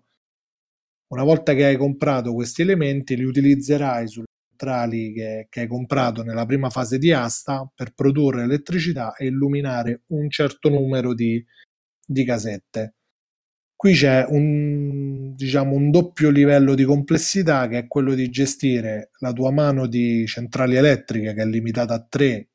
una 1.07 1.23
volta 1.23 1.53
che 1.53 1.65
hai 1.65 1.77
comprato 1.77 2.33
questi 2.33 2.61
elementi, 2.61 3.15
li 3.15 3.23
utilizzerai 3.23 4.07
sulle 4.07 4.25
centrali 4.49 5.11
che, 5.11 5.47
che 5.49 5.61
hai 5.61 5.67
comprato 5.67 6.21
nella 6.21 6.45
prima 6.45 6.69
fase 6.69 6.99
di 6.99 7.11
asta 7.11 7.67
per 7.73 7.93
produrre 7.93 8.43
elettricità 8.43 9.15
e 9.15 9.25
illuminare 9.25 10.03
un 10.07 10.29
certo 10.29 10.69
numero 10.69 11.13
di, 11.13 11.43
di 12.05 12.23
casette. 12.23 12.95
Qui 13.75 13.93
c'è 13.93 14.25
un, 14.27 15.33
diciamo, 15.35 15.75
un 15.75 15.91
doppio 15.91 16.29
livello 16.29 16.75
di 16.75 16.83
complessità 16.83 17.67
che 17.67 17.79
è 17.79 17.87
quello 17.87 18.13
di 18.13 18.29
gestire 18.29 19.11
la 19.19 19.33
tua 19.33 19.51
mano 19.51 19.85
di 19.87 20.25
centrali 20.27 20.75
elettriche 20.75 21.33
che 21.33 21.41
è 21.41 21.45
limitata 21.45 21.93
a 21.93 22.05
3 22.07 22.49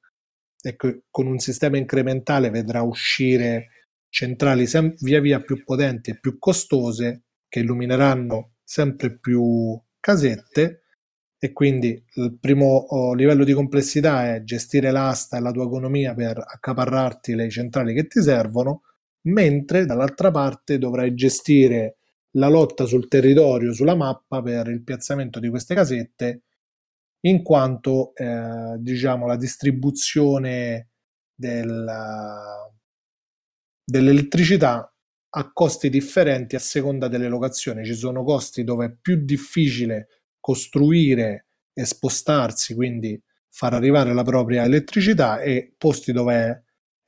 e 0.62 0.76
che 0.76 1.02
con 1.10 1.26
un 1.26 1.38
sistema 1.38 1.76
incrementale 1.76 2.50
vedrà 2.50 2.82
uscire 2.82 3.68
centrali 4.08 4.66
sem- 4.66 4.94
via 5.00 5.20
via 5.20 5.40
più 5.40 5.62
potenti 5.62 6.10
e 6.10 6.18
più 6.18 6.38
costose 6.38 7.24
che 7.48 7.60
illumineranno 7.60 8.54
sempre 8.64 9.18
più 9.18 9.78
casette 9.98 10.84
e 11.38 11.52
quindi 11.52 12.04
il 12.14 12.38
primo 12.38 12.66
oh, 12.66 13.14
livello 13.14 13.44
di 13.44 13.52
complessità 13.52 14.34
è 14.34 14.42
gestire 14.42 14.90
l'asta 14.90 15.38
e 15.38 15.40
la 15.40 15.52
tua 15.52 15.64
economia 15.64 16.14
per 16.14 16.38
accaparrarti 16.38 17.34
le 17.34 17.48
centrali 17.48 17.94
che 17.94 18.06
ti 18.06 18.22
servono, 18.22 18.82
mentre 19.22 19.84
dall'altra 19.84 20.30
parte 20.30 20.78
dovrai 20.78 21.14
gestire 21.14 21.96
la 22.34 22.48
lotta 22.48 22.84
sul 22.84 23.08
territorio, 23.08 23.72
sulla 23.72 23.94
mappa 23.94 24.40
per 24.42 24.68
il 24.68 24.82
piazzamento 24.82 25.40
di 25.40 25.48
queste 25.48 25.74
casette, 25.74 26.42
in 27.22 27.42
quanto 27.42 28.14
eh, 28.14 28.76
diciamo 28.78 29.26
la 29.26 29.36
distribuzione 29.36 30.90
del, 31.34 31.86
dell'elettricità 33.84 34.94
a 35.32 35.52
costi 35.52 35.90
differenti 35.90 36.56
a 36.56 36.60
seconda 36.60 37.08
delle 37.08 37.28
locazioni. 37.28 37.84
Ci 37.84 37.94
sono 37.94 38.24
costi 38.24 38.64
dove 38.64 38.86
è 38.86 38.96
più 39.00 39.24
difficile 39.24 40.08
costruire 40.40 41.46
e 41.72 41.84
spostarsi, 41.84 42.74
quindi 42.74 43.20
far 43.48 43.74
arrivare 43.74 44.14
la 44.14 44.22
propria 44.22 44.64
elettricità, 44.64 45.40
e 45.40 45.74
posti 45.76 46.12
dove 46.12 46.34
è, 46.34 46.62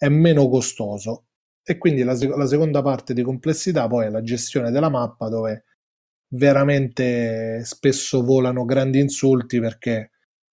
è 0.05 0.09
meno 0.09 0.49
costoso. 0.49 1.27
E 1.65 1.79
quindi 1.79 2.03
la, 2.03 2.15
la 2.37 2.47
seconda 2.47 2.83
parte 2.83 3.15
di 3.15 3.23
complessità 3.23 3.87
poi 3.87 4.07
è 4.07 4.11
la 4.11 4.23
gestione 4.23 4.71
della 4.71 4.89
mappa, 4.91 5.29
dove 5.29 5.65
veramente 6.35 7.65
spesso 7.65 8.23
volano 8.23 8.65
grandi 8.65 8.99
insulti 9.01 9.61
perché 9.61 10.11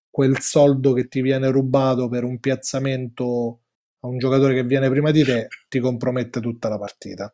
quel 0.09 0.39
soldo 0.41 0.93
che 0.93 1.07
ti 1.07 1.21
viene 1.21 1.49
rubato 1.49 2.09
per 2.09 2.23
un 2.23 2.39
piazzamento 2.39 3.61
a 4.01 4.07
un 4.07 4.17
giocatore 4.17 4.53
che 4.53 4.63
viene 4.63 4.89
prima 4.89 5.11
di 5.11 5.23
te 5.23 5.47
ti 5.67 5.79
compromette 5.79 6.39
tutta 6.41 6.69
la 6.69 6.77
partita. 6.77 7.33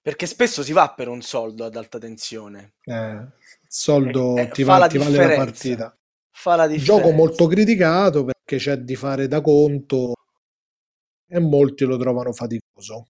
Perché 0.00 0.26
spesso 0.26 0.62
si 0.62 0.72
va 0.72 0.92
per 0.94 1.08
un 1.08 1.20
soldo 1.20 1.64
ad 1.64 1.74
alta 1.74 1.98
tensione. 1.98 2.74
Eh, 2.86 3.26
soldo 3.68 4.22
Eh, 4.36 4.42
eh, 4.42 4.50
ti, 4.52 4.62
va- 4.62 4.78
la 4.78 4.86
ti 4.86 4.98
vale 4.98 5.18
la 5.18 5.32
partita. 5.32 5.96
Fa 6.30 6.56
la 6.56 6.66
Gioco 6.72 7.08
differenza. 7.08 7.12
molto 7.12 7.46
criticato 7.46 8.24
perché 8.24 8.56
c'è 8.56 8.76
di 8.78 8.96
fare 8.96 9.28
da 9.28 9.40
conto 9.40 10.14
e 11.34 11.40
molti 11.40 11.84
lo 11.84 11.96
trovano 11.96 12.32
faticoso. 12.32 13.08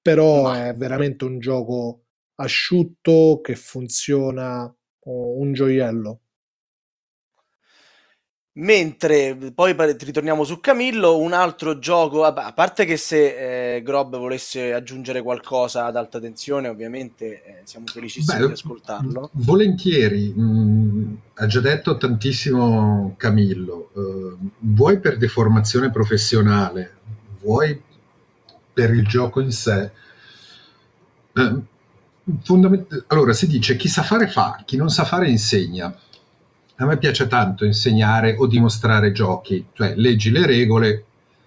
Però 0.00 0.44
Ma- 0.44 0.68
è 0.68 0.74
veramente 0.74 1.24
un 1.24 1.38
gioco 1.38 2.04
asciutto 2.36 3.40
che 3.42 3.54
funziona 3.54 4.64
oh, 4.64 5.38
un 5.38 5.52
gioiello. 5.52 6.20
Mentre 8.58 9.36
poi 9.54 9.76
ritorniamo 9.76 10.42
su 10.42 10.60
Camillo, 10.60 11.18
un 11.18 11.34
altro 11.34 11.78
gioco, 11.78 12.24
a 12.24 12.52
parte 12.54 12.86
che 12.86 12.96
se 12.96 13.74
eh, 13.74 13.82
Grob 13.82 14.16
volesse 14.16 14.72
aggiungere 14.72 15.20
qualcosa 15.20 15.84
ad 15.84 15.96
alta 15.96 16.18
tensione, 16.18 16.68
ovviamente 16.68 17.44
eh, 17.44 17.60
siamo 17.64 17.84
felicissimi 17.86 18.40
Beh, 18.40 18.46
di 18.46 18.52
ascoltarlo. 18.52 19.28
Volentieri, 19.32 20.32
mh, 20.32 21.18
ha 21.34 21.46
già 21.46 21.60
detto 21.60 21.98
tantissimo 21.98 23.12
Camillo, 23.18 23.90
eh, 23.94 24.36
vuoi 24.60 25.00
per 25.00 25.18
deformazione 25.18 25.90
professionale, 25.90 26.95
vuoi 27.46 27.80
per 28.72 28.90
il 28.90 29.06
gioco 29.06 29.40
in 29.40 29.52
sé. 29.52 29.90
eh, 31.34 31.54
fondament- 32.42 33.04
allora 33.08 33.32
si 33.32 33.46
dice 33.46 33.76
chi 33.76 33.88
sa 33.88 34.02
fare 34.02 34.26
fa, 34.26 34.62
chi 34.64 34.76
non 34.76 34.90
sa 34.90 35.04
fare 35.04 35.28
insegna. 35.28 35.94
A 36.78 36.84
me 36.84 36.98
piace 36.98 37.26
tanto 37.26 37.64
insegnare 37.64 38.34
o 38.36 38.46
dimostrare 38.46 39.12
giochi, 39.12 39.66
cioè 39.72 39.94
leggi 39.96 40.30
le 40.30 40.44
regole, 40.44 41.04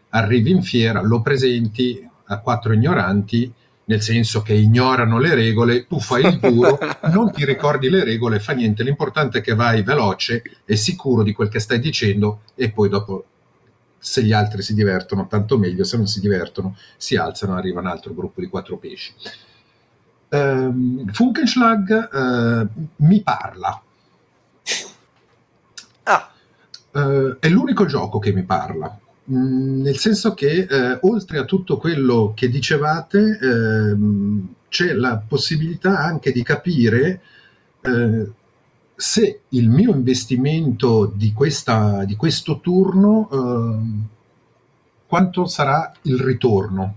arrivi 0.09 0.51
in 0.51 0.63
fiera, 0.63 1.01
lo 1.01 1.21
presenti 1.21 2.07
a 2.25 2.39
quattro 2.39 2.73
ignoranti, 2.73 3.51
nel 3.85 4.01
senso 4.01 4.41
che 4.41 4.53
ignorano 4.53 5.19
le 5.19 5.35
regole, 5.35 5.85
tu 5.85 5.99
fai 5.99 6.25
il 6.25 6.39
duro, 6.39 6.79
non 7.11 7.31
ti 7.31 7.45
ricordi 7.45 7.89
le 7.89 8.03
regole, 8.03 8.39
fa 8.39 8.53
niente, 8.53 8.83
l'importante 8.83 9.39
è 9.39 9.41
che 9.41 9.55
vai 9.55 9.83
veloce 9.83 10.43
e 10.65 10.75
sicuro 10.75 11.23
di 11.23 11.33
quel 11.33 11.49
che 11.49 11.59
stai 11.59 11.79
dicendo 11.79 12.41
e 12.55 12.71
poi 12.71 12.89
dopo 12.89 13.25
se 13.99 14.23
gli 14.23 14.31
altri 14.31 14.61
si 14.61 14.73
divertono 14.73 15.27
tanto 15.27 15.57
meglio, 15.57 15.83
se 15.83 15.97
non 15.97 16.07
si 16.07 16.19
divertono 16.19 16.75
si 16.97 17.15
alzano, 17.15 17.55
arriva 17.55 17.79
un 17.79 17.87
altro 17.87 18.13
gruppo 18.13 18.41
di 18.41 18.47
quattro 18.47 18.77
pesci. 18.77 19.13
Ehm, 20.29 21.11
Funkenschlag 21.11 22.09
eh, 22.13 22.67
mi 22.97 23.21
parla, 23.21 23.81
Ah, 26.03 26.31
eh, 26.93 27.37
è 27.39 27.49
l'unico 27.49 27.85
gioco 27.85 28.19
che 28.19 28.33
mi 28.33 28.43
parla, 28.43 28.99
Mm, 29.31 29.81
nel 29.81 29.97
senso 29.97 30.33
che 30.33 30.65
eh, 30.67 30.97
oltre 31.01 31.37
a 31.37 31.45
tutto 31.45 31.77
quello 31.77 32.33
che 32.35 32.49
dicevate 32.49 33.37
ehm, 33.39 34.53
c'è 34.69 34.93
la 34.93 35.21
possibilità 35.25 35.99
anche 35.99 36.31
di 36.31 36.41
capire 36.41 37.21
se 38.99 39.43
il 39.49 39.69
mio 39.69 39.95
investimento 39.95 41.05
di, 41.05 41.31
questa, 41.31 42.03
di 42.03 42.17
questo 42.17 42.59
turno 42.59 43.29
ehm, 43.31 44.07
quanto 45.07 45.45
sarà 45.45 45.89
il 46.01 46.19
ritorno. 46.19 46.95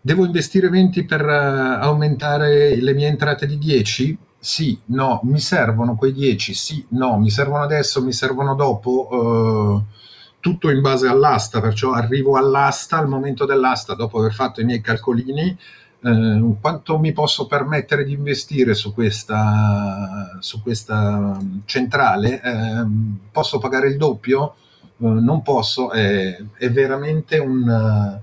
Devo 0.00 0.24
investire 0.24 0.70
20 0.70 1.04
per 1.04 1.20
eh, 1.20 1.78
aumentare 1.82 2.76
le 2.76 2.94
mie 2.94 3.08
entrate 3.08 3.46
di 3.46 3.58
10? 3.58 4.16
Sì, 4.38 4.80
no, 4.86 5.20
mi 5.24 5.38
servono 5.38 5.96
quei 5.96 6.14
10? 6.14 6.54
Sì, 6.54 6.86
no, 6.92 7.18
mi 7.18 7.28
servono 7.28 7.62
adesso, 7.64 8.02
mi 8.02 8.14
servono 8.14 8.54
dopo? 8.54 9.84
Eh, 9.84 9.96
tutto 10.40 10.70
in 10.70 10.80
base 10.80 11.08
all'asta, 11.08 11.60
perciò 11.60 11.92
arrivo 11.92 12.38
all'asta 12.38 12.96
al 12.96 13.06
momento 13.06 13.44
dell'asta, 13.44 13.94
dopo 13.94 14.18
aver 14.18 14.32
fatto 14.32 14.62
i 14.62 14.64
miei 14.64 14.80
calcolini, 14.80 15.54
eh, 16.00 16.56
quanto 16.60 16.98
mi 16.98 17.12
posso 17.12 17.46
permettere 17.46 18.04
di 18.04 18.12
investire 18.12 18.74
su 18.74 18.94
questa, 18.94 20.36
su 20.40 20.62
questa 20.62 21.38
centrale? 21.64 22.40
Eh, 22.40 22.86
posso 23.30 23.58
pagare 23.58 23.88
il 23.88 23.96
doppio? 23.96 24.54
Eh, 24.98 25.06
non 25.06 25.42
posso, 25.42 25.90
è, 25.90 26.36
è 26.56 26.70
veramente 26.70 27.38
un 27.38 28.20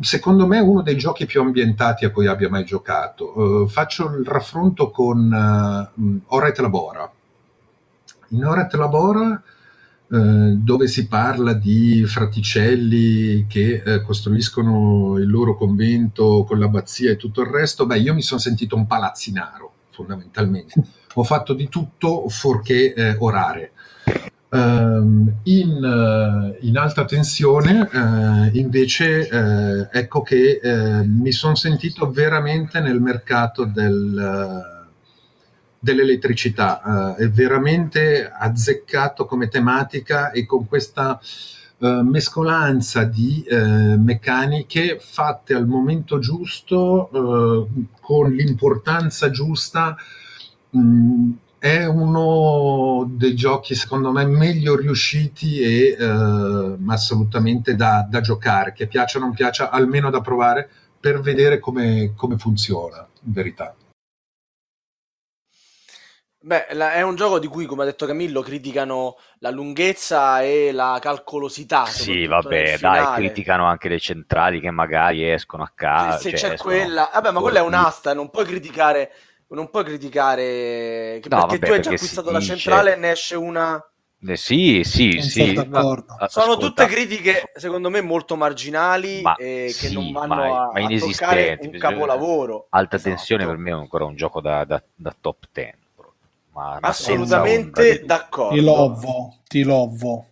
secondo 0.00 0.46
me 0.46 0.58
uno 0.58 0.82
dei 0.82 0.96
giochi 0.96 1.26
più 1.26 1.40
ambientati 1.40 2.04
a 2.04 2.10
cui 2.10 2.26
abbia 2.26 2.48
mai 2.48 2.64
giocato. 2.64 3.38
Uh, 3.38 3.68
faccio 3.68 4.06
il 4.16 4.26
raffronto 4.26 4.90
con 4.90 5.90
uh, 5.94 6.34
Oret 6.34 6.58
Labora. 6.58 7.10
In 8.28 8.44
Oret 8.44 8.72
Labora, 8.74 9.42
dove 10.12 10.88
si 10.88 11.08
parla 11.08 11.54
di 11.54 12.04
fraticelli 12.04 13.46
che 13.48 13.82
costruiscono 14.04 15.16
il 15.16 15.26
loro 15.26 15.56
convento 15.56 16.44
con 16.46 16.58
l'abbazia 16.58 17.10
e 17.10 17.16
tutto 17.16 17.40
il 17.40 17.46
resto, 17.46 17.86
beh, 17.86 17.98
io 17.98 18.12
mi 18.12 18.20
sono 18.20 18.38
sentito 18.38 18.76
un 18.76 18.86
palazzinaro, 18.86 19.72
fondamentalmente. 19.90 20.74
Ho 21.14 21.24
fatto 21.24 21.54
di 21.54 21.68
tutto 21.70 22.28
fuorché 22.28 22.92
eh, 22.92 23.16
orare. 23.18 23.72
Uh, 24.52 25.32
in, 25.44 25.82
uh, 25.82 26.58
in, 26.60 26.76
alta 26.76 27.06
tensione 27.06 27.88
uh, 27.90 28.54
invece 28.54 29.88
ecco 29.90 30.20
che 30.20 30.60
mi 31.06 31.32
sono 31.32 31.54
sentito 31.54 32.10
veramente 32.10 32.78
nel 32.80 33.00
mercato 33.00 33.64
del, 33.64 34.71
dell'elettricità, 35.82 37.16
è 37.16 37.28
veramente 37.28 38.30
azzeccato 38.30 39.26
come 39.26 39.48
tematica 39.48 40.30
e 40.30 40.46
con 40.46 40.68
questa 40.68 41.20
mescolanza 41.78 43.02
di 43.02 43.44
meccaniche 43.48 44.98
fatte 45.00 45.54
al 45.54 45.66
momento 45.66 46.20
giusto, 46.20 47.68
con 48.00 48.30
l'importanza 48.30 49.30
giusta. 49.30 49.96
Mh, 50.70 51.30
è 51.62 51.84
uno 51.84 53.08
dei 53.08 53.36
giochi 53.36 53.76
secondo 53.76 54.10
me 54.10 54.24
meglio 54.26 54.74
riusciti 54.74 55.60
e 55.60 55.96
eh, 55.96 56.76
assolutamente 56.88 57.76
da, 57.76 58.04
da, 58.10 58.20
giocare, 58.20 58.72
che 58.72 58.88
piaccia 58.88 59.18
o 59.18 59.20
non 59.20 59.32
piaccia, 59.32 59.70
almeno 59.70 60.10
da 60.10 60.20
provare 60.20 60.68
per 60.98 61.20
vedere 61.20 61.60
come, 61.60 62.14
come 62.16 62.36
funziona 62.36 63.06
in 63.24 63.32
verità. 63.32 63.76
Beh, 66.44 66.66
la, 66.72 66.92
è 66.94 67.02
un 67.02 67.14
gioco 67.14 67.38
di 67.38 67.46
cui, 67.46 67.66
come 67.66 67.82
ha 67.82 67.86
detto 67.86 68.04
Camillo, 68.04 68.42
criticano 68.42 69.16
la 69.38 69.50
lunghezza 69.50 70.42
e 70.42 70.72
la 70.72 70.98
calcolosità. 71.00 71.84
Sì, 71.84 72.26
vabbè, 72.26 72.78
dai, 72.78 73.14
criticano 73.14 73.66
anche 73.66 73.88
le 73.88 74.00
centrali 74.00 74.60
che 74.60 74.70
magari 74.70 75.30
escono 75.30 75.62
a 75.62 75.70
casa. 75.72 76.18
Se, 76.18 76.30
se 76.30 76.36
cioè, 76.36 76.50
c'è 76.50 76.56
quella, 76.56 77.10
vabbè, 77.12 77.30
ma 77.30 77.40
quella 77.40 77.58
è 77.60 77.62
un'asta, 77.62 78.12
non 78.12 78.30
puoi 78.30 78.44
criticare 78.44 79.12
non 79.52 79.68
puoi 79.68 79.84
criticare 79.84 81.20
no, 81.28 81.46
perché 81.46 81.46
vabbè, 81.46 81.66
tu 81.66 81.72
hai 81.72 81.80
già 81.80 81.90
acquistato 81.90 82.30
la 82.30 82.38
dice... 82.38 82.54
centrale 82.54 82.94
e 82.94 82.96
ne 82.96 83.10
esce 83.10 83.34
una 83.36 83.74
eh, 84.24 84.36
sì, 84.36 84.82
sì, 84.84 85.10
Non 85.12 85.28
sì. 85.28 85.52
sono 85.54 86.04
sono 86.28 86.56
tutte 86.56 86.86
critiche 86.86 87.50
secondo 87.54 87.90
me 87.90 88.00
molto 88.00 88.36
marginali 88.36 89.20
Ma 89.20 89.34
e 89.34 89.66
che 89.76 89.88
sì, 89.88 89.94
non 89.94 90.10
vanno 90.12 90.34
ma- 90.34 90.68
a, 90.68 90.72
ma 90.72 90.86
a 90.86 90.90
toccare 90.90 90.92
inesistenti, 90.92 91.66
un 91.66 91.76
capolavoro 91.76 92.66
Alta 92.70 92.96
Esatto. 92.96 93.08
tensione 93.10 93.44
per 93.46 93.56
me 93.56 93.70
è 93.70 93.74
ancora 93.74 94.04
un 94.04 94.14
gioco 94.16 94.40
da, 94.40 94.64
da- 94.64 94.82
da 94.94 95.14
top 95.20 95.44
10. 95.52 95.81
Ombra 96.52 97.84
assolutamente 97.84 97.84
di- 97.84 98.00
d'accordo 98.04 98.46
Ti 98.46 98.60
lovo, 98.60 99.42
ti 99.48 99.62
lovo. 99.62 100.26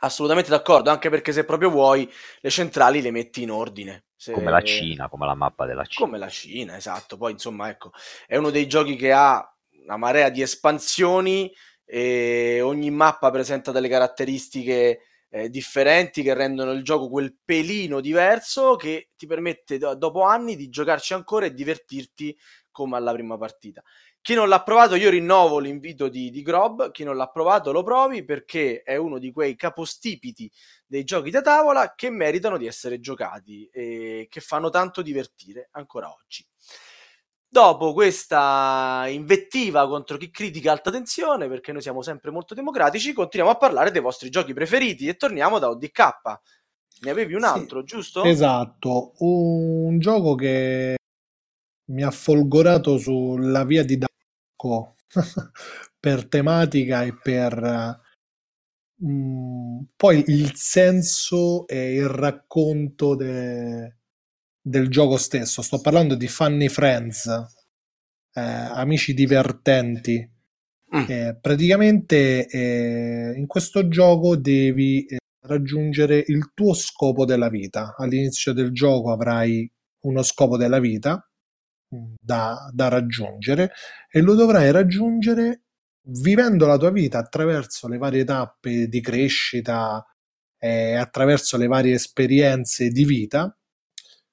assolutamente 0.00 0.50
d'accordo 0.50 0.90
anche 0.90 1.10
perché 1.10 1.32
se 1.32 1.44
proprio 1.44 1.70
vuoi 1.70 2.10
le 2.40 2.50
centrali 2.50 3.00
le 3.02 3.10
metti 3.10 3.42
in 3.42 3.50
ordine 3.50 4.04
Se- 4.16 4.36
Come 4.36 4.50
la 4.50 4.62
Cina, 4.62 5.10
come 5.10 5.26
la 5.26 5.34
mappa 5.34 5.66
della 5.66 5.84
Cina. 5.84 5.92
come 5.92 6.18
la 6.18 6.28
Cina 6.28 6.76
esatto 6.76 7.16
poi 7.16 7.32
insomma 7.32 7.68
ecco 7.68 7.92
è 8.26 8.36
uno 8.36 8.50
dei 8.50 8.66
giochi 8.68 8.96
che 8.96 9.12
ha 9.12 9.42
una 9.84 9.96
marea 9.96 10.28
di 10.28 10.42
espansioni 10.42 11.52
e 11.84 12.60
ogni 12.60 12.90
mappa 12.90 13.30
presenta 13.30 13.72
delle 13.72 13.88
caratteristiche 13.88 15.00
eh, 15.30 15.48
differenti 15.50 16.22
che 16.22 16.34
rendono 16.34 16.72
il 16.72 16.82
gioco 16.84 17.08
quel 17.08 17.36
pelino 17.44 18.00
diverso 18.00 18.76
che 18.76 19.10
ti 19.16 19.26
permette 19.26 19.78
do- 19.78 19.94
dopo 19.94 20.22
anni 20.22 20.56
di 20.56 20.68
giocarci 20.68 21.14
ancora 21.14 21.46
e 21.46 21.54
divertirti 21.54 22.36
come 22.70 22.96
alla 22.96 23.12
prima 23.12 23.36
partita. 23.36 23.82
Chi 24.20 24.34
non 24.34 24.48
l'ha 24.48 24.62
provato, 24.62 24.94
io 24.94 25.08
rinnovo 25.10 25.58
l'invito 25.58 26.08
di, 26.08 26.30
di 26.30 26.42
Grob. 26.42 26.90
Chi 26.90 27.04
non 27.04 27.16
l'ha 27.16 27.28
provato, 27.28 27.72
lo 27.72 27.82
provi 27.82 28.24
perché 28.24 28.82
è 28.82 28.96
uno 28.96 29.18
di 29.18 29.32
quei 29.32 29.56
capostipiti 29.56 30.50
dei 30.86 31.04
giochi 31.04 31.30
da 31.30 31.40
tavola 31.40 31.94
che 31.94 32.10
meritano 32.10 32.58
di 32.58 32.66
essere 32.66 33.00
giocati 33.00 33.66
e 33.72 34.26
che 34.28 34.40
fanno 34.40 34.70
tanto 34.70 35.00
divertire 35.00 35.68
ancora 35.72 36.12
oggi. 36.12 36.46
Dopo 37.50 37.94
questa 37.94 39.06
invettiva 39.08 39.88
contro 39.88 40.18
chi 40.18 40.30
critica 40.30 40.70
alta 40.72 40.90
tensione, 40.90 41.48
perché 41.48 41.72
noi 41.72 41.80
siamo 41.80 42.02
sempre 42.02 42.30
molto 42.30 42.52
democratici, 42.52 43.14
continuiamo 43.14 43.54
a 43.54 43.58
parlare 43.58 43.90
dei 43.90 44.02
vostri 44.02 44.28
giochi 44.28 44.52
preferiti 44.52 45.08
e 45.08 45.16
torniamo 45.16 45.58
da 45.58 45.70
ODK. 45.70 46.00
Ne 47.00 47.10
avevi 47.10 47.32
un 47.32 47.40
Sì, 47.40 47.46
altro, 47.46 47.82
giusto? 47.84 48.22
Esatto, 48.24 49.12
un 49.20 49.98
gioco 49.98 50.34
che 50.34 50.96
mi 51.88 52.02
ha 52.02 52.10
folgorato 52.10 52.98
sulla 52.98 53.64
via 53.64 53.84
di 53.84 53.98
Damasco 53.98 54.96
per 55.98 56.26
tematica 56.26 57.04
e 57.04 57.14
per 57.20 58.00
mm, 59.04 59.80
poi 59.96 60.24
il 60.26 60.52
senso 60.54 61.66
e 61.66 61.94
il 61.94 62.08
racconto 62.08 63.14
de- 63.14 63.96
del 64.60 64.88
gioco 64.88 65.16
stesso. 65.16 65.62
Sto 65.62 65.80
parlando 65.80 66.14
di 66.14 66.28
Funny 66.28 66.68
Friends. 66.68 67.26
eh, 68.34 68.40
amici 68.40 69.14
divertenti. 69.14 70.36
Mm. 70.96 71.04
Eh, 71.08 71.38
praticamente 71.40 72.46
eh, 72.46 73.32
in 73.36 73.46
questo 73.46 73.88
gioco 73.88 74.36
devi 74.36 75.04
eh, 75.06 75.18
raggiungere 75.46 76.22
il 76.28 76.52
tuo 76.54 76.72
scopo 76.74 77.24
della 77.24 77.48
vita. 77.48 77.94
All'inizio 77.96 78.52
del 78.52 78.72
gioco 78.72 79.10
avrai 79.12 79.70
uno 80.04 80.22
scopo 80.22 80.56
della 80.56 80.78
vita 80.78 81.27
da, 81.88 82.70
da 82.72 82.88
raggiungere 82.88 83.72
e 84.10 84.20
lo 84.20 84.34
dovrai 84.34 84.70
raggiungere 84.70 85.62
vivendo 86.10 86.66
la 86.66 86.76
tua 86.76 86.90
vita 86.90 87.18
attraverso 87.18 87.88
le 87.88 87.98
varie 87.98 88.24
tappe 88.24 88.88
di 88.88 89.00
crescita, 89.00 90.04
eh, 90.58 90.94
attraverso 90.94 91.56
le 91.56 91.66
varie 91.66 91.94
esperienze 91.94 92.88
di 92.88 93.04
vita. 93.04 93.52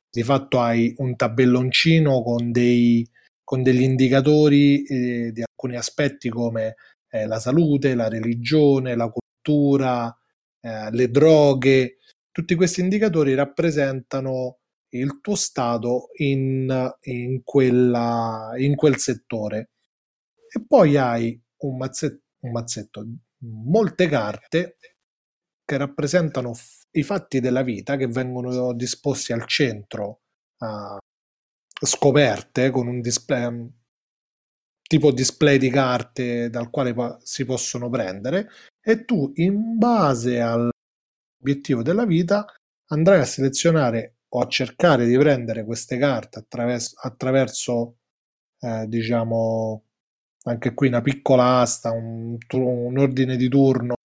Di 0.09 0.23
fatto 0.23 0.61
hai 0.61 0.93
un 0.97 1.15
tabelloncino 1.15 2.21
con, 2.23 2.51
dei, 2.51 3.07
con 3.43 3.61
degli 3.63 3.81
indicatori 3.81 4.83
eh, 4.85 5.31
di 5.33 5.41
alcuni 5.41 5.75
aspetti 5.75 6.29
come 6.29 6.75
eh, 7.09 7.25
la 7.25 7.39
salute, 7.39 7.95
la 7.95 8.07
religione, 8.07 8.95
la 8.95 9.09
cultura, 9.09 10.15
eh, 10.61 10.89
le 10.91 11.09
droghe. 11.09 11.97
Tutti 12.31 12.55
questi 12.55 12.79
indicatori 12.79 13.33
rappresentano 13.33 14.59
il 14.99 15.19
tuo 15.21 15.35
stato 15.35 16.09
in, 16.17 16.93
in, 17.01 17.43
quella, 17.43 18.51
in 18.57 18.75
quel 18.75 18.97
settore. 18.97 19.71
E 20.47 20.63
poi 20.65 20.97
hai 20.97 21.39
un 21.57 21.77
mazzetto, 21.77 22.21
un 22.41 22.51
mazzetto, 22.51 23.05
molte 23.39 24.07
carte 24.07 24.77
che 25.65 25.77
rappresentano 25.77 26.53
f- 26.53 26.85
i 26.91 27.03
fatti 27.03 27.39
della 27.39 27.63
vita 27.63 27.97
che 27.97 28.07
vengono 28.07 28.73
disposti 28.73 29.33
al 29.33 29.45
centro, 29.45 30.21
uh, 30.59 30.97
scoperte 31.85 32.69
con 32.69 32.87
un 32.87 33.01
display, 33.01 33.45
um, 33.45 33.71
tipo 34.87 35.11
display 35.11 35.57
di 35.57 35.69
carte 35.69 36.49
dal 36.49 36.69
quale 36.69 36.93
po- 36.93 37.17
si 37.23 37.43
possono 37.45 37.89
prendere 37.89 38.49
e 38.81 39.03
tu 39.03 39.31
in 39.35 39.77
base 39.77 40.39
all'obiettivo 40.39 41.81
della 41.81 42.05
vita 42.05 42.45
andrai 42.89 43.19
a 43.19 43.25
selezionare 43.25 44.14
o 44.35 44.41
a 44.41 44.47
cercare 44.47 45.05
di 45.07 45.17
prendere 45.17 45.63
queste 45.63 45.97
carte 45.97 46.39
attraverso, 46.39 46.95
attraverso 47.01 47.97
eh, 48.59 48.85
diciamo 48.87 49.83
anche 50.43 50.73
qui 50.73 50.87
una 50.89 51.01
piccola 51.01 51.61
asta, 51.61 51.91
un, 51.91 52.37
un 52.51 52.97
ordine 52.97 53.35
di 53.37 53.47
turno 53.49 53.95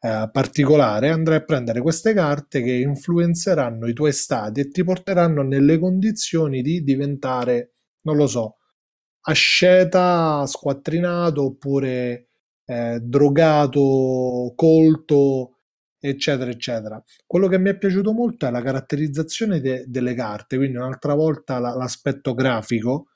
eh, 0.00 0.28
particolare, 0.32 1.10
andrai 1.10 1.38
a 1.38 1.44
prendere 1.44 1.80
queste 1.80 2.14
carte 2.14 2.62
che 2.62 2.72
influenzeranno 2.72 3.86
i 3.86 3.92
tuoi 3.92 4.12
stati 4.12 4.60
e 4.60 4.68
ti 4.70 4.82
porteranno 4.82 5.42
nelle 5.42 5.78
condizioni 5.78 6.62
di 6.62 6.82
diventare, 6.82 7.74
non 8.02 8.16
lo 8.16 8.26
so, 8.26 8.56
asceta, 9.22 10.44
squattrinato 10.46 11.44
oppure 11.44 12.28
eh, 12.64 12.98
drogato, 13.00 14.52
colto, 14.56 15.59
eccetera, 16.00 16.50
eccetera. 16.50 17.02
Quello 17.26 17.48
che 17.48 17.58
mi 17.58 17.70
è 17.70 17.76
piaciuto 17.78 18.12
molto 18.12 18.46
è 18.46 18.50
la 18.50 18.62
caratterizzazione 18.62 19.60
de- 19.60 19.84
delle 19.86 20.14
carte, 20.14 20.56
quindi 20.56 20.76
un'altra 20.76 21.14
volta 21.14 21.58
la- 21.58 21.74
l'aspetto 21.74 22.34
grafico 22.34 23.10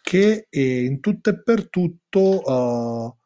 che 0.00 0.46
eh, 0.48 0.84
in 0.84 1.00
tutto 1.00 1.30
e 1.30 1.42
per 1.42 1.68
tutto 1.68 2.42
uh, 2.42 3.16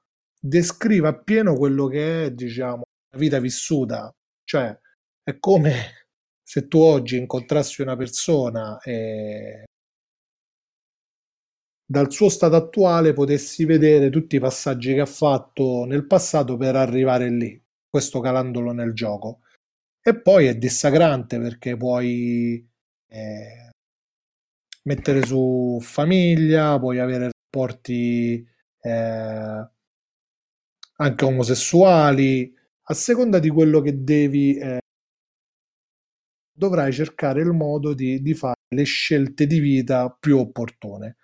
descrive 0.40 1.08
appieno 1.08 1.54
quello 1.54 1.86
che 1.86 2.26
è, 2.26 2.30
diciamo, 2.32 2.82
la 3.12 3.18
vita 3.18 3.38
vissuta. 3.38 4.14
Cioè, 4.44 4.78
è 5.22 5.38
come 5.38 6.06
se 6.42 6.68
tu 6.68 6.78
oggi 6.78 7.16
incontrassi 7.18 7.82
una 7.82 7.96
persona 7.96 8.78
e 8.80 9.64
dal 11.84 12.10
suo 12.12 12.28
stato 12.28 12.56
attuale 12.56 13.12
potessi 13.12 13.64
vedere 13.64 14.10
tutti 14.10 14.36
i 14.36 14.40
passaggi 14.40 14.94
che 14.94 15.00
ha 15.00 15.06
fatto 15.06 15.84
nel 15.84 16.06
passato 16.06 16.56
per 16.56 16.76
arrivare 16.76 17.28
lì, 17.30 17.60
questo 17.90 18.20
calandolo 18.20 18.72
nel 18.72 18.94
gioco. 18.94 19.40
E 20.02 20.18
poi 20.20 20.46
è 20.46 20.56
dissacrante 20.56 21.38
perché 21.38 21.76
puoi 21.76 22.66
eh, 23.08 23.70
mettere 24.84 25.24
su 25.26 25.78
famiglia, 25.82 26.78
puoi 26.78 26.98
avere 27.00 27.30
rapporti 27.50 28.46
eh, 28.80 29.70
anche 30.96 31.24
omosessuali, 31.24 32.54
a 32.84 32.94
seconda 32.94 33.38
di 33.38 33.48
quello 33.50 33.80
che 33.80 34.02
devi, 34.02 34.56
eh, 34.56 34.80
dovrai 36.52 36.92
cercare 36.92 37.40
il 37.42 37.52
modo 37.52 37.94
di, 37.94 38.20
di 38.20 38.34
fare 38.34 38.54
le 38.74 38.84
scelte 38.84 39.46
di 39.46 39.58
vita 39.58 40.14
più 40.18 40.38
opportune. 40.38 41.16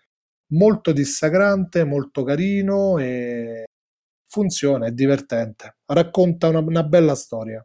Molto 0.53 0.93
dissacrante, 0.93 1.85
molto 1.85 2.23
carino 2.23 2.99
e 2.99 3.65
funziona, 4.27 4.87
è 4.87 4.91
divertente. 4.93 5.77
Racconta 5.87 6.49
una, 6.49 6.61
una 6.61 6.83
bella 6.83 7.15
storia. 7.15 7.65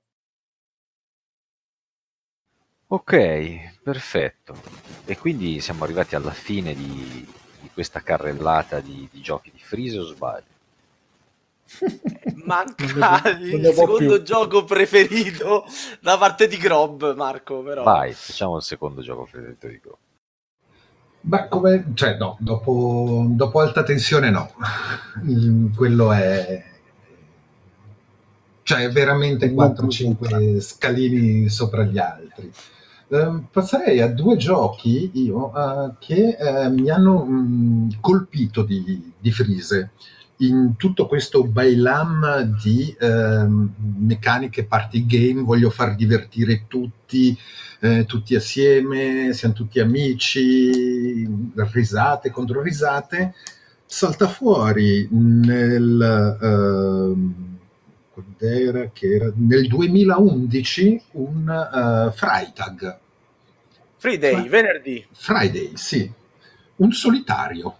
Ok, 2.88 3.80
perfetto. 3.82 4.54
E 5.06 5.18
quindi 5.18 5.62
siamo 5.62 5.86
arrivati 5.86 6.16
alla 6.16 6.32
fine 6.32 6.74
di, 6.74 7.26
di 7.62 7.70
questa 7.74 8.02
carrellata 8.02 8.82
di, 8.82 9.08
di 9.10 9.22
giochi 9.22 9.50
di 9.50 9.60
Freeze 9.60 9.98
o 9.98 10.04
sbaglio? 10.04 10.50
Manca 12.44 12.84
il 13.40 13.72
secondo 13.74 13.96
più. 13.96 14.22
gioco 14.24 14.66
preferito 14.66 15.66
da 16.02 16.18
parte 16.18 16.48
di 16.48 16.58
Grob, 16.58 17.16
Marco, 17.16 17.62
però. 17.62 17.84
Vai, 17.84 18.12
facciamo 18.12 18.58
il 18.58 18.64
secondo 18.64 19.02
gioco 19.02 19.24
preferito 19.24 19.68
di 19.68 19.80
Go. 19.82 19.98
Beh, 21.24 21.48
come, 21.50 21.92
cioè, 21.94 22.18
no, 22.18 22.36
dopo, 22.40 23.26
dopo 23.30 23.60
alta 23.60 23.84
tensione 23.84 24.30
no. 24.32 24.52
Quello 25.76 26.12
è, 26.12 26.64
cioè, 28.64 28.84
è 28.86 28.92
veramente 28.92 29.50
Molto 29.52 29.86
4-5 29.86 30.60
scalini 30.60 31.48
sopra 31.50 31.84
gli 31.84 31.98
altri. 31.98 32.52
Ehm, 33.10 33.48
passerei 33.52 34.00
a 34.00 34.08
due 34.08 34.38
giochi 34.38 35.12
io 35.14 35.52
eh, 35.54 35.94
che 36.00 36.38
eh, 36.40 36.70
mi 36.70 36.90
hanno 36.90 37.26
mh, 37.26 38.00
colpito 38.00 38.64
di, 38.64 39.12
di 39.20 39.32
Frise 39.32 39.92
in 40.42 40.76
tutto 40.78 41.08
questo 41.08 41.44
bailam 41.44 42.42
di 42.62 42.96
ehm, 43.00 43.74
meccaniche 44.00 44.66
party 44.66 45.06
game, 45.06 45.42
voglio 45.42 45.70
far 45.70 45.96
divertire 45.96 46.66
tutti, 46.68 47.38
eh, 47.80 48.06
tutti 48.06 48.36
assieme, 48.36 49.34
siamo 49.34 49.54
tutti 49.54 49.80
amici, 49.80 51.28
risate 51.56 52.32
contro 52.32 52.62
risate, 52.62 53.34
salta 53.86 54.28
fuori 54.28 55.08
nel, 55.12 56.38
quand'era 58.12 58.90
che 58.92 59.14
era? 59.14 59.32
nel 59.36 59.68
2011 59.68 61.02
un 61.12 61.50
eh, 61.50 62.12
Freitag, 62.16 63.00
Free 63.98 64.18
Day, 64.18 64.34
Ma- 64.34 64.48
venerdì. 64.48 65.06
Friday, 65.12 65.72
sì, 65.76 66.12
un 66.78 66.92
solitario. 66.92 67.76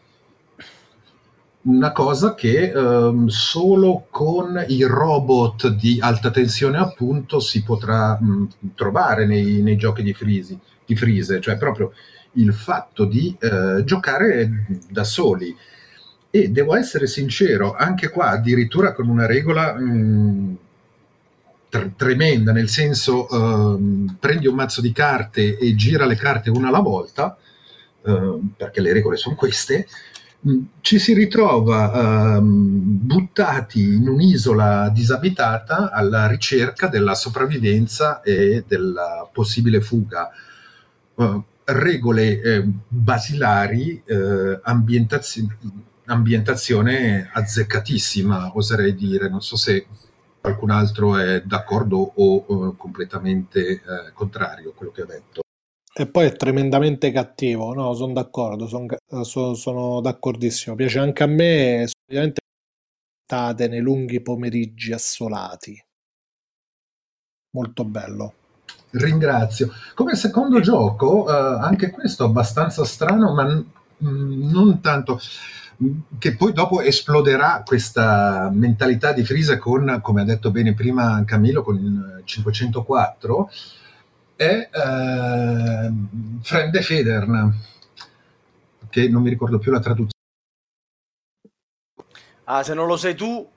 Una 1.64 1.92
cosa 1.92 2.34
che 2.34 2.72
ehm, 2.72 3.28
solo 3.28 4.08
con 4.10 4.64
i 4.68 4.84
robot 4.84 5.68
di 5.68 6.00
alta 6.02 6.32
tensione, 6.32 6.78
appunto, 6.78 7.40
si 7.40 7.62
potrà 7.64 8.18
mh, 8.20 8.48
trovare 8.74 9.28
nei, 9.28 9.62
nei 9.62 9.76
giochi 9.78 10.02
di, 10.02 10.14
Frisi, 10.14 10.58
di 10.84 10.96
Frise, 10.96 11.40
cioè 11.40 11.58
proprio 11.58 11.94
il 12.34 12.52
fatto 12.54 13.06
di 13.06 13.36
eh, 13.40 13.84
giocare 13.84 14.66
da 14.90 15.04
soli. 15.04 15.56
E 16.32 16.50
devo 16.50 16.76
essere 16.76 17.06
sincero, 17.06 17.76
anche 17.76 18.10
qua 18.10 18.30
addirittura 18.30 18.94
con 18.94 19.08
una 19.08 19.28
regola 19.28 19.78
mh, 19.78 20.58
tre- 21.70 21.94
tremenda, 21.96 22.52
nel 22.54 22.70
senso 22.70 23.30
ehm, 23.30 24.18
prendi 24.20 24.48
un 24.48 24.56
mazzo 24.56 24.82
di 24.82 24.92
carte 24.92 25.58
e 25.58 25.76
gira 25.76 26.06
le 26.06 26.16
carte 26.16 26.50
una 26.50 26.70
alla 26.70 26.80
volta, 26.80 27.38
ehm, 28.04 28.54
perché 28.58 28.82
le 28.82 28.94
regole 28.94 29.18
sono 29.18 29.36
queste, 29.36 29.88
ci 30.82 30.98
si 30.98 31.14
ritrova 31.14 32.38
ehm, 32.38 32.80
buttati 32.82 33.82
in 33.96 34.08
un'isola 34.08 34.90
disabitata 34.90 35.92
alla 35.92 36.28
ricerca 36.28 36.88
della 36.88 37.14
sopravvivenza 37.14 38.22
e 38.22 38.64
della 38.68 39.30
possibile 39.32 39.82
fuga. 39.82 40.30
Eh, 41.16 41.42
regole 41.66 42.42
eh, 42.42 42.64
basilari, 42.88 44.02
eh, 44.04 44.60
ambientazio- 44.64 45.48
ambientazione 46.06 47.30
azzeccatissima, 47.32 48.52
oserei 48.56 48.96
dire. 48.96 49.30
Non 49.30 49.42
so 49.42 49.56
se 49.56 49.86
qualcun 50.42 50.72
altro 50.72 51.18
è 51.18 51.42
d'accordo 51.44 52.14
o 52.16 52.72
eh, 52.72 52.76
completamente 52.78 53.60
eh, 53.60 53.82
contrario 54.14 54.72
a 54.72 54.74
quello 54.74 54.92
che 54.92 55.02
ha 55.02 55.06
detto. 55.06 55.42
E 55.94 56.08
poi 56.08 56.28
è 56.28 56.36
tremendamente 56.36 57.12
cattivo, 57.12 57.74
no, 57.74 57.94
sono 57.94 58.14
d'accordo, 58.14 58.66
son 58.68 58.88
so- 59.24 59.54
sono 59.54 60.00
d'accordissimo. 60.00 60.76
Piace 60.76 61.00
anche 61.00 61.24
a 61.24 61.28
me, 61.28 61.86
solitamente 61.88 62.40
state 63.26 63.68
nei 63.68 63.82
lunghi 63.82 64.22
pomeriggi 64.22 64.94
assolati. 64.94 65.82
Molto 67.54 67.84
bello. 67.84 68.34
Ringrazio. 68.92 69.72
Come 69.94 70.16
secondo 70.16 70.60
gioco, 70.62 71.28
eh, 71.30 71.60
anche 71.62 71.92
questo 71.92 72.26
abbastanza 72.26 72.86
strano, 72.86 73.34
ma 73.34 73.44
n- 73.44 73.66
non 74.00 74.80
tanto 74.82 75.20
che 76.20 76.36
poi 76.36 76.54
dopo 76.54 76.82
esploderà 76.82 77.64
questa 77.66 78.50
mentalità 78.54 79.14
di 79.14 79.24
Freeze 79.26 79.58
con, 79.58 80.00
come 80.02 80.22
ha 80.22 80.26
detto 80.26 80.52
bene 80.52 80.74
prima 80.74 81.24
Camillo, 81.26 81.64
con 81.64 81.76
il 81.76 82.22
504, 82.24 83.50
è 84.42 84.70
eh, 84.74 85.92
Fremde 86.42 86.82
Federn, 86.82 87.54
che 88.90 89.08
non 89.08 89.22
mi 89.22 89.30
ricordo 89.30 89.60
più 89.60 89.72
la 89.72 89.80
traduzione. 89.80 90.10
Ah, 92.46 92.64
se 92.64 92.74
non 92.74 92.88
lo 92.88 92.98
sai 92.98 93.14
tu... 93.14 93.48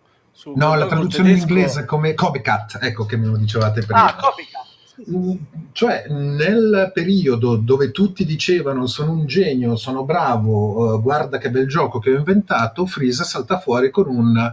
no, 0.55 0.75
la 0.75 0.87
traduzione 0.87 1.31
in 1.31 1.39
inglese 1.39 1.87
come 1.87 2.13
Copycat, 2.13 2.79
ecco 2.83 3.07
che 3.07 3.17
me 3.17 3.27
lo 3.27 3.37
dicevate 3.39 3.81
prima. 3.81 4.05
Ah, 4.05 4.15
Copycat. 4.15 4.63
Mm, 5.11 5.35
cioè, 5.73 6.05
nel 6.09 6.93
periodo 6.93 7.57
dove 7.57 7.91
tutti 7.91 8.27
dicevano 8.27 8.87
sono 8.87 9.13
un 9.13 9.27
genio, 9.27 9.77
sono 9.77 10.05
bravo, 10.05 10.97
uh, 10.97 11.03
guarda 11.03 11.39
che 11.39 11.51
bel 11.51 11.67
gioco 11.67 11.99
che 11.99 12.11
ho 12.11 12.19
inventato, 12.19 12.85
Freeze 12.85 13.25
salta 13.25 13.59
fuori 13.59 13.91
con 13.91 14.07
un 14.07 14.53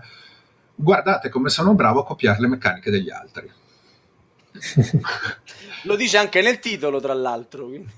guardate 0.74 1.30
come 1.30 1.50
sono 1.50 1.76
bravo 1.76 2.00
a 2.00 2.06
copiare 2.06 2.40
le 2.40 2.48
meccaniche 2.48 2.90
degli 2.90 3.12
altri. 3.12 3.52
Lo 5.84 5.96
dice 5.96 6.18
anche 6.18 6.42
nel 6.42 6.60
titolo, 6.60 7.00
tra 7.00 7.14
l'altro. 7.14 7.68
Quindi. 7.68 7.90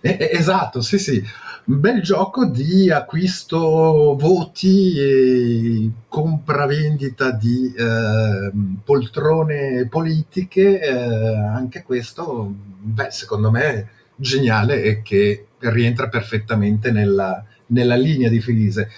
Eh, 0.00 0.30
esatto, 0.32 0.80
sì, 0.80 0.98
sì. 0.98 1.24
Bel 1.66 2.02
gioco 2.02 2.44
di 2.44 2.90
acquisto 2.90 4.16
voti 4.18 4.98
e 4.98 5.90
compravendita 6.08 7.30
di 7.30 7.72
eh, 7.74 8.50
poltrone 8.84 9.86
politiche. 9.88 10.80
Eh, 10.80 10.92
anche 10.92 11.82
questo, 11.82 12.52
beh, 12.52 13.10
secondo 13.10 13.50
me, 13.50 13.88
geniale 14.16 14.82
e 14.82 15.02
che 15.02 15.46
rientra 15.58 16.08
perfettamente 16.08 16.90
nella, 16.90 17.42
nella 17.66 17.96
linea 17.96 18.28
di 18.28 18.40
Frise. 18.40 18.90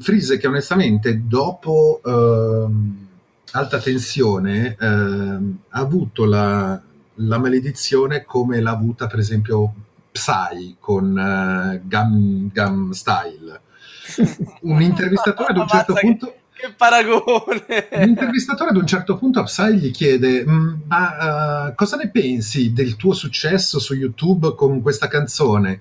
Frise 0.00 0.38
che 0.38 0.46
onestamente 0.46 1.22
dopo 1.26 2.00
ehm, 2.04 3.08
alta 3.52 3.78
tensione 3.78 4.76
ehm, 4.78 5.58
ha 5.68 5.80
avuto 5.80 6.24
la, 6.24 6.80
la 7.16 7.38
maledizione 7.38 8.24
come 8.24 8.60
l'ha 8.60 8.70
avuta 8.70 9.06
per 9.06 9.18
esempio 9.18 9.74
Psy 10.12 10.76
con 10.78 11.10
uh, 11.10 11.86
Gam, 11.86 12.50
Gam 12.52 12.90
Style. 12.92 13.60
Un 14.62 14.82
intervistatore 14.82 15.52
ad 15.52 15.58
un 15.58 15.68
certo 15.68 15.94
punto... 15.94 16.34
Che 16.52 16.72
paragone! 16.76 17.88
Un 17.92 18.08
intervistatore 18.08 18.70
ad 18.70 18.76
un 18.76 18.86
certo 18.86 19.16
punto 19.16 19.40
a 19.40 19.44
Psy 19.44 19.74
gli 19.74 19.90
chiede 19.90 20.44
mm, 20.46 20.74
ma 20.86 21.68
uh, 21.68 21.74
cosa 21.74 21.96
ne 21.96 22.10
pensi 22.10 22.72
del 22.72 22.96
tuo 22.96 23.14
successo 23.14 23.78
su 23.78 23.94
YouTube 23.94 24.54
con 24.54 24.82
questa 24.82 25.08
canzone? 25.08 25.80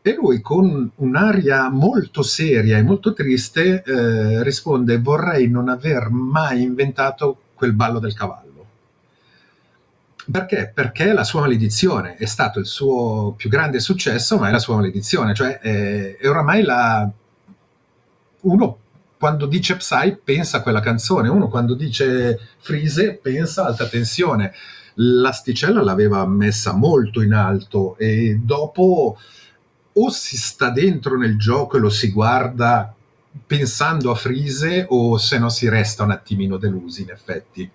E 0.00 0.14
lui 0.14 0.40
con 0.40 0.88
un'aria 0.94 1.68
molto 1.68 2.22
seria 2.22 2.78
e 2.78 2.82
molto 2.84 3.12
triste 3.12 3.82
eh, 3.82 4.44
risponde 4.44 4.98
vorrei 5.00 5.48
non 5.48 5.68
aver 5.68 6.10
mai 6.10 6.62
inventato 6.62 7.38
quel 7.54 7.72
ballo 7.72 7.98
del 7.98 8.14
cavallo. 8.14 8.45
Perché? 10.30 10.70
Perché 10.74 11.12
la 11.12 11.24
sua 11.24 11.40
maledizione 11.40 12.16
è 12.16 12.24
stato 12.26 12.58
il 12.58 12.66
suo 12.66 13.34
più 13.36 13.48
grande 13.48 13.78
successo, 13.78 14.38
ma 14.38 14.48
è 14.48 14.50
la 14.50 14.58
sua 14.58 14.74
maledizione, 14.76 15.34
cioè 15.34 15.58
è, 15.58 16.16
è 16.16 16.28
oramai 16.28 16.62
la... 16.62 17.08
Uno 18.40 18.78
quando 19.18 19.46
dice 19.46 19.76
Psy 19.76 20.18
pensa 20.22 20.58
a 20.58 20.62
quella 20.62 20.80
canzone, 20.80 21.28
uno 21.28 21.48
quando 21.48 21.74
dice 21.74 22.38
Freeze 22.58 23.14
pensa 23.14 23.64
alta 23.64 23.88
tensione. 23.88 24.52
L'asticella 24.94 25.82
l'aveva 25.82 26.26
messa 26.26 26.72
molto 26.72 27.22
in 27.22 27.32
alto 27.32 27.96
e 27.98 28.38
dopo 28.42 29.18
o 29.92 30.10
si 30.10 30.36
sta 30.36 30.70
dentro 30.70 31.16
nel 31.16 31.38
gioco 31.38 31.76
e 31.76 31.80
lo 31.80 31.90
si 31.90 32.10
guarda 32.10 32.94
pensando 33.46 34.10
a 34.10 34.14
Freeze 34.14 34.86
o 34.88 35.16
se 35.18 35.38
no 35.38 35.48
si 35.48 35.68
resta 35.68 36.04
un 36.04 36.10
attimino 36.10 36.56
delusi 36.56 37.02
in 37.02 37.10
effetti. 37.10 37.70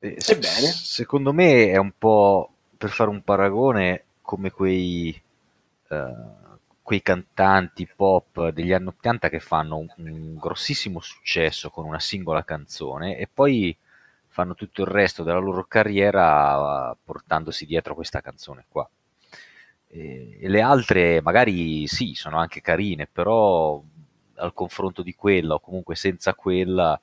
Eh, 0.00 0.16
Ebbene. 0.28 0.68
Secondo 0.68 1.32
me 1.32 1.70
è 1.70 1.76
un 1.76 1.92
po' 1.98 2.52
per 2.76 2.90
fare 2.90 3.10
un 3.10 3.22
paragone 3.22 4.04
come 4.22 4.50
quei, 4.52 5.20
uh, 5.88 6.58
quei 6.82 7.02
cantanti 7.02 7.86
pop 7.86 8.50
degli 8.50 8.72
anni 8.72 8.88
80 8.88 9.28
che 9.28 9.40
fanno 9.40 9.78
un, 9.78 9.88
un, 9.96 10.36
grossissimo 10.36 11.00
successo 11.00 11.70
con 11.70 11.84
una 11.84 11.98
singola 11.98 12.44
canzone 12.44 13.16
e 13.16 13.28
poi 13.32 13.76
fanno 14.28 14.54
tutto 14.54 14.82
il 14.82 14.88
resto 14.88 15.24
della 15.24 15.38
loro 15.40 15.64
carriera 15.64 16.90
uh, 16.90 16.96
portandosi 17.02 17.66
dietro 17.66 17.94
questa 17.94 18.20
canzone 18.20 18.66
qua. 18.68 18.88
E, 19.88 20.38
e 20.40 20.48
le 20.48 20.60
altre 20.60 21.20
magari 21.22 21.88
sì, 21.88 22.14
sono 22.14 22.38
anche 22.38 22.60
carine, 22.60 23.08
però 23.10 23.82
al 24.36 24.54
confronto 24.54 25.02
di 25.02 25.14
quella 25.16 25.54
o 25.54 25.60
comunque 25.60 25.96
senza 25.96 26.34
quella 26.34 26.98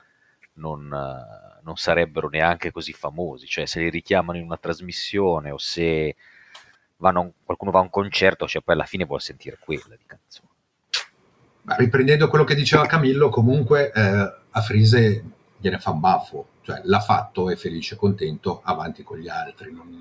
non... 0.53 0.89
Uh, 0.91 1.44
non 1.66 1.76
sarebbero 1.78 2.30
neanche 2.30 2.72
così 2.72 2.93
famosi, 2.93 3.47
cioè 3.47 3.66
se 3.66 3.80
li 3.80 3.89
richiamano 3.89 4.38
in 4.38 4.45
una 4.45 4.57
trasmissione 4.57 5.49
o 5.49 5.57
se 5.57 6.16
vanno, 6.97 7.34
qualcuno 7.43 7.72
va 7.72 7.80
a 7.80 7.84
un 7.84 7.89
concerto, 7.89 8.47
cioè 8.47 8.61
poi 8.61 8.76
alla 8.76 8.86
fine 8.86 9.05
vuol 9.05 9.22
sentire 9.22 9.57
quella 9.59 9.95
di 9.97 10.05
canzone. 10.05 10.49
Ma 11.63 11.76
riprendendo 11.76 12.28
quello 12.28 12.43
che 12.43 12.53
diceva 12.53 12.86
Camillo, 12.86 13.30
comunque 13.30 13.91
eh, 13.91 14.34
a 14.49 14.61
Frise 14.61 15.24
gliene 15.57 15.80
fa 15.80 15.89
un 15.89 15.99
baffo, 15.99 16.47
cioè 16.61 16.82
l'ha 16.84 16.99
fatto, 16.99 17.49
è 17.49 17.55
felice, 17.55 17.95
contento, 17.95 18.61
avanti 18.63 19.01
con 19.01 19.18
gli 19.18 19.28
altri, 19.28 19.74
non, 19.74 19.99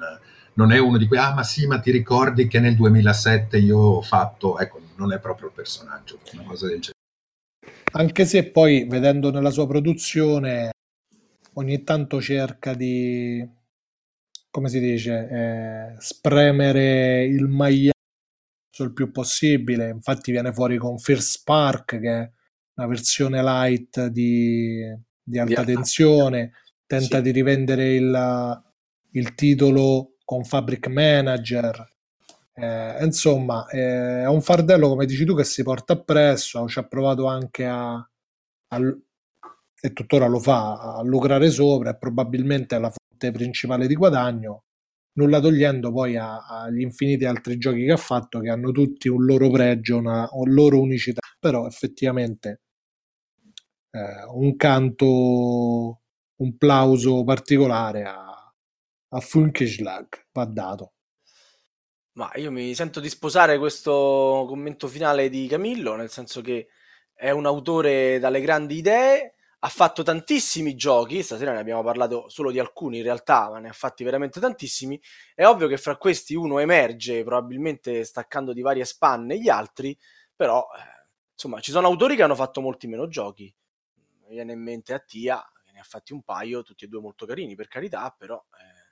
non 0.55 0.73
è 0.73 0.79
uno 0.79 0.99
di 0.99 1.07
quei, 1.07 1.21
ah 1.21 1.33
ma 1.33 1.43
sì, 1.43 1.67
ma 1.67 1.81
ti 1.81 1.91
ricordi 1.91 2.47
che 2.47 2.61
nel 2.61 2.77
2007 2.77 3.57
io 3.57 3.79
ho 3.79 4.03
fatto, 4.03 4.59
ecco, 4.59 4.81
non 4.97 5.15
è 5.15 5.19
proprio 5.19 5.49
il 5.49 5.55
personaggio, 5.55 6.19
una 6.35 6.43
cosa 6.43 6.67
del 6.67 6.81
genere. 6.81 6.93
Anche 7.93 8.27
se 8.27 8.51
poi, 8.51 8.85
vedendo 8.87 9.31
nella 9.31 9.51
sua 9.51 9.67
produzione, 9.67 10.74
ogni 11.55 11.83
tanto 11.83 12.21
cerca 12.21 12.75
di, 12.75 13.47
come 14.51 14.69
si 14.69 14.81
dice, 14.81 15.29
eh, 15.29 15.95
spremere 15.99 17.25
il 17.25 17.49
maiale 17.49 17.93
il 18.83 18.93
più 18.93 19.11
possibile. 19.11 19.91
Infatti 19.91 20.33
viene 20.33 20.53
fuori 20.53 20.77
con 20.79 20.99
First 20.99 21.39
Spark, 21.39 22.01
che 22.01 22.11
è 22.11 22.31
una 22.75 22.87
versione 22.89 23.43
light 23.43 24.07
di, 24.07 24.83
di 25.23 25.39
alta 25.39 25.63
yeah. 25.63 25.65
tensione, 25.65 26.53
tenta 26.87 27.19
sì. 27.19 27.23
di 27.23 27.31
rivendere 27.31 27.95
il, 27.95 28.63
il, 29.13 29.35
titolo 29.35 30.17
con 30.25 30.45
Fabric 30.45 30.89
Manager. 30.89 31.93
Eh, 32.55 33.05
insomma, 33.05 33.67
eh, 33.69 34.23
è 34.23 34.29
un 34.29 34.41
fardello, 34.41 34.89
come 34.89 35.07
dici 35.07 35.25
tu, 35.25 35.37
che 35.37 35.45
si 35.45 35.63
porta 35.63 35.93
appresso. 35.93 36.67
Ci 36.67 36.79
ha 36.79 36.85
provato 36.85 37.27
anche 37.27 37.67
a, 37.67 37.95
a, 37.95 38.97
e 39.85 39.93
tuttora 39.93 40.27
lo 40.29 40.39
fa 40.39 40.97
a 40.97 41.03
lucrare 41.03 41.51
sopra 41.51 41.91
e 41.91 41.99
probabilmente 41.99 42.75
è 42.75 42.79
la 42.79 42.91
fonte 42.91 43.31
principale 43.33 43.87
di 43.87 43.95
guadagno, 43.95 44.65
nulla 45.19 45.41
togliendo 45.41 45.93
poi 45.93 46.17
agli 46.17 46.81
infiniti 46.81 47.27
altri 47.27 47.59
giochi 47.59 47.85
che 47.85 47.93
ha 47.93 47.99
fatto 47.99 48.41
che 48.41 48.49
hanno 48.49 48.71
tutti 48.71 49.09
un 49.09 49.27
loro 49.27 49.51
pregio, 49.51 49.99
una, 49.99 50.27
un 50.33 50.55
loro 50.55 50.81
unicità, 50.81 51.21
però 51.39 51.67
effettivamente 51.67 52.63
eh, 53.91 54.25
un 54.33 54.57
canto, 54.57 56.01
un 56.37 56.57
plauso 56.57 57.23
particolare 57.23 58.05
a, 58.05 58.55
a 59.09 59.21
Funkeschlag 59.21 60.29
va 60.33 60.45
dato. 60.47 60.93
Ma 62.13 62.31
io 62.37 62.51
mi 62.51 62.75
sento 62.75 63.01
di 63.01 63.11
sposare 63.11 63.59
questo 63.59 64.47
commento 64.49 64.89
finale 64.89 65.29
di 65.29 65.47
Camillo, 65.47 65.95
nel 65.95 66.09
senso 66.09 66.41
che 66.41 66.69
è 67.13 67.31
un 67.31 67.45
autore 67.45 68.19
dalle 68.19 68.41
grandi 68.41 68.77
idee, 68.77 69.35
ha 69.65 69.69
fatto 69.69 70.03
tantissimi 70.03 70.75
giochi, 70.75 71.23
stasera 71.23 71.53
ne 71.53 71.59
abbiamo 71.59 71.83
parlato 71.83 72.29
solo 72.29 72.51
di 72.51 72.59
alcuni 72.59 72.99
in 72.99 73.03
realtà, 73.03 73.49
ma 73.49 73.59
ne 73.61 73.71
ha 73.71 73.73
fatti 73.73 74.05
veramente 74.05 74.39
tantissimi. 74.39 75.01
È 75.35 75.47
ovvio 75.47 75.69
che 75.69 75.79
fra 75.79 75.97
questi 75.97 76.35
uno 76.35 76.59
emerge, 76.59 77.25
probabilmente 77.25 78.05
staccando 78.05 78.53
di 78.53 78.61
varie 78.61 78.85
spanne 78.85 79.39
gli 79.39 79.49
altri, 79.49 79.99
però 80.37 80.67
eh, 80.77 81.09
insomma 81.33 81.61
ci 81.61 81.71
sono 81.71 81.87
autori 81.87 82.15
che 82.15 82.23
hanno 82.23 82.35
fatto 82.35 82.61
molti 82.61 82.87
meno 82.89 83.09
giochi. 83.09 83.53
Mi 84.27 84.35
viene 84.35 84.53
in 84.53 84.63
mente 84.63 84.93
Attia, 84.93 85.43
che 85.65 85.73
ne 85.73 85.81
ha 85.81 85.85
fatti 85.85 86.13
un 86.13 86.23
paio, 86.23 86.63
tutti 86.63 86.85
e 86.85 86.89
due 86.89 87.01
molto 87.01 87.25
carini 87.25 87.55
per 87.55 87.69
carità, 87.69 88.15
però... 88.17 88.37
Eh, 88.37 88.83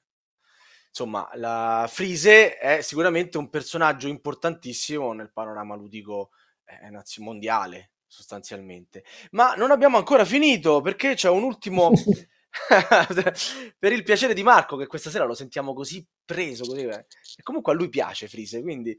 insomma, 0.88 1.28
la 1.34 1.86
Frise 1.86 2.56
è 2.56 2.80
sicuramente 2.80 3.36
un 3.36 3.50
personaggio 3.50 4.08
importantissimo 4.08 5.12
nel 5.12 5.32
panorama 5.32 5.74
ludico 5.74 6.30
eh, 6.64 6.90
mondiale, 7.18 7.91
sostanzialmente. 8.12 9.04
Ma 9.30 9.54
non 9.54 9.70
abbiamo 9.70 9.96
ancora 9.96 10.26
finito 10.26 10.82
perché 10.82 11.14
c'è 11.14 11.30
un 11.30 11.42
ultimo... 11.44 11.90
per 13.78 13.92
il 13.92 14.02
piacere 14.02 14.34
di 14.34 14.42
Marco, 14.42 14.76
che 14.76 14.86
questa 14.86 15.08
sera 15.08 15.24
lo 15.24 15.32
sentiamo 15.32 15.72
così 15.72 16.06
preso, 16.22 16.66
così, 16.66 16.82
eh. 16.82 17.06
e 17.38 17.42
comunque 17.42 17.72
a 17.72 17.74
lui 17.74 17.88
piace 17.88 18.28
Frise, 18.28 18.60
quindi 18.60 18.94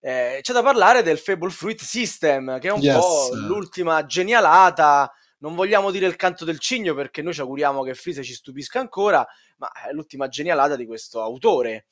eh, 0.00 0.40
c'è 0.42 0.52
da 0.52 0.62
parlare 0.62 1.02
del 1.02 1.16
Fable 1.16 1.48
Fruit 1.48 1.80
System, 1.80 2.58
che 2.58 2.68
è 2.68 2.70
un 2.70 2.82
yes. 2.82 2.98
po' 2.98 3.30
l'ultima 3.32 4.04
genialata. 4.04 5.10
Non 5.38 5.54
vogliamo 5.54 5.90
dire 5.90 6.06
il 6.06 6.16
canto 6.16 6.44
del 6.44 6.58
cigno 6.58 6.94
perché 6.94 7.22
noi 7.22 7.32
ci 7.32 7.40
auguriamo 7.40 7.82
che 7.82 7.94
Frise 7.94 8.22
ci 8.22 8.34
stupisca 8.34 8.78
ancora, 8.78 9.26
ma 9.56 9.70
è 9.88 9.92
l'ultima 9.92 10.28
genialata 10.28 10.76
di 10.76 10.84
questo 10.84 11.22
autore. 11.22 11.86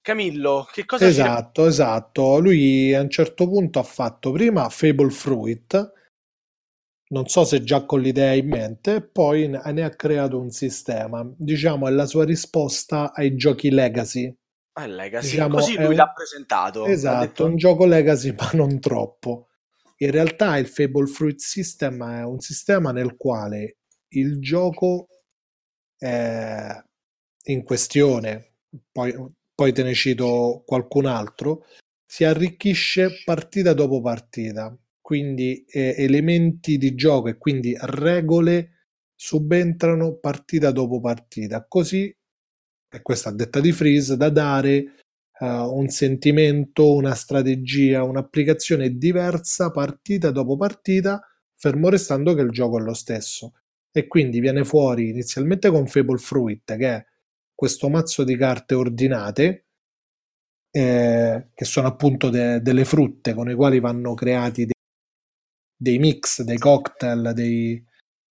Camillo, 0.00 0.68
che 0.70 0.84
cosa 0.84 1.06
Esatto, 1.06 1.62
ci... 1.62 1.68
esatto. 1.68 2.38
Lui 2.38 2.94
a 2.94 3.00
un 3.00 3.10
certo 3.10 3.48
punto 3.48 3.78
ha 3.78 3.82
fatto 3.82 4.32
prima 4.32 4.68
Fable 4.68 5.10
Fruit, 5.10 5.92
non 7.14 7.28
so 7.28 7.44
se 7.44 7.62
già 7.62 7.84
con 7.84 8.00
l'idea 8.00 8.32
in 8.32 8.48
mente, 8.48 9.00
poi 9.00 9.46
ne 9.46 9.82
ha 9.84 9.90
creato 9.90 10.40
un 10.40 10.50
sistema. 10.50 11.24
Diciamo, 11.36 11.86
è 11.86 11.92
la 11.92 12.06
sua 12.06 12.24
risposta 12.24 13.12
ai 13.14 13.36
giochi 13.36 13.70
legacy. 13.70 14.36
Ah, 14.72 14.86
legacy, 14.86 15.30
diciamo, 15.30 15.54
così 15.54 15.76
lui 15.76 15.86
un... 15.86 15.94
l'ha 15.94 16.12
presentato. 16.12 16.86
Esatto, 16.86 17.44
un 17.44 17.56
gioco 17.56 17.86
legacy, 17.86 18.34
ma 18.36 18.50
non 18.54 18.80
troppo. 18.80 19.50
In 19.98 20.10
realtà 20.10 20.56
il 20.56 20.66
Fable 20.66 21.06
Fruit 21.06 21.38
System 21.38 22.04
è 22.18 22.24
un 22.24 22.40
sistema 22.40 22.90
nel 22.90 23.16
quale 23.16 23.76
il 24.08 24.40
gioco 24.40 25.08
in 26.00 27.62
questione, 27.62 28.56
poi, 28.92 29.14
poi 29.54 29.72
te 29.72 29.82
ne 29.82 29.94
cito 29.94 30.62
qualcun 30.66 31.06
altro, 31.06 31.64
si 32.04 32.24
arricchisce 32.24 33.22
partita 33.24 33.72
dopo 33.72 34.02
partita, 34.02 34.76
quindi 35.04 35.66
eh, 35.68 35.94
elementi 35.98 36.78
di 36.78 36.94
gioco 36.94 37.28
e 37.28 37.36
quindi 37.36 37.76
regole 37.78 38.86
subentrano 39.14 40.14
partita 40.16 40.70
dopo 40.70 40.98
partita, 40.98 41.66
così, 41.68 42.04
e 42.88 43.02
questa 43.02 43.30
detta 43.30 43.60
di 43.60 43.70
Freeze, 43.72 44.16
da 44.16 44.30
dare 44.30 44.94
uh, 45.40 45.44
un 45.44 45.88
sentimento, 45.88 46.94
una 46.94 47.12
strategia, 47.14 48.02
un'applicazione 48.02 48.96
diversa 48.96 49.70
partita 49.70 50.30
dopo 50.30 50.56
partita, 50.56 51.20
fermo 51.54 51.90
restando 51.90 52.32
che 52.32 52.40
il 52.40 52.50
gioco 52.50 52.78
è 52.78 52.80
lo 52.80 52.94
stesso. 52.94 53.52
E 53.92 54.06
quindi 54.06 54.40
viene 54.40 54.64
fuori 54.64 55.10
inizialmente 55.10 55.68
con 55.68 55.86
Fable 55.86 56.16
Fruit, 56.16 56.76
che 56.76 56.88
è 56.88 57.04
questo 57.54 57.90
mazzo 57.90 58.24
di 58.24 58.36
carte 58.38 58.74
ordinate, 58.74 59.66
eh, 60.70 61.48
che 61.52 61.64
sono 61.66 61.88
appunto 61.88 62.30
de- 62.30 62.62
delle 62.62 62.86
frutte 62.86 63.34
con 63.34 63.48
le 63.48 63.54
quali 63.54 63.80
vanno 63.80 64.14
creati 64.14 64.72
dei, 65.76 65.98
mix, 65.98 66.42
dei 66.42 66.58
cocktail, 66.58 67.32
dei, 67.34 67.82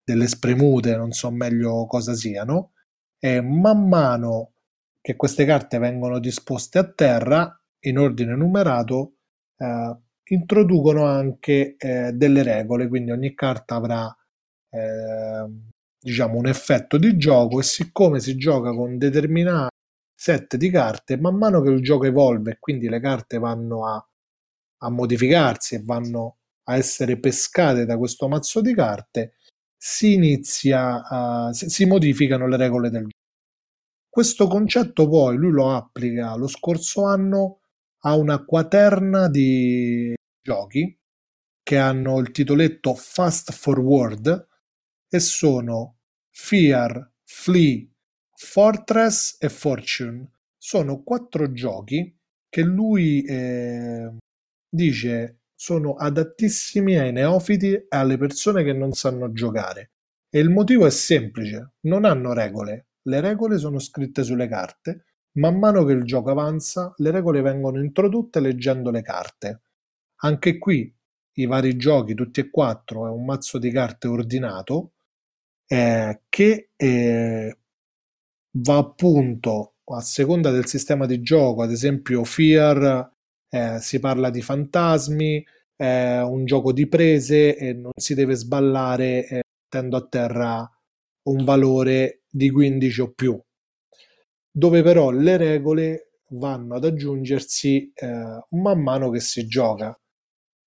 delle 0.03 0.27
spremute, 0.27 0.95
non 0.95 1.11
so 1.11 1.31
meglio 1.31 1.85
cosa 1.87 2.13
siano, 2.13 2.71
e 3.19 3.41
man 3.41 3.87
mano 3.87 4.53
che 5.01 5.15
queste 5.15 5.45
carte 5.45 5.79
vengono 5.79 6.19
disposte 6.19 6.79
a 6.79 6.89
terra 6.89 7.59
in 7.85 7.97
ordine 7.97 8.35
numerato, 8.35 9.15
eh, 9.57 9.97
introducono 10.25 11.05
anche 11.05 11.75
eh, 11.77 12.11
delle 12.13 12.43
regole, 12.43 12.87
quindi 12.87 13.11
ogni 13.11 13.33
carta 13.33 13.75
avrà 13.75 14.15
eh, 14.69 15.45
diciamo 15.99 16.37
un 16.37 16.47
effetto 16.47 16.97
di 16.97 17.17
gioco 17.17 17.59
e 17.59 17.63
siccome 17.63 18.19
si 18.19 18.35
gioca 18.37 18.73
con 18.73 18.97
determinati 18.97 19.71
set 20.15 20.55
di 20.55 20.69
carte, 20.69 21.17
man 21.17 21.35
mano 21.35 21.61
che 21.61 21.69
il 21.69 21.81
gioco 21.81 22.05
evolve 22.05 22.51
e 22.51 22.57
quindi 22.59 22.87
le 22.87 22.99
carte 22.99 23.39
vanno 23.39 23.85
a, 23.85 24.07
a 24.79 24.89
modificarsi 24.89 25.75
e 25.75 25.81
vanno 25.83 26.37
a 26.65 26.77
essere 26.77 27.19
pescate 27.19 27.85
da 27.85 27.97
questo 27.97 28.27
mazzo 28.27 28.61
di 28.61 28.73
carte, 28.73 29.35
si 29.77 30.13
inizia 30.13 31.03
a, 31.03 31.53
si, 31.53 31.85
modificano 31.85 32.47
le 32.47 32.57
regole 32.57 32.89
del 32.89 33.01
gioco. 33.01 33.11
Questo 34.09 34.47
concetto 34.47 35.07
poi 35.09 35.35
lui 35.37 35.51
lo 35.51 35.75
applica 35.75 36.35
lo 36.35 36.47
scorso 36.47 37.05
anno 37.05 37.61
a 38.05 38.15
una 38.15 38.43
quaterna 38.45 39.27
di 39.27 40.13
giochi 40.41 40.97
che 41.63 41.77
hanno 41.77 42.19
il 42.19 42.31
titoletto 42.31 42.93
Fast 42.93 43.51
Forward, 43.51 44.47
e 45.13 45.19
sono 45.19 45.99
Fear, 46.31 47.11
Flee, 47.23 47.87
Fortress 48.35 49.37
e 49.39 49.47
Fortune. 49.49 50.31
Sono 50.57 51.03
quattro 51.03 51.51
giochi 51.51 52.17
che 52.49 52.61
lui 52.63 53.23
eh, 53.25 54.11
dice 54.67 55.42
sono 55.55 55.95
adattissimi 55.95 56.97
ai 56.97 57.11
neofiti 57.11 57.73
e 57.73 57.87
alle 57.89 58.17
persone 58.17 58.63
che 58.63 58.73
non 58.73 58.91
sanno 58.93 59.31
giocare. 59.31 59.91
E 60.29 60.39
il 60.39 60.49
motivo 60.49 60.85
è 60.85 60.89
semplice, 60.89 61.73
non 61.81 62.05
hanno 62.05 62.33
regole. 62.33 62.87
Le 63.03 63.21
regole 63.21 63.57
sono 63.57 63.79
scritte 63.79 64.23
sulle 64.23 64.47
carte, 64.47 65.05
man 65.33 65.57
mano 65.57 65.83
che 65.83 65.93
il 65.93 66.03
gioco 66.03 66.31
avanza, 66.31 66.93
le 66.97 67.11
regole 67.11 67.41
vengono 67.41 67.79
introdotte 67.79 68.39
leggendo 68.39 68.91
le 68.91 69.01
carte. 69.01 69.61
Anche 70.21 70.57
qui 70.57 70.93
i 71.33 71.45
vari 71.45 71.75
giochi, 71.75 72.13
tutti 72.13 72.39
e 72.39 72.49
quattro, 72.49 73.07
è 73.07 73.09
un 73.09 73.25
mazzo 73.25 73.57
di 73.57 73.71
carte 73.71 74.07
ordinato 74.07 74.93
eh, 75.67 76.21
che 76.29 76.69
eh, 76.75 77.57
va 78.51 78.77
appunto 78.77 79.75
a 79.85 80.01
seconda 80.01 80.51
del 80.51 80.67
sistema 80.67 81.05
di 81.05 81.21
gioco, 81.21 81.61
ad 81.61 81.71
esempio 81.71 82.23
Fear 82.23 83.12
eh, 83.53 83.77
si 83.79 83.99
parla 83.99 84.31
di 84.31 84.41
fantasmi, 84.41 85.45
è 85.75 86.21
un 86.21 86.43
gioco 86.45 86.73
di 86.73 86.87
prese 86.87 87.55
e 87.55 87.73
non 87.73 87.91
si 87.95 88.15
deve 88.15 88.33
sballare 88.33 89.27
eh, 89.27 89.41
mettendo 89.63 89.97
a 89.97 90.07
terra 90.07 90.71
un 91.29 91.43
valore 91.43 92.23
di 92.27 92.49
15 92.49 93.01
o 93.01 93.11
più, 93.11 93.39
dove 94.51 94.81
però 94.81 95.11
le 95.11 95.37
regole 95.37 96.13
vanno 96.29 96.75
ad 96.75 96.85
aggiungersi 96.85 97.91
eh, 97.93 98.45
man 98.49 98.81
mano 98.81 99.11
che 99.11 99.19
si 99.19 99.45
gioca 99.45 99.95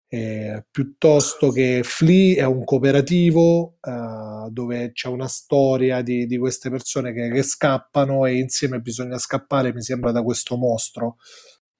eh, 0.08 0.64
piuttosto 0.70 1.50
che 1.50 1.80
Flea 1.82 2.42
è 2.42 2.46
un 2.46 2.62
cooperativo 2.64 3.78
eh, 3.80 4.48
dove 4.50 4.92
c'è 4.92 5.08
una 5.08 5.26
storia 5.26 6.00
di, 6.02 6.26
di 6.26 6.38
queste 6.38 6.70
persone 6.70 7.12
che, 7.12 7.28
che, 7.30 7.42
scappano 7.42 8.24
e 8.24 8.36
insieme 8.36 8.80
bisogna 8.80 9.18
scappare, 9.18 9.72
mi 9.72 9.82
sembra, 9.82 10.12
da 10.12 10.22
questo 10.22 10.56
mostro. 10.56 11.16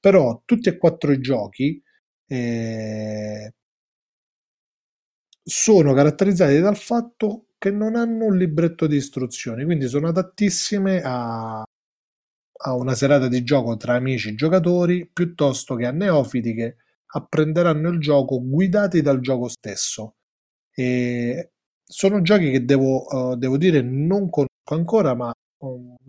Però 0.01 0.43
tutti 0.45 0.69
e 0.69 0.77
quattro 0.79 1.13
i 1.13 1.21
giochi 1.21 1.83
eh, 2.29 3.53
sono 5.43 5.95
caratterizzati 5.95 6.59
dal 6.61 6.77
fatto 6.77 7.47
che 7.59 7.71
non 7.71 7.95
hanno 7.97 8.27
un 8.27 8.37
libretto 8.37 8.87
di 8.87 8.97
istruzioni, 8.97 9.65
quindi 9.65 9.89
sono 9.89 10.09
adattissime 10.09 11.01
a, 11.05 11.63
a 11.63 12.75
una 12.75 12.95
serata 12.95 13.29
di 13.29 13.43
gioco 13.45 13.77
tra 13.77 13.95
amici 13.95 14.35
giocatori 14.35 15.09
piuttosto 15.13 15.75
che 15.77 15.87
a 15.87 15.93
neofiti 15.93 16.55
che 16.55 16.77
apprenderanno 17.07 17.89
il 17.91 18.01
gioco 18.01 18.41
guidati 18.43 19.01
dal 19.03 19.21
gioco 19.21 19.49
stesso. 19.49 20.17
E 20.75 21.53
sono 21.85 22.23
giochi 22.23 22.51
che 22.51 22.65
devo, 22.65 23.07
uh, 23.33 23.37
devo 23.37 23.57
dire 23.59 23.83
non 23.83 24.29
conosco 24.31 24.51
ancora, 24.75 25.15
ma 25.15 25.33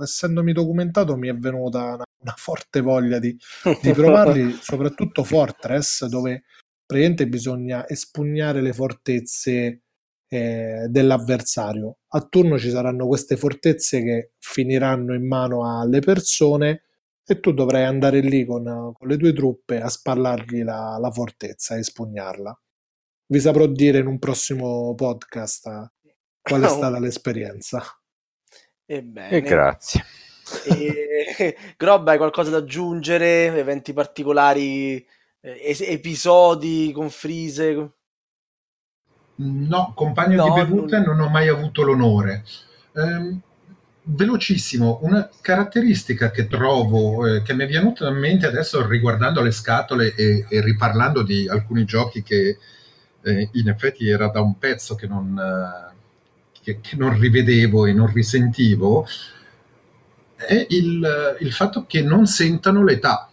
essendomi 0.01 0.51
documentato 0.51 1.15
mi 1.15 1.29
è 1.29 1.33
venuta 1.33 1.93
una, 1.93 2.03
una 2.19 2.33
forte 2.35 2.81
voglia 2.81 3.19
di, 3.19 3.37
di 3.81 3.91
provarli, 3.91 4.51
soprattutto 4.61 5.23
Fortress, 5.23 6.05
dove 6.05 6.43
praticamente 6.85 7.27
bisogna 7.27 7.87
espugnare 7.87 8.61
le 8.61 8.73
fortezze 8.73 9.81
eh, 10.29 10.87
dell'avversario. 10.89 11.97
A 12.09 12.21
turno 12.21 12.57
ci 12.57 12.69
saranno 12.69 13.07
queste 13.07 13.37
fortezze 13.37 14.01
che 14.01 14.31
finiranno 14.39 15.13
in 15.13 15.27
mano 15.27 15.79
alle 15.79 15.99
persone 15.99 16.83
e 17.25 17.39
tu 17.39 17.51
dovrai 17.51 17.83
andare 17.83 18.21
lì 18.21 18.45
con, 18.45 18.93
con 18.93 19.07
le 19.07 19.17
tue 19.17 19.33
truppe 19.33 19.81
a 19.81 19.89
spallargli 19.89 20.63
la, 20.63 20.97
la 20.99 21.11
fortezza 21.11 21.75
e 21.75 21.79
espugnarla. 21.79 22.57
Vi 23.29 23.39
saprò 23.39 23.67
dire 23.67 23.99
in 23.99 24.07
un 24.07 24.19
prossimo 24.19 24.95
podcast 24.95 25.91
qual 26.41 26.61
è 26.61 26.67
stata 26.69 26.99
l'esperienza. 26.99 27.83
Ebbene. 28.89 29.29
E 29.29 29.41
grazie. 29.41 30.05
E, 30.65 31.57
Grob, 31.75 32.07
hai 32.07 32.17
qualcosa 32.17 32.49
da 32.49 32.57
aggiungere? 32.57 33.47
Eventi 33.47 33.91
particolari, 33.91 35.05
eh, 35.41 35.77
episodi 35.81 36.91
con 36.93 37.09
Frise? 37.09 37.91
No, 39.35 39.91
compagno 39.93 40.37
no, 40.37 40.53
di 40.53 40.61
bevute 40.61 40.99
non... 40.99 41.17
non 41.17 41.27
ho 41.27 41.29
mai 41.29 41.49
avuto 41.49 41.83
l'onore. 41.83 42.43
Um, 42.93 43.41
velocissimo, 44.03 44.99
una 45.01 45.29
caratteristica 45.41 46.31
che 46.31 46.47
trovo, 46.47 47.27
eh, 47.27 47.41
che 47.41 47.53
mi 47.53 47.65
è 47.65 47.67
venuta 47.67 48.07
in 48.07 48.15
mente 48.15 48.45
adesso 48.45 48.87
riguardando 48.87 49.41
le 49.41 49.51
scatole 49.51 50.15
e, 50.15 50.45
e 50.47 50.61
riparlando 50.61 51.23
di 51.23 51.47
alcuni 51.47 51.83
giochi 51.83 52.23
che 52.23 52.57
eh, 53.21 53.49
in 53.51 53.67
effetti 53.67 54.07
era 54.07 54.29
da 54.29 54.39
un 54.39 54.57
pezzo 54.57 54.95
che 54.95 55.07
non, 55.07 55.37
eh, 55.37 55.96
che, 56.67 56.79
che 56.81 56.97
non 56.97 57.17
rivedevo 57.17 57.85
e 57.85 57.93
non 57.93 58.11
risentivo, 58.11 59.07
è 60.35 60.65
il, 60.69 61.37
il 61.39 61.53
fatto 61.53 61.85
che 61.87 62.01
non 62.01 62.27
sentano 62.27 62.83
l'età. 62.83 63.29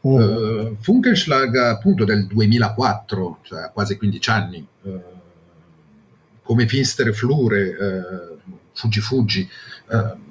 Oh. 0.00 0.18
Uh, 0.18 0.76
Funkenschlag 0.80 1.54
appunto 1.56 2.04
del 2.04 2.26
2004, 2.26 3.40
cioè 3.42 3.70
quasi 3.70 3.98
15 3.98 4.30
anni, 4.30 4.66
uh, 4.80 5.02
come 6.42 6.66
Finster 6.66 7.12
Flure, 7.12 7.68
uh, 7.68 8.52
Fuggi 8.72 9.00
Fuggi, 9.00 9.46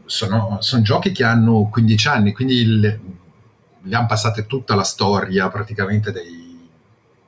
sono, 0.05 0.57
sono, 0.61 0.81
giochi 0.81 1.11
che 1.11 1.23
hanno 1.23 1.69
15 1.69 2.07
anni, 2.07 2.33
quindi 2.33 2.65
li 2.65 3.93
hanno 3.93 4.07
passate 4.07 4.47
tutta 4.47 4.73
la 4.73 4.83
storia 4.83 5.49
praticamente 5.49 6.11
dei, 6.11 6.67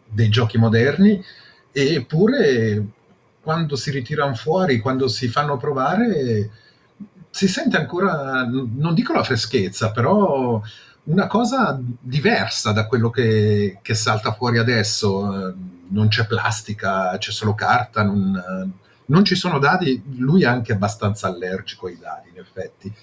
dei 0.08 0.30
giochi 0.30 0.58
moderni, 0.58 1.24
eppure 1.72 3.01
quando 3.42 3.76
si 3.76 3.92
ritirano 3.92 4.36
fuori, 4.36 4.80
quando 4.80 5.08
si 5.08 5.28
fanno 5.28 5.58
provare, 5.58 6.50
si 7.30 7.48
sente 7.48 7.78
ancora, 7.78 8.44
non 8.46 8.94
dico 8.94 9.14
la 9.14 9.24
freschezza, 9.24 9.92
però 9.92 10.62
una 11.04 11.28
cosa 11.28 11.80
diversa 12.00 12.72
da 12.72 12.86
quello 12.86 13.10
che, 13.10 13.80
che 13.82 13.94
salta 13.94 14.34
fuori 14.34 14.58
adesso. 14.58 15.56
Non 15.92 16.08
c'è 16.08 16.26
plastica, 16.26 17.18
c'è 17.18 17.32
solo 17.32 17.54
carta, 17.54 18.04
non, 18.04 18.74
non 19.06 19.26
ci 19.26 19.36
sono 19.36 19.60
dadi. 19.60 20.02
Lui 20.18 20.44
è 20.44 20.46
anche 20.46 20.72
abbastanza 20.72 21.28
allergico 21.28 21.88
ai 21.88 21.98
dadi, 22.00 22.30
in 22.30 22.38
effetti. 22.38 22.94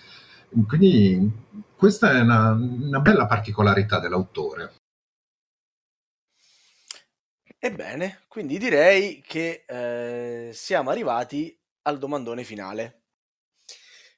Quindi 0.66 1.30
questa 1.76 2.12
è 2.12 2.20
una, 2.20 2.52
una 2.52 3.00
bella 3.00 3.26
particolarità 3.26 3.98
dell'autore. 3.98 4.72
Ebbene, 7.60 8.24
quindi 8.26 8.58
direi 8.58 9.20
che 9.24 9.64
eh, 9.66 10.50
siamo 10.52 10.90
arrivati 10.90 11.56
al 11.82 11.98
domandone 11.98 12.42
finale. 12.42 13.02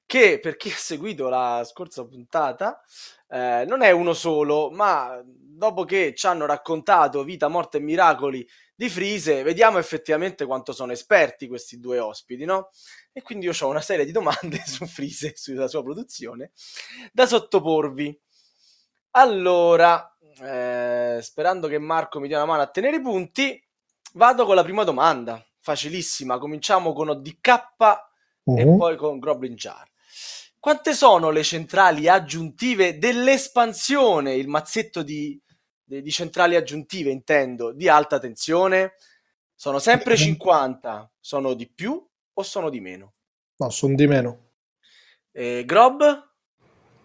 Che 0.06 0.40
per 0.40 0.56
chi 0.56 0.70
ha 0.70 0.74
seguito 0.76 1.28
la 1.28 1.62
scorsa 1.64 2.04
puntata 2.04 2.82
eh, 3.28 3.64
non 3.68 3.82
è 3.82 3.92
uno 3.92 4.12
solo, 4.12 4.68
ma 4.72 5.22
dopo 5.24 5.84
che 5.84 6.14
ci 6.16 6.26
hanno 6.26 6.46
raccontato 6.46 7.22
vita, 7.22 7.46
morte 7.46 7.76
e 7.76 7.80
miracoli 7.80 8.44
di 8.74 8.88
Frise, 8.88 9.44
vediamo 9.44 9.78
effettivamente 9.78 10.46
quanto 10.46 10.72
sono 10.72 10.90
esperti 10.90 11.46
questi 11.46 11.78
due 11.78 12.00
ospiti, 12.00 12.44
no? 12.44 12.70
E 13.12 13.22
quindi 13.22 13.46
io 13.46 13.52
ho 13.56 13.68
una 13.68 13.80
serie 13.80 14.04
di 14.04 14.10
domande 14.10 14.60
su 14.66 14.84
Frise, 14.84 15.34
sulla 15.36 15.68
sua 15.68 15.82
produzione, 15.84 16.50
da 17.12 17.26
sottoporvi. 17.26 18.18
Allora, 19.12 20.16
eh, 20.40 21.18
sperando 21.22 21.68
che 21.68 21.78
Marco 21.78 22.20
mi 22.20 22.28
dia 22.28 22.38
una 22.38 22.46
mano 22.46 22.62
a 22.62 22.66
tenere 22.66 22.96
i 22.96 23.02
punti, 23.02 23.62
vado 24.14 24.44
con 24.44 24.54
la 24.54 24.62
prima 24.62 24.84
domanda, 24.84 25.44
facilissima. 25.60 26.38
Cominciamo 26.38 26.92
con 26.92 27.10
ODK 27.10 27.66
uh-huh. 28.44 28.58
e 28.58 28.64
poi 28.64 28.96
con 28.96 29.18
Goblin 29.18 29.54
Jar. 29.54 29.88
Quante 30.58 30.92
sono 30.92 31.30
le 31.30 31.42
centrali 31.42 32.08
aggiuntive 32.08 32.98
dell'espansione, 32.98 34.34
il 34.34 34.48
mazzetto 34.48 35.02
di 35.02 35.40
di 35.98 36.10
centrali 36.10 36.54
aggiuntive, 36.54 37.10
intendo, 37.10 37.72
di 37.72 37.88
alta 37.88 38.20
tensione, 38.20 38.94
sono 39.54 39.80
sempre 39.80 40.16
50, 40.16 41.10
sono 41.18 41.54
di 41.54 41.68
più 41.68 42.00
o 42.32 42.42
sono 42.42 42.70
di 42.70 42.80
meno? 42.80 43.14
No, 43.56 43.70
sono 43.70 43.96
di 43.96 44.06
meno. 44.06 44.50
E 45.32 45.64
Grob? 45.66 46.28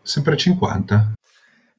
Sempre 0.04 0.38
50. 0.38 1.14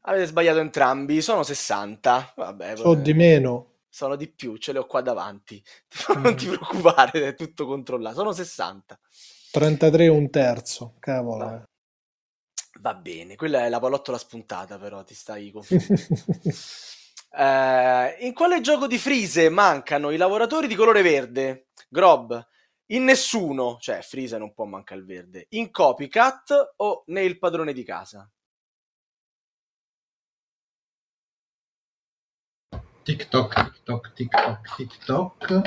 Avete 0.08 0.26
sbagliato 0.26 0.60
entrambi, 0.60 1.20
sono 1.20 1.42
60. 1.42 2.34
Vabbè, 2.36 2.76
sono 2.76 2.94
di 2.94 3.12
meno. 3.12 3.72
Sono 3.88 4.14
di 4.14 4.28
più, 4.28 4.56
ce 4.56 4.72
le 4.72 4.78
ho 4.78 4.86
qua 4.86 5.00
davanti. 5.00 5.62
Non 6.22 6.36
ti 6.36 6.46
preoccupare, 6.46 7.28
è 7.28 7.34
tutto 7.34 7.66
controllato. 7.66 8.16
Sono 8.16 8.32
60. 8.32 8.98
33 9.50 10.08
un 10.08 10.30
terzo, 10.30 10.94
cavolo. 11.00 11.44
Va, 11.44 11.68
va 12.80 12.94
bene, 12.94 13.34
quella 13.34 13.64
è 13.64 13.68
la 13.68 13.80
pallottola 13.80 14.18
spuntata, 14.18 14.78
però 14.78 15.02
ti 15.02 15.14
stai 15.14 15.50
confondendo. 15.50 16.02
Eh, 17.38 18.16
in 18.20 18.32
quale 18.32 18.60
gioco 18.60 18.86
di 18.86 18.98
Freeze 18.98 19.48
mancano 19.48 20.10
i 20.10 20.16
lavoratori 20.16 20.68
di 20.68 20.74
colore 20.76 21.02
verde? 21.02 21.66
Grob. 21.88 22.46
In 22.90 23.02
nessuno, 23.02 23.76
cioè 23.80 24.02
Freeze 24.02 24.38
non 24.38 24.54
può 24.54 24.66
mancare 24.66 25.00
il 25.00 25.06
verde. 25.06 25.46
In 25.50 25.72
Copycat 25.72 26.74
o 26.76 27.02
nel 27.06 27.38
padrone 27.38 27.72
di 27.72 27.82
casa? 27.82 28.30
TikTok, 33.06 33.54
TikTok, 33.54 34.12
TikTok, 34.14 34.74
TikTok. 34.74 35.62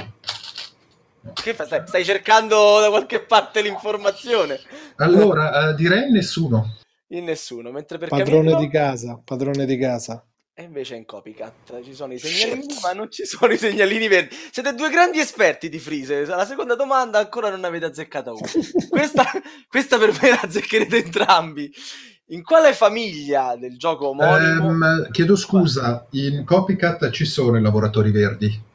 Che 1.31 1.53
fa? 1.53 1.65
Stai, 1.65 1.83
stai 1.87 2.03
cercando 2.03 2.81
da 2.81 2.89
qualche 2.89 3.21
parte 3.21 3.61
l'informazione? 3.61 4.59
Allora, 4.97 5.69
uh, 5.69 5.73
direi 5.73 6.11
nessuno. 6.11 6.75
In 7.11 7.23
nessuno, 7.23 7.71
mentre 7.71 7.97
per 7.97 8.09
padrone 8.09 8.51
Camillo... 8.51 8.59
di 8.59 8.67
casa, 8.67 9.21
padrone 9.23 9.65
di 9.65 9.77
casa. 9.77 10.21
E 10.53 10.63
invece 10.63 10.97
in 10.97 11.05
copycat 11.05 11.81
ci 11.81 11.93
sono 11.93 12.11
i 12.11 12.19
segnalini, 12.19 12.65
ma 12.81 12.91
non 12.91 13.09
ci 13.09 13.23
sono 13.23 13.53
i 13.53 13.57
segnalini 13.57 14.09
verdi. 14.09 14.35
Siete 14.51 14.75
due 14.75 14.89
grandi 14.89 15.19
esperti 15.19 15.69
di 15.69 15.79
Freeze. 15.79 16.25
La 16.25 16.45
seconda 16.45 16.75
domanda 16.75 17.19
ancora 17.19 17.49
non 17.49 17.63
avete 17.63 17.85
azzeccata 17.85 18.33
una. 18.33 18.49
questa, 18.89 19.23
questa 19.69 19.97
per 19.97 20.11
me 20.21 20.31
la 20.31 20.41
azzeccherete 20.41 20.97
entrambi. 21.05 21.73
In 22.31 22.43
quale 22.43 22.73
famiglia 22.73 23.55
del 23.55 23.77
gioco 23.77 24.09
omonimo? 24.09 24.67
Um, 24.67 25.09
chiedo 25.09 25.35
scusa, 25.35 26.05
in 26.11 26.45
copycat 26.45 27.09
ci 27.09 27.25
sono 27.25 27.57
i 27.57 27.61
lavoratori 27.61 28.11
verdi? 28.11 28.67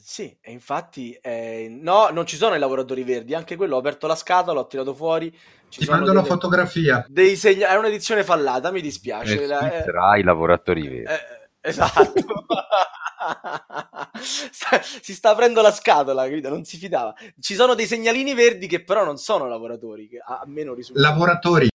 Sì, 0.00 0.36
e 0.40 0.52
infatti 0.52 1.18
eh, 1.20 1.66
no, 1.68 2.10
non 2.10 2.24
ci 2.24 2.36
sono 2.36 2.54
i 2.54 2.60
lavoratori 2.60 3.02
verdi, 3.02 3.34
anche 3.34 3.56
quello 3.56 3.74
ho 3.74 3.80
aperto 3.80 4.06
la 4.06 4.14
scatola, 4.14 4.60
ho 4.60 4.68
tirato 4.68 4.94
fuori. 4.94 5.36
Ci 5.68 5.80
Ti 5.80 5.90
mando 5.90 6.04
delle, 6.04 6.18
la 6.18 6.24
fotografia. 6.24 7.04
Dei 7.08 7.34
segna- 7.34 7.70
è 7.70 7.76
un'edizione 7.76 8.22
fallata, 8.22 8.70
mi 8.70 8.80
dispiace. 8.80 9.42
Eh, 9.42 9.48
eh, 9.48 10.20
i 10.20 10.22
lavoratori 10.22 10.82
verdi. 10.82 11.10
Eh, 11.10 11.68
esatto. 11.68 12.12
si 15.02 15.14
sta 15.14 15.30
aprendo 15.30 15.62
la 15.62 15.72
scatola, 15.72 16.22
capito? 16.22 16.48
Non 16.48 16.62
si 16.62 16.76
fidava. 16.76 17.12
Ci 17.40 17.56
sono 17.56 17.74
dei 17.74 17.86
segnalini 17.86 18.34
verdi 18.34 18.68
che 18.68 18.84
però 18.84 19.04
non 19.04 19.16
sono 19.16 19.48
lavoratori, 19.48 20.06
che 20.06 20.22
a 20.24 20.44
meno 20.46 20.74
risultato. 20.74 21.08
Lavoratori. 21.08 21.72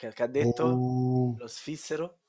Che, 0.00 0.14
che 0.14 0.22
ha 0.22 0.26
detto? 0.26 0.64
Uh. 0.64 1.36
Lo 1.38 1.46
sfissero? 1.46 2.20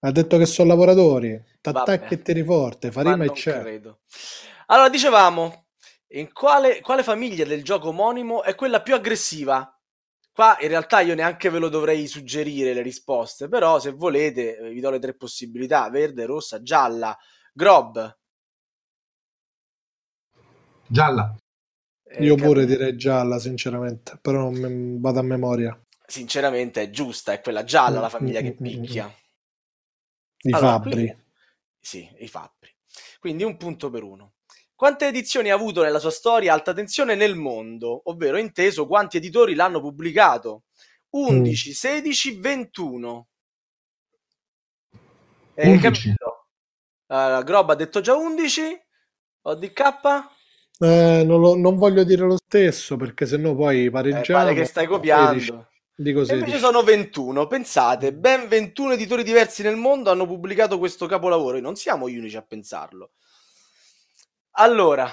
Ha 0.00 0.10
detto 0.10 0.38
che 0.38 0.46
sono 0.46 0.70
lavoratori. 0.70 1.40
T'attacchi 1.60 2.14
e 2.14 2.22
tiri 2.22 2.42
forte, 2.42 2.90
Farima 2.90 3.22
e 3.22 3.30
c'è. 3.30 3.60
credo. 3.60 4.00
Allora, 4.66 4.88
dicevamo, 4.88 5.66
in 6.14 6.32
quale, 6.32 6.80
quale 6.80 7.04
famiglia 7.04 7.44
del 7.44 7.62
gioco 7.62 7.90
omonimo 7.90 8.42
è 8.42 8.56
quella 8.56 8.82
più 8.82 8.96
aggressiva? 8.96 9.72
Qua 10.32 10.56
in 10.60 10.66
realtà 10.66 10.98
io 10.98 11.14
neanche 11.14 11.48
ve 11.48 11.60
lo 11.60 11.68
dovrei 11.68 12.08
suggerire 12.08 12.74
le 12.74 12.82
risposte, 12.82 13.46
però 13.46 13.78
se 13.78 13.92
volete 13.92 14.58
eh, 14.58 14.70
vi 14.70 14.80
do 14.80 14.90
le 14.90 14.98
tre 14.98 15.14
possibilità, 15.14 15.88
verde, 15.88 16.26
rossa, 16.26 16.60
gialla. 16.60 17.16
Grob. 17.52 18.18
Gialla. 20.88 21.36
Eh, 22.02 22.24
io 22.24 22.34
pure 22.34 22.66
cap- 22.66 22.68
direi 22.68 22.96
gialla, 22.96 23.38
sinceramente, 23.38 24.18
però 24.20 24.50
non 24.50 25.00
vado 25.00 25.20
a 25.20 25.22
memoria. 25.22 25.80
Sinceramente 26.06 26.82
è 26.82 26.90
giusta, 26.90 27.32
è 27.32 27.40
quella 27.40 27.64
gialla, 27.64 27.98
mm, 27.98 28.02
la 28.02 28.08
famiglia 28.08 28.40
mm, 28.40 28.44
che 28.44 28.50
mm, 28.50 28.54
mm, 28.54 28.82
picchia. 28.82 29.14
I 30.42 30.52
allora, 30.52 30.72
fabbri. 30.72 30.90
Quindi, 30.90 31.16
sì, 31.80 32.08
i 32.18 32.28
fabbri. 32.28 32.74
Quindi 33.18 33.42
un 33.42 33.56
punto 33.56 33.90
per 33.90 34.02
uno. 34.02 34.34
Quante 34.74 35.06
edizioni 35.06 35.50
ha 35.50 35.54
avuto 35.54 35.82
nella 35.82 35.98
sua 35.98 36.10
storia 36.10 36.52
Alta 36.52 36.72
Tensione 36.74 37.14
nel 37.14 37.34
mondo? 37.34 38.02
Ovvero, 38.10 38.36
inteso, 38.36 38.86
quanti 38.86 39.16
editori 39.16 39.54
l'hanno 39.54 39.80
pubblicato? 39.80 40.64
11, 41.10 41.68
mm. 41.70 41.72
16, 41.72 42.40
21. 42.40 43.28
Eh, 45.54 45.70
11. 45.70 46.14
Uh, 47.06 47.42
Grob 47.42 47.70
ha 47.70 47.74
detto 47.74 48.00
già 48.00 48.14
11. 48.14 48.84
ODK? 49.42 49.80
Eh, 50.78 51.22
non, 51.24 51.40
lo, 51.40 51.56
non, 51.56 51.76
voglio 51.76 52.04
dire 52.04 52.24
lo 52.24 52.36
stesso 52.36 52.96
perché 52.96 53.24
sennò 53.24 53.54
poi 53.54 53.90
pareggiamo. 53.90 54.22
Eh, 54.40 54.44
pare 54.44 54.54
che 54.54 54.64
stai 54.66 54.86
copiando. 54.86 55.38
16. 55.38 55.66
Dico 55.98 56.26
e 56.26 56.34
invece 56.34 56.58
sono 56.58 56.82
21. 56.82 57.46
Pensate, 57.46 58.12
ben 58.12 58.48
21 58.48 58.92
editori 58.92 59.22
diversi 59.22 59.62
nel 59.62 59.76
mondo 59.76 60.10
hanno 60.10 60.26
pubblicato 60.26 60.78
questo 60.78 61.06
capolavoro 61.06 61.56
e 61.56 61.62
non 61.62 61.74
siamo 61.74 62.08
gli 62.08 62.18
unici 62.18 62.36
a 62.36 62.42
pensarlo. 62.42 63.12
Allora, 64.58 65.10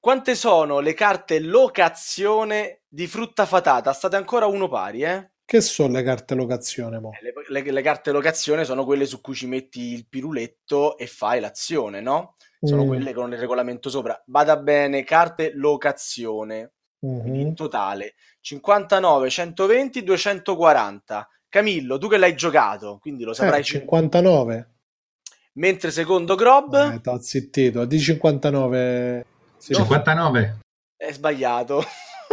quante 0.00 0.34
sono 0.34 0.80
le 0.80 0.94
carte 0.94 1.38
locazione 1.38 2.82
di 2.88 3.06
frutta 3.06 3.46
fatata? 3.46 3.92
State 3.92 4.16
ancora 4.16 4.46
uno 4.46 4.68
pari, 4.68 5.02
eh? 5.02 5.30
Che 5.44 5.60
sono 5.60 5.92
le 5.92 6.02
carte 6.02 6.34
locazione? 6.34 6.98
Mo? 6.98 7.10
Le, 7.20 7.62
le, 7.62 7.70
le, 7.70 7.82
carte 7.82 8.10
locazione 8.10 8.64
sono 8.64 8.84
quelle 8.84 9.06
su 9.06 9.20
cui 9.20 9.34
ci 9.34 9.46
metti 9.46 9.92
il 9.92 10.08
piruletto 10.08 10.98
e 10.98 11.06
fai 11.06 11.38
l'azione, 11.38 12.00
no? 12.00 12.34
Sono 12.60 12.84
mm. 12.84 12.86
quelle 12.88 13.12
con 13.12 13.32
il 13.32 13.38
regolamento 13.38 13.88
sopra. 13.90 14.20
Vada 14.26 14.56
bene, 14.56 15.04
carte 15.04 15.52
locazione. 15.54 16.72
Mm-hmm. 17.04 17.34
in 17.34 17.54
totale 17.54 18.14
59, 18.40 19.28
120, 19.28 20.02
240. 20.04 21.28
Camillo, 21.48 21.98
tu 21.98 22.08
che 22.08 22.16
l'hai 22.16 22.36
giocato, 22.36 22.98
quindi 23.00 23.24
lo 23.24 23.32
saprai. 23.32 23.60
Eh, 23.60 23.64
59. 23.64 24.70
Mentre 25.54 25.90
secondo 25.90 26.34
Grob... 26.34 26.74
Eh, 26.74 27.00
t'ho 27.00 27.20
zittito, 27.20 27.84
di 27.86 27.98
59... 27.98 29.26
Sì, 29.56 29.74
59. 29.74 30.58
È 30.96 31.12
sbagliato. 31.12 31.82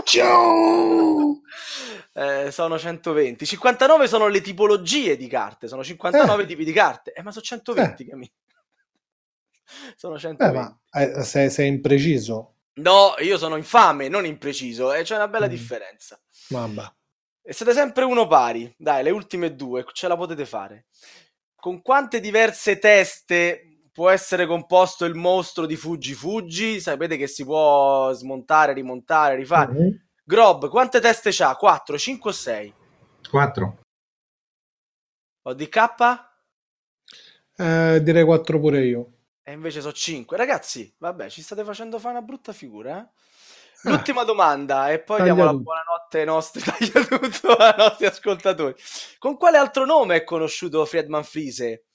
Ciao! 0.03 1.41
eh, 2.13 2.51
sono 2.51 2.77
120. 2.77 3.45
59 3.45 4.07
sono 4.07 4.27
le 4.27 4.41
tipologie 4.41 5.17
di 5.17 5.27
carte, 5.27 5.67
sono 5.67 5.83
59 5.83 6.43
eh. 6.43 6.45
tipi 6.45 6.65
di 6.65 6.73
carte. 6.73 7.13
Eh, 7.13 7.23
ma 7.23 7.31
sono 7.31 7.43
120, 7.43 8.03
eh. 8.03 8.07
Camillo. 8.07 8.31
sono 9.95 10.17
120. 10.17 10.43
Eh, 10.43 10.59
ma 10.59 10.79
eh, 10.91 11.23
sei, 11.23 11.49
sei 11.49 11.67
impreciso. 11.67 12.52
No, 12.75 13.13
io 13.19 13.37
sono 13.37 13.55
infame, 13.55 14.09
non 14.09 14.25
impreciso, 14.25 14.93
e 14.93 15.03
c'è 15.03 15.15
una 15.15 15.27
bella 15.27 15.45
mm. 15.45 15.49
differenza. 15.49 16.19
Mamma. 16.49 16.91
E 17.41 17.53
siete 17.53 17.73
sempre 17.73 18.03
uno 18.05 18.25
pari. 18.25 18.73
Dai, 18.77 19.03
le 19.03 19.11
ultime 19.11 19.55
due, 19.55 19.85
ce 19.91 20.07
la 20.07 20.15
potete 20.15 20.45
fare. 20.45 20.85
Con 21.55 21.81
quante 21.81 22.19
diverse 22.19 22.79
teste 22.79 23.87
può 23.91 24.09
essere 24.09 24.45
composto 24.45 25.05
il 25.05 25.13
mostro 25.13 25.65
di 25.65 25.75
Fuggi 25.75 26.13
Fuggi? 26.13 26.79
Sapete 26.79 27.15
che 27.15 27.27
si 27.27 27.43
può 27.43 28.11
smontare, 28.13 28.73
rimontare, 28.73 29.35
rifare. 29.35 29.71
Mm-hmm. 29.73 29.95
Grob, 30.23 30.69
quante 30.69 30.99
teste 30.99 31.31
c'ha? 31.31 31.55
4, 31.55 31.97
5 31.97 32.29
o 32.29 32.33
6? 32.33 32.73
4. 33.29 33.77
ODK? 35.43 35.77
Eh, 37.57 37.99
direi 38.01 38.23
4 38.23 38.59
pure 38.59 38.85
io. 38.85 39.11
E 39.43 39.51
invece 39.51 39.81
so 39.81 39.91
5. 39.91 40.37
Ragazzi, 40.37 40.93
vabbè, 40.97 41.29
ci 41.29 41.41
state 41.41 41.65
facendo 41.65 41.99
fare 41.99 42.15
una 42.15 42.25
brutta 42.25 42.53
figura, 42.53 42.97
eh? 42.97 43.07
Ah. 43.85 43.89
L'ultima 43.89 44.23
domanda 44.23 44.91
e 44.91 44.99
poi 45.01 45.17
Taglia 45.17 45.33
diamo 45.33 45.51
la 45.51 45.57
buonanotte 45.57 46.19
ai 46.19 46.25
nostri, 46.25 46.61
ai 47.57 47.73
nostri 47.77 48.05
ascoltatori. 48.05 48.73
Con 49.19 49.35
quale 49.35 49.57
altro 49.57 49.85
nome 49.85 50.15
è 50.15 50.23
conosciuto 50.23 50.85
Friedman 50.85 51.25
Friese? 51.25 51.87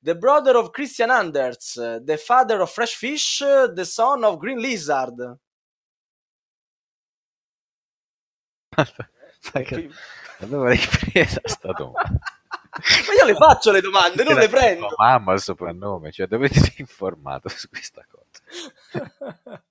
The 0.00 0.16
brother 0.16 0.56
of 0.56 0.70
Christian 0.70 1.10
Anders, 1.10 1.74
the 2.02 2.16
father 2.16 2.60
of 2.60 2.72
Fresh 2.72 2.94
Fish, 2.94 3.44
the 3.74 3.84
son 3.84 4.24
of 4.24 4.38
Green 4.38 4.58
Lizard. 4.58 5.38
Sai 9.40 9.64
che 9.64 9.90
avevo 10.40 10.66
ripresa 10.66 11.40
sta 11.44 11.72
domanda. 11.72 12.18
Ma 13.06 13.14
io 13.18 13.24
le 13.24 13.34
faccio 13.34 13.70
le 13.70 13.80
domande, 13.80 14.24
non 14.24 14.34
le 14.34 14.48
prendo. 14.48 14.92
Mamma 14.96 15.32
il 15.32 15.40
soprannome, 15.40 16.10
cioè 16.10 16.26
dovete 16.26 16.58
essere 16.58 16.74
informato 16.78 17.48
su 17.48 17.68
questa 17.68 18.04
cosa. 18.10 19.62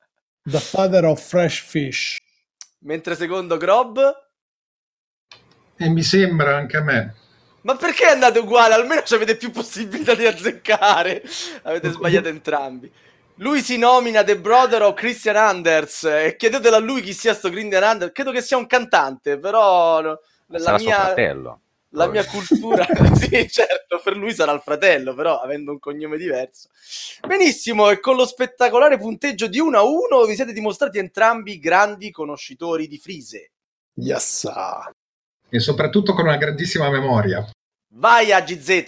The 0.44 0.60
father 0.60 1.06
of 1.06 1.22
fresh 1.22 1.62
fish. 1.62 2.18
Mentre 2.80 3.16
secondo 3.16 3.58
Grob... 3.58 4.22
E 5.76 5.90
mi 5.90 6.04
sembra 6.04 6.56
anche 6.56 6.78
a 6.78 6.82
me. 6.82 7.16
Ma 7.62 7.76
perché 7.76 8.06
andate 8.06 8.40
uguale? 8.40 8.76
Almeno 8.76 9.04
ci 9.04 9.16
avete 9.16 9.36
più 9.36 9.52
possibilità 9.52 10.16
di 10.16 10.26
azzeccare. 10.26 11.24
Avete 11.64 11.90
sbagliato 11.92 12.28
entrambi. 12.28 12.92
Lui 13.38 13.62
si 13.62 13.78
nomina 13.78 14.24
The 14.24 14.38
Brother 14.38 14.84
of 14.84 14.96
Christian 14.96 15.36
Anders 15.36 16.04
e 16.04 16.36
chiedetelo 16.38 16.76
a 16.76 16.80
lui 16.80 17.02
chi 17.02 17.14
sia 17.14 17.34
sto 17.34 17.50
Christian 17.50 17.84
Anders. 17.84 18.12
Credo 18.14 18.32
che 18.32 18.42
sia 18.42 18.58
un 18.58 18.68
cantante, 18.68 19.40
però 19.40 20.02
no, 20.02 20.20
la 20.48 20.60
Sarà 20.60 20.78
suo 20.78 20.88
mia, 20.88 21.00
fratello. 21.00 21.62
La 21.94 22.08
mia 22.08 22.26
cultura... 22.26 22.86
sì, 23.16 23.48
certo, 23.50 24.02
per 24.04 24.16
lui 24.16 24.34
sarà 24.34 24.52
il 24.52 24.62
fratello, 24.62 25.14
però 25.14 25.40
avendo 25.40 25.72
un 25.72 25.80
cognome 25.80 26.18
diverso. 26.18 26.70
Benissimo, 27.26 27.90
e 27.90 28.00
con 28.00 28.16
lo 28.16 28.26
spettacolare 28.26 28.98
punteggio 28.98 29.48
di 29.48 29.60
1 29.60 29.78
a 29.78 29.84
1 29.84 30.26
vi 30.26 30.36
siete 30.36 30.54
dimostrati 30.54 30.98
entrambi 30.98 31.60
grandi 31.60 32.12
conoscitori 32.12 32.88
di 32.88 32.98
Frise. 32.98 33.52
Yes. 33.96 34.50
E 35.50 35.60
soprattutto 35.60 36.14
con 36.14 36.26
una 36.26 36.38
grandissima 36.38 36.90
memoria. 36.90 37.48
Vai 37.96 38.32
a 38.32 38.42
GZ! 38.42 38.84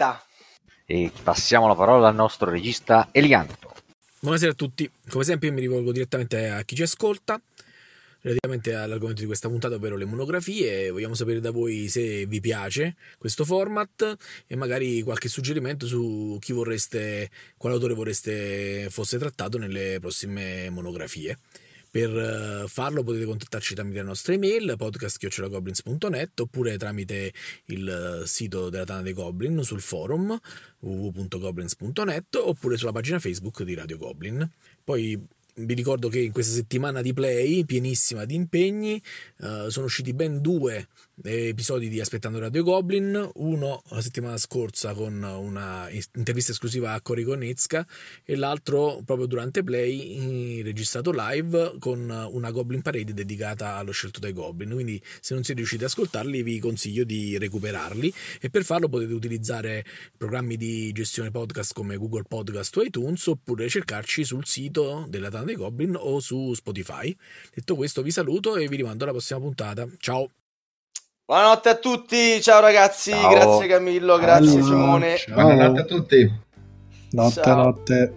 E 0.88 1.12
passiamo 1.24 1.68
la 1.68 1.76
parola 1.76 2.08
al 2.08 2.16
nostro 2.16 2.50
regista 2.50 3.10
Elianto. 3.12 3.74
Buonasera 4.20 4.52
a 4.52 4.56
tutti, 4.56 4.90
come 5.10 5.24
sempre 5.24 5.48
io 5.48 5.54
mi 5.54 5.62
rivolgo 5.62 5.92
direttamente 5.92 6.50
a 6.50 6.64
chi 6.64 6.76
ci 6.76 6.82
ascolta 6.82 7.40
relativamente 8.26 8.74
all'argomento 8.74 9.22
di 9.22 9.28
questa 9.28 9.48
puntata, 9.48 9.76
ovvero 9.76 9.96
le 9.96 10.06
monografie. 10.06 10.90
Vogliamo 10.90 11.14
sapere 11.14 11.40
da 11.40 11.52
voi 11.52 11.88
se 11.88 12.26
vi 12.26 12.40
piace 12.40 12.96
questo 13.18 13.46
format 13.46 14.16
e 14.48 14.56
magari 14.56 15.02
qualche 15.04 15.30
suggerimento 15.30 15.86
su 15.86 16.38
chi 16.42 16.52
vorreste, 16.52 17.30
quale 17.56 17.76
autore 17.76 17.94
vorreste 17.94 18.88
fosse 18.90 19.20
trattato 19.20 19.60
nelle 19.60 19.98
prossime 20.00 20.70
monografie. 20.72 21.38
Per 21.96 22.10
eh, 22.10 22.68
farlo 22.68 23.04
potete 23.04 23.24
contattarci 23.24 23.74
tramite 23.74 24.00
la 24.00 24.04
nostra 24.04 24.34
email 24.34 24.74
podcast.goblins.net 24.78 26.40
oppure 26.42 26.78
tramite 26.78 27.32
il 27.68 27.88
eh, 28.24 28.28
sito 28.28 28.70
della 28.70 28.84
Tana 28.84 29.02
dei 29.02 29.14
Goblin 29.14 29.64
sul 29.64 29.80
forum 29.80 30.38
www.goblins.net 30.80 32.36
oppure 32.36 32.76
sulla 32.76 32.92
pagina 32.92 33.20
Facebook 33.20 33.64
di 33.64 33.76
Radio 33.76 33.96
Goblin. 33.96 34.46
Poi 34.84 35.26
vi 35.58 35.74
ricordo 35.74 36.10
che 36.10 36.20
in 36.20 36.32
questa 36.32 36.54
settimana 36.54 37.02
di 37.02 37.14
play, 37.14 37.64
pienissima 37.64 38.26
di 38.26 38.36
impegni, 38.36 39.02
eh, 39.42 39.68
sono 39.70 39.86
usciti 39.86 40.14
ben 40.14 40.42
due 40.42 40.88
episodi 41.24 41.88
di 41.88 42.00
Aspettando 42.00 42.40
Radio 42.40 42.62
Goblin, 42.64 43.30
uno 43.36 43.82
la 43.90 44.02
settimana 44.02 44.38
scorsa 44.38 44.94
con 44.94 45.22
una 45.24 45.90
intervista 46.16 46.52
esclusiva 46.52 46.94
a 46.94 47.02
Cory 47.02 47.24
Konitska 47.24 47.86
e 48.24 48.36
l'altro 48.36 49.02
proprio 49.06 49.26
durante 49.26 49.64
play 49.64 50.62
registrato 50.62 51.12
live 51.14 51.76
con 51.80 52.10
una 52.10 52.52
Goblin 52.52 52.82
Parade 52.82 53.14
dedicata 53.14 53.76
allo 53.76 53.92
scelto 53.92 54.20
dai 54.20 54.34
Goblin, 54.34 54.72
quindi 54.72 55.02
se 55.22 55.34
non 55.34 55.44
siete 55.44 55.60
riusciti 55.62 55.84
ad 55.84 55.90
ascoltarli 55.90 56.44
vi 56.44 56.60
consiglio 56.60 57.04
di 57.04 57.38
recuperarli 57.38 58.14
e 58.42 58.50
per 58.50 58.64
farlo 58.64 58.90
potete 58.90 59.14
utilizzare 59.14 59.86
programmi 60.18 60.58
di 60.58 60.92
gestione 60.92 61.32
podcast 61.32 61.74
come 61.74 61.98
Google 61.98 62.24
Podcast 62.28 62.76
o 62.78 62.84
iTunes 62.84 63.26
oppure 63.28 63.70
cercarci 63.70 64.24
sul 64.24 64.46
sito 64.46 65.06
della 65.10 65.30
Tana 65.30 65.46
dei 65.46 65.56
Goblin 65.56 65.96
o 65.98 66.20
su 66.20 66.54
Spotify. 66.54 67.16
Detto 67.54 67.76
questo 67.76 68.02
vi 68.02 68.12
saluto 68.12 68.58
e 68.58 68.68
vi 68.68 68.76
rimando 68.76 69.04
alla 69.04 69.14
prossima 69.14 69.40
puntata. 69.40 69.88
Ciao! 69.98 70.30
Buonanotte 71.28 71.70
a 71.70 71.76
tutti, 71.78 72.40
ciao 72.40 72.62
ragazzi, 72.62 73.10
Ciao. 73.10 73.32
grazie 73.32 73.66
Camillo, 73.66 74.20
grazie 74.20 74.62
Ciao. 74.62 74.64
Simone. 74.64 75.18
Ciao. 75.18 75.34
Buonanotte 75.34 75.80
a 75.80 75.84
tutti. 75.86 76.40
Notte, 77.10 77.42
Ciao. 77.42 77.64
notte. 77.64 78.14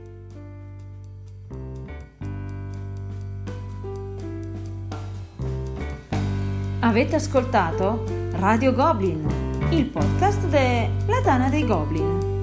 Avete 6.80 7.16
ascoltato 7.16 8.04
Radio 8.32 8.74
Goblin, 8.74 9.26
il 9.70 9.86
podcast 9.86 10.46
della 10.48 11.22
Tana 11.22 11.48
dei 11.48 11.64
Goblin. 11.64 12.37